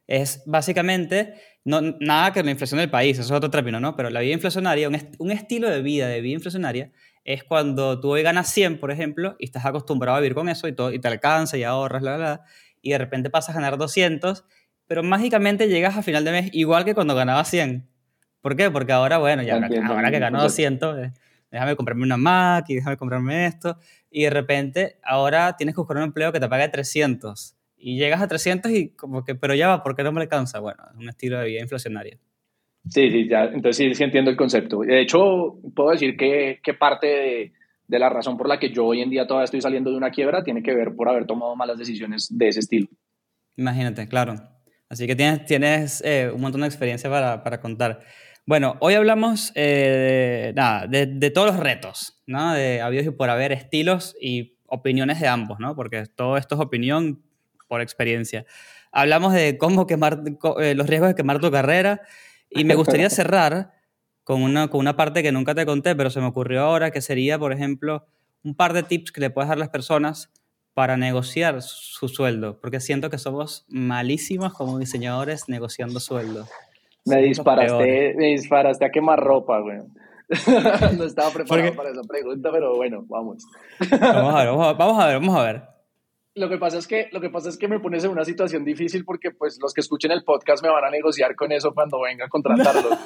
Es 0.07 0.43
básicamente, 0.45 1.37
no, 1.65 1.81
nada 1.81 2.35
que 2.35 2.43
la 2.43 2.51
inflación 2.51 2.81
del 2.81 2.91
país, 2.91 3.19
eso 3.19 3.33
es 3.33 3.39
otro 3.39 3.49
término, 3.49 3.81
¿no? 3.81 3.97
Pero 3.97 4.11
la 4.11 4.21
vida 4.21 4.35
inflacionaria, 4.35 4.91
un, 4.91 4.99
un 5.21 5.31
estilo 5.31 5.71
de 5.71 5.81
vida 5.81 6.07
de 6.07 6.21
vida 6.21 6.35
inflacionaria, 6.35 6.93
es 7.25 7.45
cuando 7.45 7.99
tú 7.99 8.11
hoy 8.11 8.23
ganas 8.23 8.53
100, 8.53 8.79
por 8.79 8.91
ejemplo, 8.91 9.37
y 9.39 9.47
estás 9.47 9.65
acostumbrado 9.65 10.19
a 10.19 10.21
vivir 10.21 10.35
con 10.35 10.51
eso 10.51 10.69
y, 10.69 10.73
todo, 10.73 10.93
y 10.93 10.99
te 10.99 11.09
alcanza 11.09 11.57
y 11.57 11.63
ahorras, 11.63 12.03
la, 12.03 12.19
la, 12.19 12.45
y 12.83 12.91
de 12.91 12.99
repente 12.99 13.31
pasas 13.31 13.57
a 13.57 13.59
ganar 13.59 13.79
200, 13.79 14.45
pero 14.87 15.03
mágicamente 15.03 15.67
llegas 15.69 15.97
a 15.97 16.03
final 16.03 16.27
de 16.27 16.33
mes 16.33 16.51
igual 16.53 16.85
que 16.85 16.95
cuando 16.95 17.15
ganabas 17.15 17.49
100. 17.49 17.89
¿Por 18.43 18.55
qué? 18.57 18.71
Porque 18.71 18.93
ahora, 18.93 19.17
bueno, 19.17 19.43
ya 19.43 19.55
ahora, 19.55 20.11
que 20.11 20.19
gano 20.19 20.43
200, 20.43 20.99
eh, 20.99 21.13
déjame 21.51 21.77
comprarme 21.77 22.05
una 22.05 22.17
Mac 22.17 22.67
y 22.69 22.75
déjame 22.75 22.97
comprarme 22.97 23.47
esto. 23.47 23.77
Y 24.11 24.25
de 24.25 24.31
repente, 24.31 24.97
ahora 25.03 25.57
tienes 25.57 25.75
que 25.75 25.81
buscar 25.81 25.97
un 25.97 26.05
empleo 26.05 26.33
que 26.33 26.41
te 26.41 26.49
pague 26.49 26.69
300. 26.69 27.57
Y 27.77 27.99
llegas 27.99 28.21
a 28.21 28.29
300 28.29 28.71
y 28.73 28.89
como 28.91 29.25
que, 29.25 29.35
pero 29.35 29.55
ya 29.55 29.69
va, 29.69 29.83
¿por 29.83 29.97
qué 29.97 30.03
no 30.03 30.13
me 30.13 30.21
alcanza? 30.21 30.61
Bueno, 30.61 30.83
es 30.91 30.97
un 30.99 31.09
estilo 31.09 31.39
de 31.39 31.47
vida 31.47 31.61
inflacionario. 31.61 32.19
Sí, 32.89 33.11
sí, 33.11 33.29
ya, 33.29 33.45
entonces 33.45 33.77
sí, 33.77 33.95
sí 33.95 34.05
entiendo 34.05 34.31
el 34.31 34.37
concepto. 34.37 34.81
De 34.81 35.01
hecho, 35.01 35.59
puedo 35.75 35.91
decir 35.91 36.17
que, 36.17 36.61
que 36.63 36.75
parte 36.75 37.07
de, 37.07 37.53
de, 37.87 37.99
la 37.99 38.09
razón 38.09 38.37
por 38.37 38.49
la 38.49 38.59
que 38.59 38.71
yo 38.71 38.87
hoy 38.87 39.03
en 39.03 39.11
día 39.11 39.27
todavía 39.27 39.45
estoy 39.45 39.61
saliendo 39.61 39.91
de 39.91 39.97
una 39.97 40.11
quiebra 40.11 40.43
tiene 40.43 40.63
que 40.63 40.75
ver 40.75 40.95
por 40.95 41.09
haber 41.09 41.27
tomado 41.27 41.55
malas 41.57 41.79
decisiones 41.79 42.29
de 42.31 42.49
ese 42.49 42.61
estilo. 42.61 42.89
Imagínate, 43.57 44.09
claro. 44.09 44.35
Así 44.89 45.07
que 45.07 45.15
tienes, 45.15 45.45
tienes 45.45 46.03
eh, 46.05 46.31
un 46.35 46.41
montón 46.41 46.63
de 46.63 46.67
experiencia 46.67 47.09
para, 47.09 47.45
para 47.45 47.61
contar. 47.61 48.01
Bueno, 48.51 48.77
hoy 48.81 48.95
hablamos 48.95 49.53
eh, 49.55 50.53
nada, 50.57 50.89
de, 50.89 51.07
de, 51.07 51.31
todos 51.31 51.47
los 51.47 51.57
retos, 51.57 52.21
¿no? 52.27 52.53
De 52.53 52.81
habidos 52.81 53.07
y 53.07 53.11
por 53.13 53.31
haber 53.31 53.53
estilos 53.53 54.17
y 54.21 54.57
opiniones 54.67 55.21
de 55.21 55.29
ambos, 55.29 55.61
¿no? 55.61 55.77
Porque 55.77 56.07
todo 56.07 56.37
esto 56.37 56.57
es 56.57 56.61
opinión 56.61 57.23
por 57.69 57.81
experiencia. 57.81 58.45
Hablamos 58.91 59.35
de 59.35 59.57
cómo 59.57 59.87
quemar, 59.87 60.25
eh, 60.61 60.75
los 60.75 60.89
riesgos 60.89 61.11
de 61.11 61.15
quemar 61.15 61.39
tu 61.39 61.49
carrera 61.53 62.01
y 62.51 62.65
me 62.65 62.75
gustaría 62.75 63.09
cerrar 63.11 63.71
con 64.25 64.43
una, 64.43 64.67
con 64.67 64.81
una 64.81 64.97
parte 64.97 65.23
que 65.23 65.31
nunca 65.31 65.55
te 65.55 65.65
conté, 65.65 65.95
pero 65.95 66.11
se 66.11 66.19
me 66.19 66.27
ocurrió 66.27 66.63
ahora, 66.63 66.91
que 66.91 67.03
sería, 67.03 67.39
por 67.39 67.53
ejemplo, 67.53 68.09
un 68.43 68.57
par 68.57 68.73
de 68.73 68.83
tips 68.83 69.13
que 69.13 69.21
le 69.21 69.31
puedes 69.31 69.49
dar 69.49 69.59
a 69.59 69.61
las 69.61 69.69
personas 69.69 70.33
para 70.75 70.97
negociar 70.97 71.63
su 71.63 72.09
sueldo, 72.09 72.61
porque 72.61 72.81
siento 72.81 73.11
que 73.11 73.19
somos 73.19 73.65
malísimos 73.69 74.55
como 74.55 74.81
diseñadores 74.81 75.49
negociando 75.49 76.01
sueldo. 76.01 76.49
Me 77.07 77.23
disparaste, 77.23 78.15
me 78.17 78.27
disparaste 78.27 78.85
a 78.85 78.91
quemar 78.91 79.21
ropa, 79.21 79.61
güey. 79.61 79.79
no 80.97 81.05
estaba 81.05 81.31
preparado 81.31 81.75
para 81.75 81.91
esa 81.91 82.03
pregunta, 82.03 82.51
pero 82.53 82.77
bueno, 82.77 83.05
vamos. 83.09 83.45
vamos 84.01 84.35
a 84.35 84.39
ver, 84.39 84.49
vamos 84.49 84.67
a, 84.67 84.73
vamos 84.75 85.03
a 85.03 85.07
ver, 85.07 85.15
vamos 85.17 85.37
a 85.37 85.45
ver. 85.45 85.63
Lo 86.37 86.49
que, 86.49 86.59
pasa 86.59 86.79
es 86.79 86.87
que, 86.87 87.09
lo 87.11 87.21
que 87.21 87.29
pasa 87.29 87.49
es 87.49 87.59
que 87.59 87.67
me 87.67 87.81
pones 87.81 88.05
en 88.05 88.13
una 88.13 88.25
situación 88.25 88.65
difícil 88.65 89.05
porque 89.05 89.33
pues 89.33 89.59
los 89.61 89.75
que 89.75 89.81
escuchen 89.81 90.13
el 90.13 90.23
podcast 90.23 90.63
me 90.63 90.71
van 90.71 90.85
a 90.85 90.91
negociar 90.91 91.35
con 91.35 91.51
eso 91.51 91.75
cuando 91.75 92.01
venga 92.01 92.27
a 92.27 92.29
contratarlos. 92.29 92.97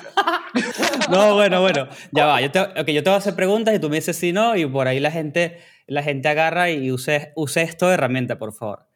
no, 1.11 1.35
bueno, 1.35 1.63
bueno, 1.63 1.89
ya 2.13 2.27
va. 2.27 2.43
Yo 2.43 2.51
te, 2.51 2.61
okay, 2.61 2.95
yo 2.95 3.03
te 3.03 3.09
voy 3.09 3.15
a 3.15 3.19
hacer 3.19 3.35
preguntas 3.35 3.75
y 3.75 3.79
tú 3.79 3.89
me 3.89 3.97
dices 3.97 4.17
sí 4.17 4.33
no 4.33 4.57
y 4.57 4.67
por 4.67 4.89
ahí 4.89 5.01
la 5.01 5.11
gente, 5.11 5.59
la 5.87 6.03
gente 6.03 6.29
agarra 6.29 6.71
y 6.71 6.93
use, 6.93 7.33
use 7.35 7.63
esto 7.63 7.89
de 7.89 7.95
herramienta, 7.95 8.39
por 8.39 8.53
favor. 8.53 8.87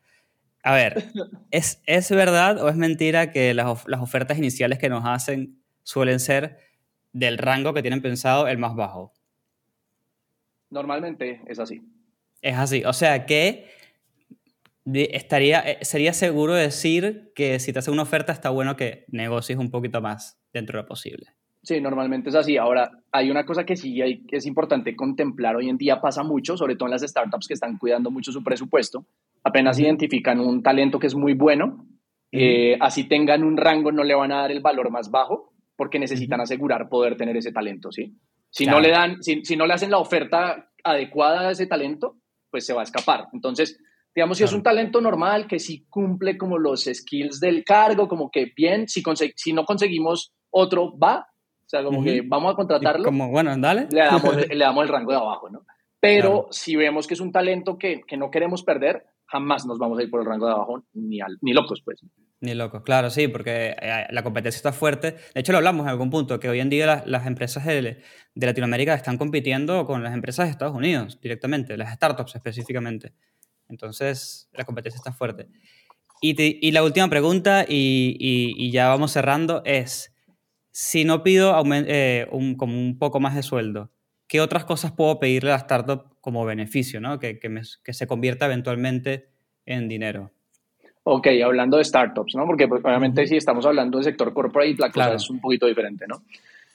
A 0.68 0.74
ver, 0.74 1.02
¿es, 1.50 1.82
¿es 1.86 2.10
verdad 2.10 2.62
o 2.62 2.68
es 2.68 2.76
mentira 2.76 3.30
que 3.30 3.54
las, 3.54 3.88
las 3.88 4.02
ofertas 4.02 4.36
iniciales 4.36 4.78
que 4.78 4.90
nos 4.90 5.02
hacen 5.06 5.62
suelen 5.82 6.20
ser 6.20 6.58
del 7.14 7.38
rango 7.38 7.72
que 7.72 7.80
tienen 7.80 8.02
pensado 8.02 8.46
el 8.48 8.58
más 8.58 8.76
bajo? 8.76 9.14
Normalmente 10.68 11.40
es 11.46 11.58
así. 11.58 11.80
Es 12.42 12.54
así. 12.54 12.84
O 12.84 12.92
sea 12.92 13.24
que 13.24 13.70
estaría, 14.84 15.60
eh, 15.60 15.78
sería 15.86 16.12
seguro 16.12 16.52
decir 16.52 17.32
que 17.34 17.60
si 17.60 17.72
te 17.72 17.78
hacen 17.78 17.94
una 17.94 18.02
oferta 18.02 18.34
está 18.34 18.50
bueno 18.50 18.76
que 18.76 19.06
negocies 19.08 19.58
un 19.58 19.70
poquito 19.70 20.02
más 20.02 20.38
dentro 20.52 20.76
de 20.76 20.82
lo 20.82 20.86
posible. 20.86 21.28
Sí, 21.62 21.80
normalmente 21.80 22.28
es 22.28 22.34
así. 22.34 22.58
Ahora, 22.58 22.90
hay 23.10 23.30
una 23.30 23.46
cosa 23.46 23.64
que 23.64 23.74
sí 23.74 24.02
hay, 24.02 24.22
es 24.32 24.44
importante 24.44 24.94
contemplar 24.94 25.56
hoy 25.56 25.70
en 25.70 25.78
día, 25.78 26.02
pasa 26.02 26.22
mucho, 26.24 26.58
sobre 26.58 26.76
todo 26.76 26.88
en 26.88 26.92
las 26.92 27.02
startups 27.02 27.48
que 27.48 27.54
están 27.54 27.78
cuidando 27.78 28.10
mucho 28.10 28.32
su 28.32 28.44
presupuesto. 28.44 29.06
Apenas 29.48 29.78
identifican 29.78 30.40
un 30.40 30.62
talento 30.62 30.98
que 30.98 31.06
es 31.06 31.14
muy 31.14 31.34
bueno, 31.34 31.86
eh, 32.32 32.76
así 32.80 33.04
tengan 33.04 33.42
un 33.42 33.56
rango, 33.56 33.90
no 33.92 34.04
le 34.04 34.14
van 34.14 34.32
a 34.32 34.42
dar 34.42 34.50
el 34.50 34.60
valor 34.60 34.90
más 34.90 35.10
bajo 35.10 35.54
porque 35.76 35.98
necesitan 35.98 36.40
asegurar 36.40 36.88
poder 36.88 37.16
tener 37.16 37.36
ese 37.36 37.52
talento, 37.52 37.92
¿sí? 37.92 38.16
Si 38.50 38.66
no 38.66 38.80
le 38.80 38.90
dan, 38.90 39.22
si, 39.22 39.44
si 39.44 39.56
no 39.56 39.66
le 39.66 39.74
hacen 39.74 39.90
la 39.90 39.98
oferta 39.98 40.70
adecuada 40.82 41.48
a 41.48 41.50
ese 41.52 41.66
talento, 41.66 42.16
pues 42.50 42.66
se 42.66 42.72
va 42.72 42.80
a 42.80 42.84
escapar. 42.84 43.26
Entonces, 43.32 43.78
Digamos, 44.18 44.38
si 44.38 44.42
es 44.42 44.52
un 44.52 44.64
talento 44.64 45.00
normal 45.00 45.46
que 45.46 45.60
sí 45.60 45.86
cumple 45.88 46.36
como 46.36 46.58
los 46.58 46.90
skills 46.92 47.38
del 47.38 47.62
cargo, 47.62 48.08
como 48.08 48.32
que 48.32 48.52
bien, 48.56 48.88
si, 48.88 49.00
si 49.36 49.52
no 49.52 49.64
conseguimos 49.64 50.32
otro, 50.50 50.98
va. 50.98 51.20
O 51.20 51.68
sea, 51.68 51.84
como 51.84 52.02
que 52.02 52.22
vamos 52.26 52.52
a 52.52 52.56
contratarlo. 52.56 53.04
Como, 53.04 53.30
bueno, 53.30 53.54
dale. 53.56 53.86
Le 53.92 54.00
damos, 54.00 54.34
le 54.48 54.58
damos 54.58 54.82
el 54.82 54.88
rango 54.88 55.12
de 55.12 55.18
abajo, 55.18 55.50
¿no? 55.50 55.60
Pero 56.00 56.48
si 56.50 56.74
vemos 56.74 57.06
que 57.06 57.14
es 57.14 57.20
un 57.20 57.30
talento 57.30 57.78
que, 57.78 58.00
que, 58.08 58.16
no 58.16 58.32
queremos 58.32 58.64
perder, 58.64 59.04
jamás 59.28 59.66
nos 59.66 59.78
vamos 59.78 59.98
a 59.98 60.02
ir 60.02 60.10
por 60.10 60.20
el 60.20 60.26
rango 60.26 60.46
de 60.46 60.52
abajo, 60.52 60.84
ni, 60.94 61.20
al, 61.20 61.38
ni 61.42 61.52
locos, 61.52 61.82
pues. 61.84 62.00
Ni 62.40 62.54
locos, 62.54 62.82
claro, 62.82 63.10
sí, 63.10 63.28
porque 63.28 63.76
eh, 63.80 64.06
la 64.10 64.22
competencia 64.22 64.56
está 64.56 64.72
fuerte. 64.72 65.16
De 65.34 65.40
hecho, 65.40 65.52
lo 65.52 65.58
hablamos 65.58 65.84
en 65.84 65.90
algún 65.90 66.10
punto, 66.10 66.40
que 66.40 66.48
hoy 66.48 66.60
en 66.60 66.70
día 66.70 67.04
las, 67.04 67.26
empresas 67.26 67.64
de, 67.66 68.02
de, 68.34 68.46
Latinoamérica 68.46 68.94
están 68.94 69.18
compitiendo 69.18 69.84
con 69.84 70.02
las 70.02 70.14
empresas 70.14 70.46
de 70.46 70.52
Estados 70.52 70.74
Unidos 70.74 71.20
directamente, 71.20 71.76
las 71.76 71.92
startups 71.94 72.36
específicamente. 72.36 73.12
Entonces, 73.68 74.48
la 74.52 74.64
competencia 74.64 74.96
está 74.96 75.12
fuerte. 75.12 75.48
Y, 76.20 76.66
y 76.66 76.72
la 76.72 76.82
última 76.82 77.08
pregunta, 77.08 77.64
y, 77.68 78.16
y, 78.18 78.70
ya 78.70 78.88
vamos 78.88 79.12
cerrando, 79.12 79.62
es, 79.64 80.14
si 80.72 81.04
no 81.04 81.22
pido 81.22 81.54
eh, 81.72 82.26
un, 82.32 82.56
como 82.56 82.78
un 82.78 82.98
poco 82.98 83.20
más 83.20 83.34
de 83.34 83.42
sueldo, 83.42 83.92
¿qué 84.26 84.40
otras 84.40 84.64
cosas 84.64 84.92
puedo 84.92 85.18
pedirle 85.18 85.50
a 85.50 85.54
la 85.54 85.60
startup 85.60 86.17
como 86.28 86.44
beneficio, 86.44 87.00
¿no? 87.00 87.18
que, 87.18 87.38
que, 87.38 87.48
me, 87.48 87.62
que 87.82 87.94
se 87.94 88.06
convierta 88.06 88.44
eventualmente 88.44 89.30
en 89.64 89.88
dinero? 89.88 90.30
Ok, 91.04 91.26
hablando 91.42 91.78
de 91.78 91.84
startups, 91.84 92.34
¿no? 92.34 92.44
Porque 92.44 92.68
pues, 92.68 92.84
obviamente 92.84 93.26
si 93.26 93.38
estamos 93.38 93.64
hablando 93.64 93.96
del 93.96 94.04
sector 94.04 94.34
corporate, 94.34 94.76
la 94.78 94.90
cosa 94.90 95.14
es 95.14 95.30
un 95.30 95.40
poquito 95.40 95.66
diferente, 95.66 96.04
¿no? 96.06 96.16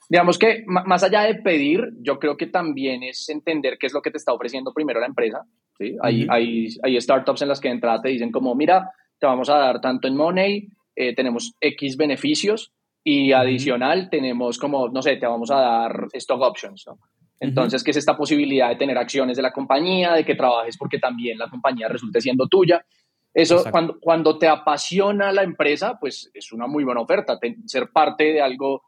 Digamos 0.10 0.40
que 0.40 0.64
más 0.66 1.04
allá 1.04 1.22
de 1.22 1.36
pedir, 1.36 1.82
yo 2.02 2.18
creo 2.18 2.36
que 2.36 2.48
también 2.48 3.04
es 3.04 3.30
entender 3.30 3.78
qué 3.80 3.86
es 3.86 3.94
lo 3.94 4.02
que 4.02 4.10
te 4.10 4.18
está 4.18 4.34
ofreciendo 4.34 4.74
primero 4.74 5.00
la 5.00 5.06
empresa. 5.06 5.44
¿sí? 5.78 5.98
hay, 6.02 6.26
hay, 6.32 6.70
hay, 6.82 7.00
startups 7.00 7.44
en 7.44 7.50
las 7.50 7.60
que 7.60 7.68
de 7.68 7.76
entrada 7.76 8.02
te 8.02 8.10
dicen 8.10 8.32
como, 8.32 8.56
mira, 8.56 8.90
te 9.20 9.28
vamos 9.28 9.52
a 9.52 9.58
dar 9.60 9.82
tanto 9.82 10.08
en 10.08 10.16
money, 10.16 10.68
eh, 10.96 11.14
tenemos 11.14 11.54
X 11.62 11.96
beneficios 11.96 12.72
y 13.04 13.34
adicional 13.34 14.10
tenemos 14.10 14.58
como, 14.58 14.90
no 14.90 15.04
sé, 15.04 15.18
te 15.18 15.28
vamos 15.28 15.52
a 15.52 15.60
dar 15.60 16.08
stock 16.14 16.42
options. 16.42 16.86
¿no? 16.88 16.98
Entonces, 17.44 17.84
¿qué 17.84 17.92
es 17.92 17.98
esta 17.98 18.16
posibilidad 18.16 18.70
de 18.70 18.78
tener 18.78 18.98
acciones 18.98 19.36
de 19.36 19.44
la 19.44 19.52
compañía, 19.52 20.14
de 20.14 20.24
que 20.24 20.36
trabajes 20.36 20.78
porque 20.78 20.98
también 20.98 21.38
la 21.38 21.50
compañía 21.50 21.90
resulte 21.90 22.22
siendo 22.22 22.48
tuya? 22.48 22.86
Eso, 23.34 23.64
cuando, 23.70 24.00
cuando 24.00 24.38
te 24.38 24.48
apasiona 24.48 25.32
la 25.32 25.44
empresa, 25.44 25.98
pues 26.00 26.32
es 26.34 26.54
una 26.54 26.68
muy 26.68 26.84
buena 26.84 27.02
oferta. 27.02 27.38
ser 27.66 27.90
parte 27.92 28.32
de 28.32 28.42
algo 28.42 28.84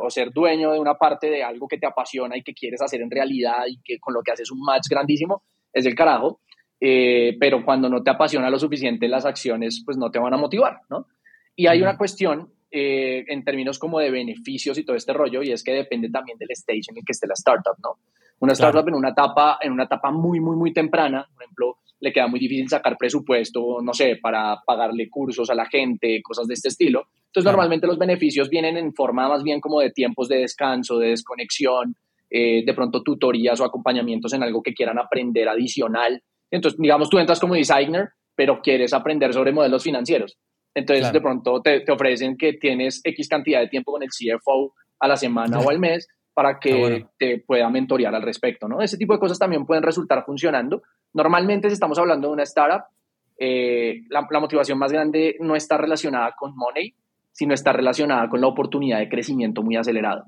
o 0.00 0.08
ser 0.08 0.32
dueño 0.32 0.72
de 0.72 0.78
una 0.78 0.94
parte 0.94 1.28
de 1.28 1.42
algo 1.42 1.66
que 1.66 1.78
te 1.78 1.86
apasiona 1.86 2.36
y 2.36 2.42
que 2.42 2.54
quieres 2.54 2.80
hacer 2.80 3.00
en 3.00 3.10
realidad 3.10 3.64
y 3.68 3.80
que 3.82 3.98
con 3.98 4.14
lo 4.14 4.22
que 4.22 4.32
haces 4.32 4.50
un 4.50 4.60
match 4.60 4.88
grandísimo, 4.88 5.42
es 5.72 5.84
el 5.84 5.94
carajo. 5.94 6.40
Eh, 6.80 7.36
pero 7.40 7.64
cuando 7.64 7.88
no 7.88 8.02
te 8.02 8.10
apasiona 8.10 8.50
lo 8.50 8.58
suficiente 8.58 9.08
las 9.08 9.24
acciones, 9.24 9.82
pues 9.84 9.96
no 9.96 10.10
te 10.10 10.18
van 10.18 10.34
a 10.34 10.36
motivar, 10.36 10.80
¿no? 10.90 11.06
Y 11.56 11.66
hay 11.66 11.80
una 11.80 11.96
cuestión 11.96 12.52
eh, 12.70 13.24
en 13.28 13.44
términos 13.44 13.78
como 13.78 13.98
de 14.00 14.10
beneficios 14.10 14.78
y 14.78 14.84
todo 14.84 14.96
este 14.96 15.12
rollo, 15.12 15.42
y 15.42 15.52
es 15.52 15.62
que 15.62 15.72
depende 15.72 16.10
también 16.10 16.38
del 16.38 16.50
stage 16.50 16.90
en 16.90 16.98
el 16.98 17.04
que 17.04 17.12
esté 17.12 17.26
la 17.26 17.34
startup, 17.34 17.76
¿no? 17.82 17.98
Una 18.40 18.52
startup 18.52 18.86
en 18.88 18.94
una 18.94 19.10
etapa, 19.10 19.58
en 19.62 19.72
una 19.72 19.84
etapa 19.84 20.10
muy, 20.10 20.40
muy, 20.40 20.56
muy 20.56 20.72
temprana, 20.72 21.26
por 21.32 21.42
ejemplo, 21.42 21.78
le 22.00 22.12
queda 22.12 22.26
muy 22.26 22.38
difícil 22.38 22.68
sacar 22.68 22.96
presupuesto, 22.98 23.78
no 23.82 23.94
sé, 23.94 24.18
para 24.20 24.60
pagarle 24.66 25.08
cursos 25.08 25.48
a 25.48 25.54
la 25.54 25.66
gente, 25.66 26.20
cosas 26.22 26.46
de 26.46 26.54
este 26.54 26.68
estilo. 26.68 27.08
Entonces, 27.26 27.44
normalmente 27.44 27.86
los 27.86 27.98
beneficios 27.98 28.50
vienen 28.50 28.76
en 28.76 28.92
forma 28.92 29.28
más 29.28 29.42
bien 29.42 29.60
como 29.60 29.80
de 29.80 29.90
tiempos 29.90 30.28
de 30.28 30.38
descanso, 30.38 30.98
de 30.98 31.08
desconexión, 31.08 31.96
eh, 32.28 32.64
de 32.64 32.74
pronto 32.74 33.02
tutorías 33.02 33.60
o 33.60 33.64
acompañamientos 33.64 34.32
en 34.34 34.42
algo 34.42 34.62
que 34.62 34.74
quieran 34.74 34.98
aprender 34.98 35.48
adicional. 35.48 36.22
Entonces, 36.50 36.78
digamos, 36.78 37.08
tú 37.08 37.18
entras 37.18 37.40
como 37.40 37.54
designer, 37.54 38.10
pero 38.34 38.60
quieres 38.60 38.92
aprender 38.92 39.32
sobre 39.32 39.52
modelos 39.52 39.82
financieros. 39.82 40.36
Entonces, 40.76 41.10
de 41.10 41.20
pronto 41.22 41.62
te, 41.62 41.80
te, 41.80 41.90
ofrecen 41.90 42.36
que 42.36 42.52
tienes 42.52 43.00
X 43.02 43.30
cantidad 43.30 43.60
de 43.60 43.68
tiempo 43.68 43.92
con 43.92 44.02
el 44.02 44.10
CFO 44.10 44.74
a 45.00 45.08
la 45.08 45.16
semana 45.16 45.58
o 45.58 45.70
al 45.70 45.78
mes 45.78 46.06
para 46.34 46.58
que 46.60 47.06
te 47.18 47.38
pueda 47.38 47.70
mentorear 47.70 48.14
al 48.14 48.20
respecto, 48.20 48.68
¿no? 48.68 48.82
Ese 48.82 48.98
tipo 48.98 49.14
de 49.14 49.18
cosas 49.18 49.38
también 49.38 49.64
pueden 49.64 49.82
resultar 49.82 50.22
funcionando. 50.26 50.82
Normalmente, 51.14 51.70
si 51.70 51.72
estamos 51.72 51.98
hablando 51.98 52.28
de 52.28 52.34
una 52.34 52.42
startup, 52.42 52.82
eh, 53.38 54.02
la, 54.10 54.28
la, 54.30 54.38
motivación 54.38 54.78
más 54.78 54.92
grande 54.92 55.36
no 55.40 55.56
está 55.56 55.78
relacionada 55.78 56.34
con 56.38 56.54
money, 56.54 56.94
sino 57.32 57.54
está 57.54 57.72
relacionada 57.72 58.28
con 58.28 58.42
la 58.42 58.48
oportunidad 58.48 58.98
de 58.98 59.08
crecimiento 59.08 59.62
muy 59.62 59.76
acelerado. 59.76 60.24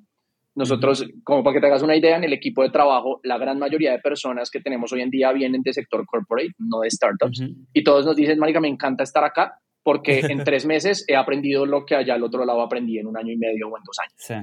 Nosotros, 0.54 1.06
como 1.24 1.44
para 1.44 1.54
que 1.54 1.60
te 1.60 1.66
hagas 1.66 1.82
una 1.82 1.94
idea, 1.94 2.16
en 2.16 2.24
el 2.24 2.32
equipo 2.32 2.62
de 2.62 2.70
trabajo, 2.70 3.20
la 3.22 3.36
gran 3.36 3.58
mayoría 3.58 3.92
de 3.92 3.98
personas 3.98 4.50
que 4.50 4.60
tenemos 4.60 4.94
hoy 4.94 5.02
en 5.02 5.10
día 5.10 5.30
vienen 5.32 5.60
de 5.60 5.74
sector 5.74 6.06
corporate, 6.06 6.54
no 6.58 6.80
de 6.80 6.90
startups. 6.90 7.42
Y 7.74 7.84
todos 7.84 8.06
nos 8.06 8.16
dicen, 8.16 8.38
Marica, 8.38 8.60
me 8.60 8.68
encanta 8.68 9.04
estar 9.04 9.24
acá 9.24 9.58
porque 9.88 10.20
en 10.28 10.44
tres 10.44 10.66
meses 10.66 11.06
he 11.08 11.16
aprendido 11.16 11.64
lo 11.64 11.86
que 11.86 11.96
allá 11.96 12.12
al 12.12 12.22
otro 12.22 12.44
lado 12.44 12.60
aprendí 12.60 12.98
en 12.98 13.06
un 13.06 13.16
año 13.16 13.32
y 13.32 13.38
medio 13.38 13.68
o 13.68 13.78
en 13.78 13.82
dos 13.84 13.96
años. 13.98 14.14
Sí. 14.18 14.34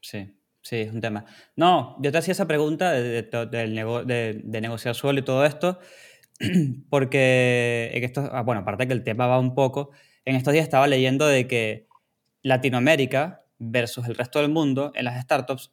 Sí. 0.00 0.34
Sí, 0.62 0.76
es 0.76 0.94
un 0.94 1.02
tema. 1.02 1.26
No, 1.56 1.94
yo 2.00 2.10
te 2.10 2.16
hacía 2.16 2.32
esa 2.32 2.48
pregunta 2.48 2.92
de, 2.92 3.22
de, 3.22 4.60
negociar 4.62 4.94
suelo 4.94 5.20
y 5.20 5.24
todo 5.24 5.44
esto, 5.44 5.78
porque 6.88 7.90
en 7.92 8.04
esto, 8.04 8.30
ah, 8.32 8.40
bueno, 8.42 8.62
aparte 8.62 8.86
que 8.86 8.94
el 8.94 9.04
tema 9.04 9.26
va 9.26 9.38
un 9.38 9.54
poco, 9.54 9.90
en 10.24 10.36
estos 10.36 10.54
días 10.54 10.64
estaba 10.64 10.86
leyendo 10.86 11.26
de 11.26 11.46
que 11.46 11.86
Latinoamérica 12.42 13.44
versus 13.58 14.08
el 14.08 14.14
resto 14.14 14.40
del 14.40 14.50
mundo, 14.50 14.90
en 14.94 15.04
las 15.04 15.22
startups, 15.22 15.70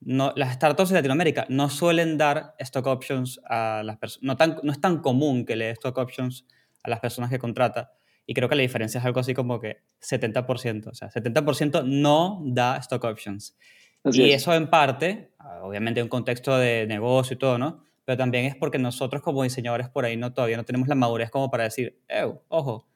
no, 0.00 0.34
las 0.36 0.54
startups 0.54 0.90
de 0.90 0.96
Latinoamérica 0.96 1.46
no 1.48 1.70
suelen 1.70 2.18
dar 2.18 2.54
stock 2.58 2.86
options 2.86 3.40
a 3.48 3.82
las 3.82 3.96
personas, 3.96 4.36
no, 4.38 4.56
no 4.62 4.72
es 4.72 4.80
tan 4.80 5.00
común 5.00 5.46
que 5.46 5.56
le 5.56 5.66
dé 5.66 5.70
stock 5.70 5.96
options 5.96 6.46
a 6.82 6.90
las 6.90 7.00
personas 7.00 7.30
que 7.30 7.38
contrata. 7.38 7.92
Y 8.26 8.34
creo 8.34 8.48
que 8.48 8.56
la 8.56 8.62
diferencia 8.62 8.98
es 8.98 9.04
algo 9.04 9.20
así 9.20 9.34
como 9.34 9.58
que 9.60 9.78
70%. 10.00 10.88
O 10.88 10.94
sea, 10.94 11.08
70% 11.10 11.84
no 11.84 12.42
da 12.44 12.76
stock 12.78 13.04
options 13.04 13.56
y 14.04 14.32
eso 14.32 14.54
en 14.54 14.70
parte, 14.70 15.32
obviamente 15.62 16.00
en 16.00 16.04
un 16.04 16.10
contexto 16.10 16.56
de 16.56 16.86
negocio 16.86 17.34
y 17.34 17.38
todo, 17.38 17.58
¿no? 17.58 17.84
Pero 18.04 18.16
también 18.16 18.46
es 18.46 18.56
porque 18.56 18.78
nosotros 18.78 19.22
como 19.22 19.42
diseñadores 19.42 19.88
por 19.88 20.04
ahí 20.04 20.16
no, 20.16 20.32
todavía 20.32 20.56
no 20.56 20.64
tenemos 20.64 20.88
la 20.88 20.94
madurez 20.94 21.30
como 21.30 21.50
para 21.50 21.64
decir, 21.64 22.00
ojo, 22.48 22.86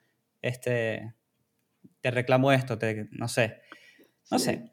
este, 0.40 1.12
te 2.01 2.11
reclamo 2.11 2.53
esto, 2.53 2.79
te, 2.79 3.09
no 3.11 3.29
sé. 3.29 3.61
No 4.31 4.38
sé. 4.38 4.73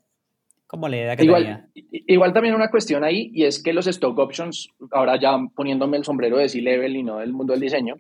Como 0.69 0.87
la 0.87 0.97
idea 0.97 1.15
que 1.15 1.23
igual, 1.23 1.41
tenía. 1.41 1.69
Igual 1.91 2.31
también 2.31 2.53
una 2.53 2.69
cuestión 2.69 3.03
ahí, 3.03 3.31
y 3.33 3.43
es 3.45 3.63
que 3.63 3.73
los 3.73 3.87
stock 3.87 4.15
options, 4.19 4.69
ahora 4.91 5.19
ya 5.19 5.35
poniéndome 5.55 5.97
el 5.97 6.03
sombrero 6.03 6.37
de 6.37 6.47
C-Level 6.47 6.95
y 6.95 7.01
no 7.01 7.17
del 7.17 7.33
mundo 7.33 7.53
del 7.53 7.61
diseño, 7.61 7.95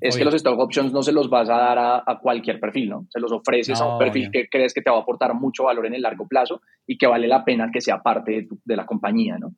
es 0.00 0.16
que 0.16 0.24
los 0.24 0.32
stock 0.32 0.58
options 0.58 0.90
no 0.90 1.02
se 1.02 1.12
los 1.12 1.28
vas 1.28 1.50
a 1.50 1.56
dar 1.56 1.78
a, 1.78 2.18
cualquier 2.22 2.60
perfil, 2.60 2.88
¿no? 2.88 3.06
Se 3.10 3.20
los 3.20 3.30
ofreces 3.30 3.78
a 3.78 3.92
un 3.92 3.98
perfil 3.98 4.30
que 4.30 4.48
crees 4.48 4.72
que 4.72 4.80
te 4.80 4.88
va 4.88 4.96
a 4.96 5.00
aportar 5.00 5.34
mucho 5.34 5.64
valor 5.64 5.84
en 5.84 5.96
el 5.96 6.00
largo 6.00 6.26
plazo 6.26 6.62
y 6.86 6.96
que 6.96 7.06
vale 7.06 7.28
la 7.28 7.44
pena 7.44 7.68
que 7.70 7.82
sea 7.82 7.98
parte 7.98 8.48
de, 8.64 8.74
la 8.74 8.86
compañía, 8.86 9.36
¿no? 9.36 9.48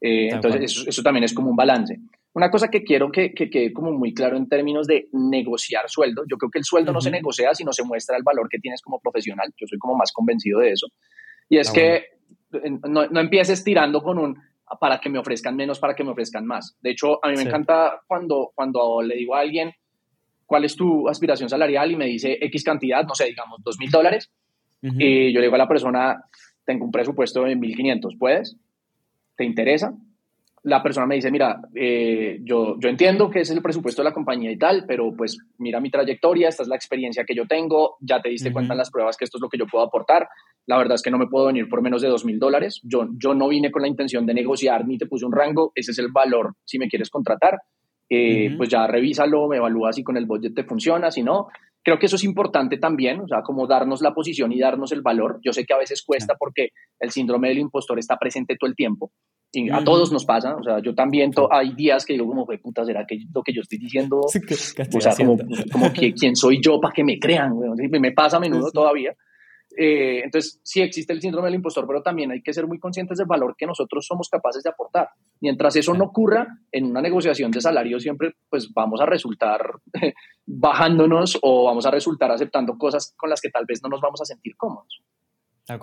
Eh, 0.00 0.30
entonces, 0.32 0.84
eso, 0.84 1.02
también 1.04 1.22
es 1.22 1.32
como 1.32 1.50
un 1.50 1.56
balance. 1.56 1.96
Una 2.34 2.50
cosa 2.50 2.66
que 2.68 2.82
quiero 2.82 3.12
que, 3.12 3.34
quede 3.34 3.72
como 3.72 3.92
muy 3.92 4.12
claro 4.12 4.36
en 4.36 4.48
términos 4.48 4.88
de 4.88 5.08
negociar 5.12 5.88
sueldo, 5.88 6.24
yo 6.28 6.36
creo 6.38 6.50
que 6.50 6.58
el 6.58 6.64
sueldo 6.64 6.92
no 6.92 7.00
se 7.00 7.12
negocia, 7.12 7.54
sino 7.54 7.72
se 7.72 7.84
muestra 7.84 8.16
el 8.16 8.24
valor 8.24 8.48
que 8.48 8.58
tienes 8.58 8.82
como 8.82 8.98
profesional, 8.98 9.54
yo 9.56 9.68
soy 9.68 9.78
como 9.78 9.94
más 9.94 10.10
convencido 10.12 10.58
de 10.58 10.72
eso. 10.72 10.88
Y 11.48 11.58
es 11.58 11.70
que 11.70 12.06
no, 12.88 13.06
no 13.06 13.20
empieces 13.20 13.62
tirando 13.62 14.02
con 14.02 14.18
un 14.18 14.38
para 14.80 14.98
que 15.00 15.08
me 15.08 15.18
ofrezcan 15.18 15.54
menos, 15.54 15.78
para 15.78 15.94
que 15.94 16.02
me 16.02 16.10
ofrezcan 16.10 16.44
más. 16.44 16.76
De 16.80 16.90
hecho, 16.90 17.24
a 17.24 17.28
mí 17.28 17.36
me 17.36 17.42
encanta 17.42 18.00
cuando, 18.06 18.50
cuando 18.54 19.00
le 19.00 19.14
digo 19.14 19.36
a 19.36 19.40
alguien, 19.40 19.72
¿cuál 20.44 20.64
es 20.64 20.74
tu 20.74 21.08
aspiración 21.08 21.48
salarial? 21.48 21.90
Y 21.92 21.96
me 21.96 22.06
dice 22.06 22.38
X 22.40 22.64
cantidad, 22.64 23.04
no 23.04 23.14
sé, 23.14 23.26
digamos, 23.26 23.62
dos 23.62 23.78
mil 23.78 23.90
dólares. 23.90 24.30
Y 24.82 25.32
yo 25.32 25.40
le 25.40 25.46
digo 25.46 25.56
a 25.56 25.58
la 25.58 25.68
persona, 25.68 26.24
tengo 26.64 26.84
un 26.84 26.92
presupuesto 26.92 27.42
de 27.42 27.56
1.500, 27.56 28.18
¿puedes? 28.18 28.56
¿Te 29.36 29.44
interesa? 29.44 29.92
La 30.66 30.82
persona 30.82 31.06
me 31.06 31.14
dice, 31.14 31.30
mira, 31.30 31.60
eh, 31.74 32.40
yo, 32.42 32.76
yo 32.78 32.88
entiendo 32.88 33.30
que 33.30 33.40
es 33.40 33.50
el 33.50 33.62
presupuesto 33.62 34.02
de 34.02 34.08
la 34.08 34.14
compañía 34.14 34.50
y 34.50 34.58
tal, 34.58 34.84
pero 34.86 35.14
pues 35.16 35.38
mira 35.58 35.80
mi 35.80 35.90
trayectoria, 35.90 36.48
esta 36.48 36.62
es 36.62 36.68
la 36.68 36.76
experiencia 36.76 37.24
que 37.24 37.34
yo 37.34 37.46
tengo, 37.46 37.96
ya 38.00 38.20
te 38.20 38.30
diste 38.30 38.52
cuenta 38.52 38.74
en 38.74 38.78
las 38.78 38.90
pruebas 38.90 39.16
que 39.16 39.24
esto 39.24 39.38
es 39.38 39.42
lo 39.42 39.48
que 39.48 39.58
yo 39.58 39.66
puedo 39.66 39.84
aportar, 39.84 40.28
la 40.66 40.76
verdad 40.76 40.96
es 40.96 41.02
que 41.02 41.10
no 41.10 41.18
me 41.18 41.28
puedo 41.28 41.46
venir 41.46 41.68
por 41.68 41.80
menos 41.80 42.02
de 42.02 42.08
dos 42.08 42.24
mil 42.24 42.38
dólares. 42.38 42.80
Yo, 42.82 43.08
yo 43.16 43.34
no 43.34 43.48
vine 43.48 43.70
con 43.70 43.82
la 43.82 43.88
intención 43.88 44.26
de 44.26 44.34
negociar 44.34 44.86
ni 44.86 44.98
te 44.98 45.06
puse 45.06 45.24
un 45.24 45.32
rango. 45.32 45.70
Ese 45.74 45.92
es 45.92 45.98
el 45.98 46.08
valor 46.10 46.54
si 46.64 46.78
me 46.78 46.88
quieres 46.88 47.08
contratar. 47.08 47.60
Eh, 48.08 48.54
pues 48.56 48.68
ya 48.68 48.86
revísalo, 48.86 49.48
me 49.48 49.56
evalúa 49.56 49.92
si 49.92 50.02
con 50.02 50.16
el 50.16 50.26
budget 50.26 50.54
te 50.54 50.64
funciona, 50.64 51.10
si 51.10 51.22
no. 51.22 51.46
Creo 51.84 52.00
que 52.00 52.06
eso 52.06 52.16
es 52.16 52.24
importante 52.24 52.78
también, 52.78 53.20
o 53.20 53.28
sea, 53.28 53.42
como 53.42 53.68
darnos 53.68 54.02
la 54.02 54.12
posición 54.12 54.52
y 54.52 54.58
darnos 54.58 54.90
el 54.90 55.02
valor. 55.02 55.38
Yo 55.44 55.52
sé 55.52 55.64
que 55.64 55.72
a 55.72 55.78
veces 55.78 56.02
cuesta 56.04 56.34
porque 56.36 56.70
el 56.98 57.10
síndrome 57.10 57.48
del 57.48 57.58
impostor 57.58 58.00
está 58.00 58.16
presente 58.16 58.56
todo 58.58 58.68
el 58.68 58.74
tiempo. 58.74 59.12
Y 59.52 59.70
a 59.70 59.82
todos 59.82 60.12
nos 60.12 60.24
pasa, 60.24 60.54
o 60.56 60.62
sea, 60.62 60.80
yo 60.82 60.94
también 60.94 61.30
hay 61.50 61.72
días 61.74 62.04
que 62.04 62.12
digo 62.12 62.26
como, 62.26 62.44
fue 62.44 62.58
puta, 62.58 62.84
¿será 62.84 63.06
que 63.06 63.18
lo 63.32 63.42
que 63.42 63.54
yo 63.54 63.62
estoy 63.62 63.78
diciendo? 63.78 64.20
o 64.20 65.00
sea, 65.00 65.14
como, 65.16 65.36
como 65.72 65.92
que 65.92 66.12
quién 66.18 66.36
soy 66.36 66.60
yo 66.60 66.78
para 66.80 66.92
que 66.92 67.04
me 67.04 67.18
crean, 67.18 67.52
me 67.90 68.12
pasa 68.12 68.36
a 68.36 68.40
menudo 68.40 68.70
todavía. 68.70 69.14
Eh, 69.78 70.22
entonces, 70.24 70.58
sí 70.62 70.80
existe 70.80 71.12
el 71.12 71.20
síndrome 71.20 71.48
del 71.48 71.56
impostor, 71.56 71.86
pero 71.86 72.02
también 72.02 72.30
hay 72.30 72.42
que 72.42 72.54
ser 72.54 72.66
muy 72.66 72.78
conscientes 72.78 73.18
del 73.18 73.26
valor 73.26 73.54
que 73.58 73.66
nosotros 73.66 74.06
somos 74.06 74.28
capaces 74.28 74.62
de 74.62 74.70
aportar. 74.70 75.10
Mientras 75.40 75.76
eso 75.76 75.92
no 75.92 76.04
ocurra, 76.04 76.46
en 76.72 76.86
una 76.86 77.02
negociación 77.02 77.50
de 77.50 77.60
salario 77.60 78.00
siempre 78.00 78.32
pues 78.48 78.72
vamos 78.72 79.00
a 79.00 79.06
resultar 79.06 79.60
bajándonos 80.46 81.38
o 81.42 81.64
vamos 81.64 81.84
a 81.84 81.90
resultar 81.90 82.30
aceptando 82.30 82.78
cosas 82.78 83.14
con 83.16 83.28
las 83.28 83.40
que 83.40 83.50
tal 83.50 83.66
vez 83.66 83.82
no 83.82 83.90
nos 83.90 84.00
vamos 84.00 84.20
a 84.22 84.24
sentir 84.24 84.56
cómodos. 84.56 85.02
De 85.68 85.74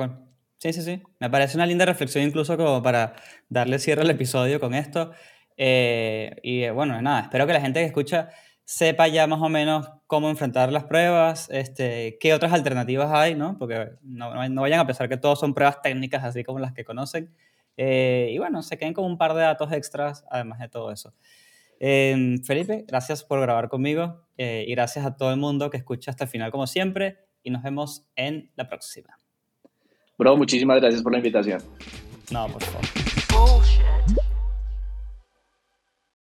Sí, 0.64 0.72
sí, 0.72 0.82
sí. 0.82 1.04
Me 1.20 1.30
parece 1.30 1.58
una 1.58 1.66
linda 1.66 1.86
reflexión 1.86 2.24
incluso 2.24 2.56
como 2.56 2.82
para 2.82 3.16
darle 3.50 3.80
cierre 3.80 4.04
al 4.04 4.10
episodio 4.10 4.62
con 4.62 4.74
esto. 4.74 5.12
Eh, 5.58 6.38
y 6.42 6.70
bueno, 6.70 7.02
nada, 7.02 7.24
espero 7.24 7.46
que 7.46 7.52
la 7.52 7.60
gente 7.60 7.82
que 7.82 7.88
escucha 7.88 8.30
sepa 8.64 9.10
ya 9.10 9.28
más 9.28 9.42
o 9.42 9.50
menos 9.50 9.90
cómo 10.08 10.30
enfrentar 10.30 10.72
las 10.72 10.86
pruebas, 10.86 11.50
este, 11.52 12.18
qué 12.18 12.34
otras 12.34 12.54
alternativas 12.54 13.12
hay, 13.12 13.36
¿no? 13.36 13.58
Porque 13.58 13.90
no, 14.04 14.48
no 14.48 14.62
vayan 14.62 14.80
a 14.80 14.88
pensar 14.88 15.10
que 15.10 15.18
todos 15.18 15.38
son 15.38 15.54
pruebas 15.54 15.82
técnicas 15.82 16.24
así 16.24 16.46
como 16.46 16.60
las 16.60 16.72
que 16.72 16.86
conocen. 16.86 17.36
Eh, 17.76 18.30
y 18.32 18.38
bueno, 18.38 18.62
se 18.64 18.78
queden 18.78 18.94
como 18.94 19.08
un 19.08 19.18
par 19.18 19.34
de 19.34 19.42
datos 19.42 19.70
extras 19.74 20.24
además 20.32 20.60
de 20.60 20.70
todo 20.70 20.94
eso. 20.94 21.14
Em, 21.82 22.42
Felipe, 22.42 22.86
gracias 22.88 23.26
por 23.26 23.42
grabar 23.42 23.68
conmigo 23.68 24.28
eh, 24.38 24.64
y 24.66 24.72
gracias 24.72 25.06
a 25.06 25.18
todo 25.18 25.32
el 25.32 25.38
mundo 25.42 25.70
que 25.70 25.76
escucha 25.76 26.12
hasta 26.12 26.24
el 26.24 26.30
final 26.30 26.52
como 26.52 26.68
siempre 26.68 27.18
y 27.44 27.50
nos 27.50 27.64
vemos 27.64 28.08
en 28.16 28.50
la 28.56 28.70
próxima. 28.70 29.18
Bro, 30.18 30.38
muchísimas 30.38 30.80
gracias 30.80 31.02
por 31.02 31.12
la 31.12 31.18
invitación. 31.18 31.62
No, 32.32 32.48
por 32.48 32.64
favor. 32.64 33.03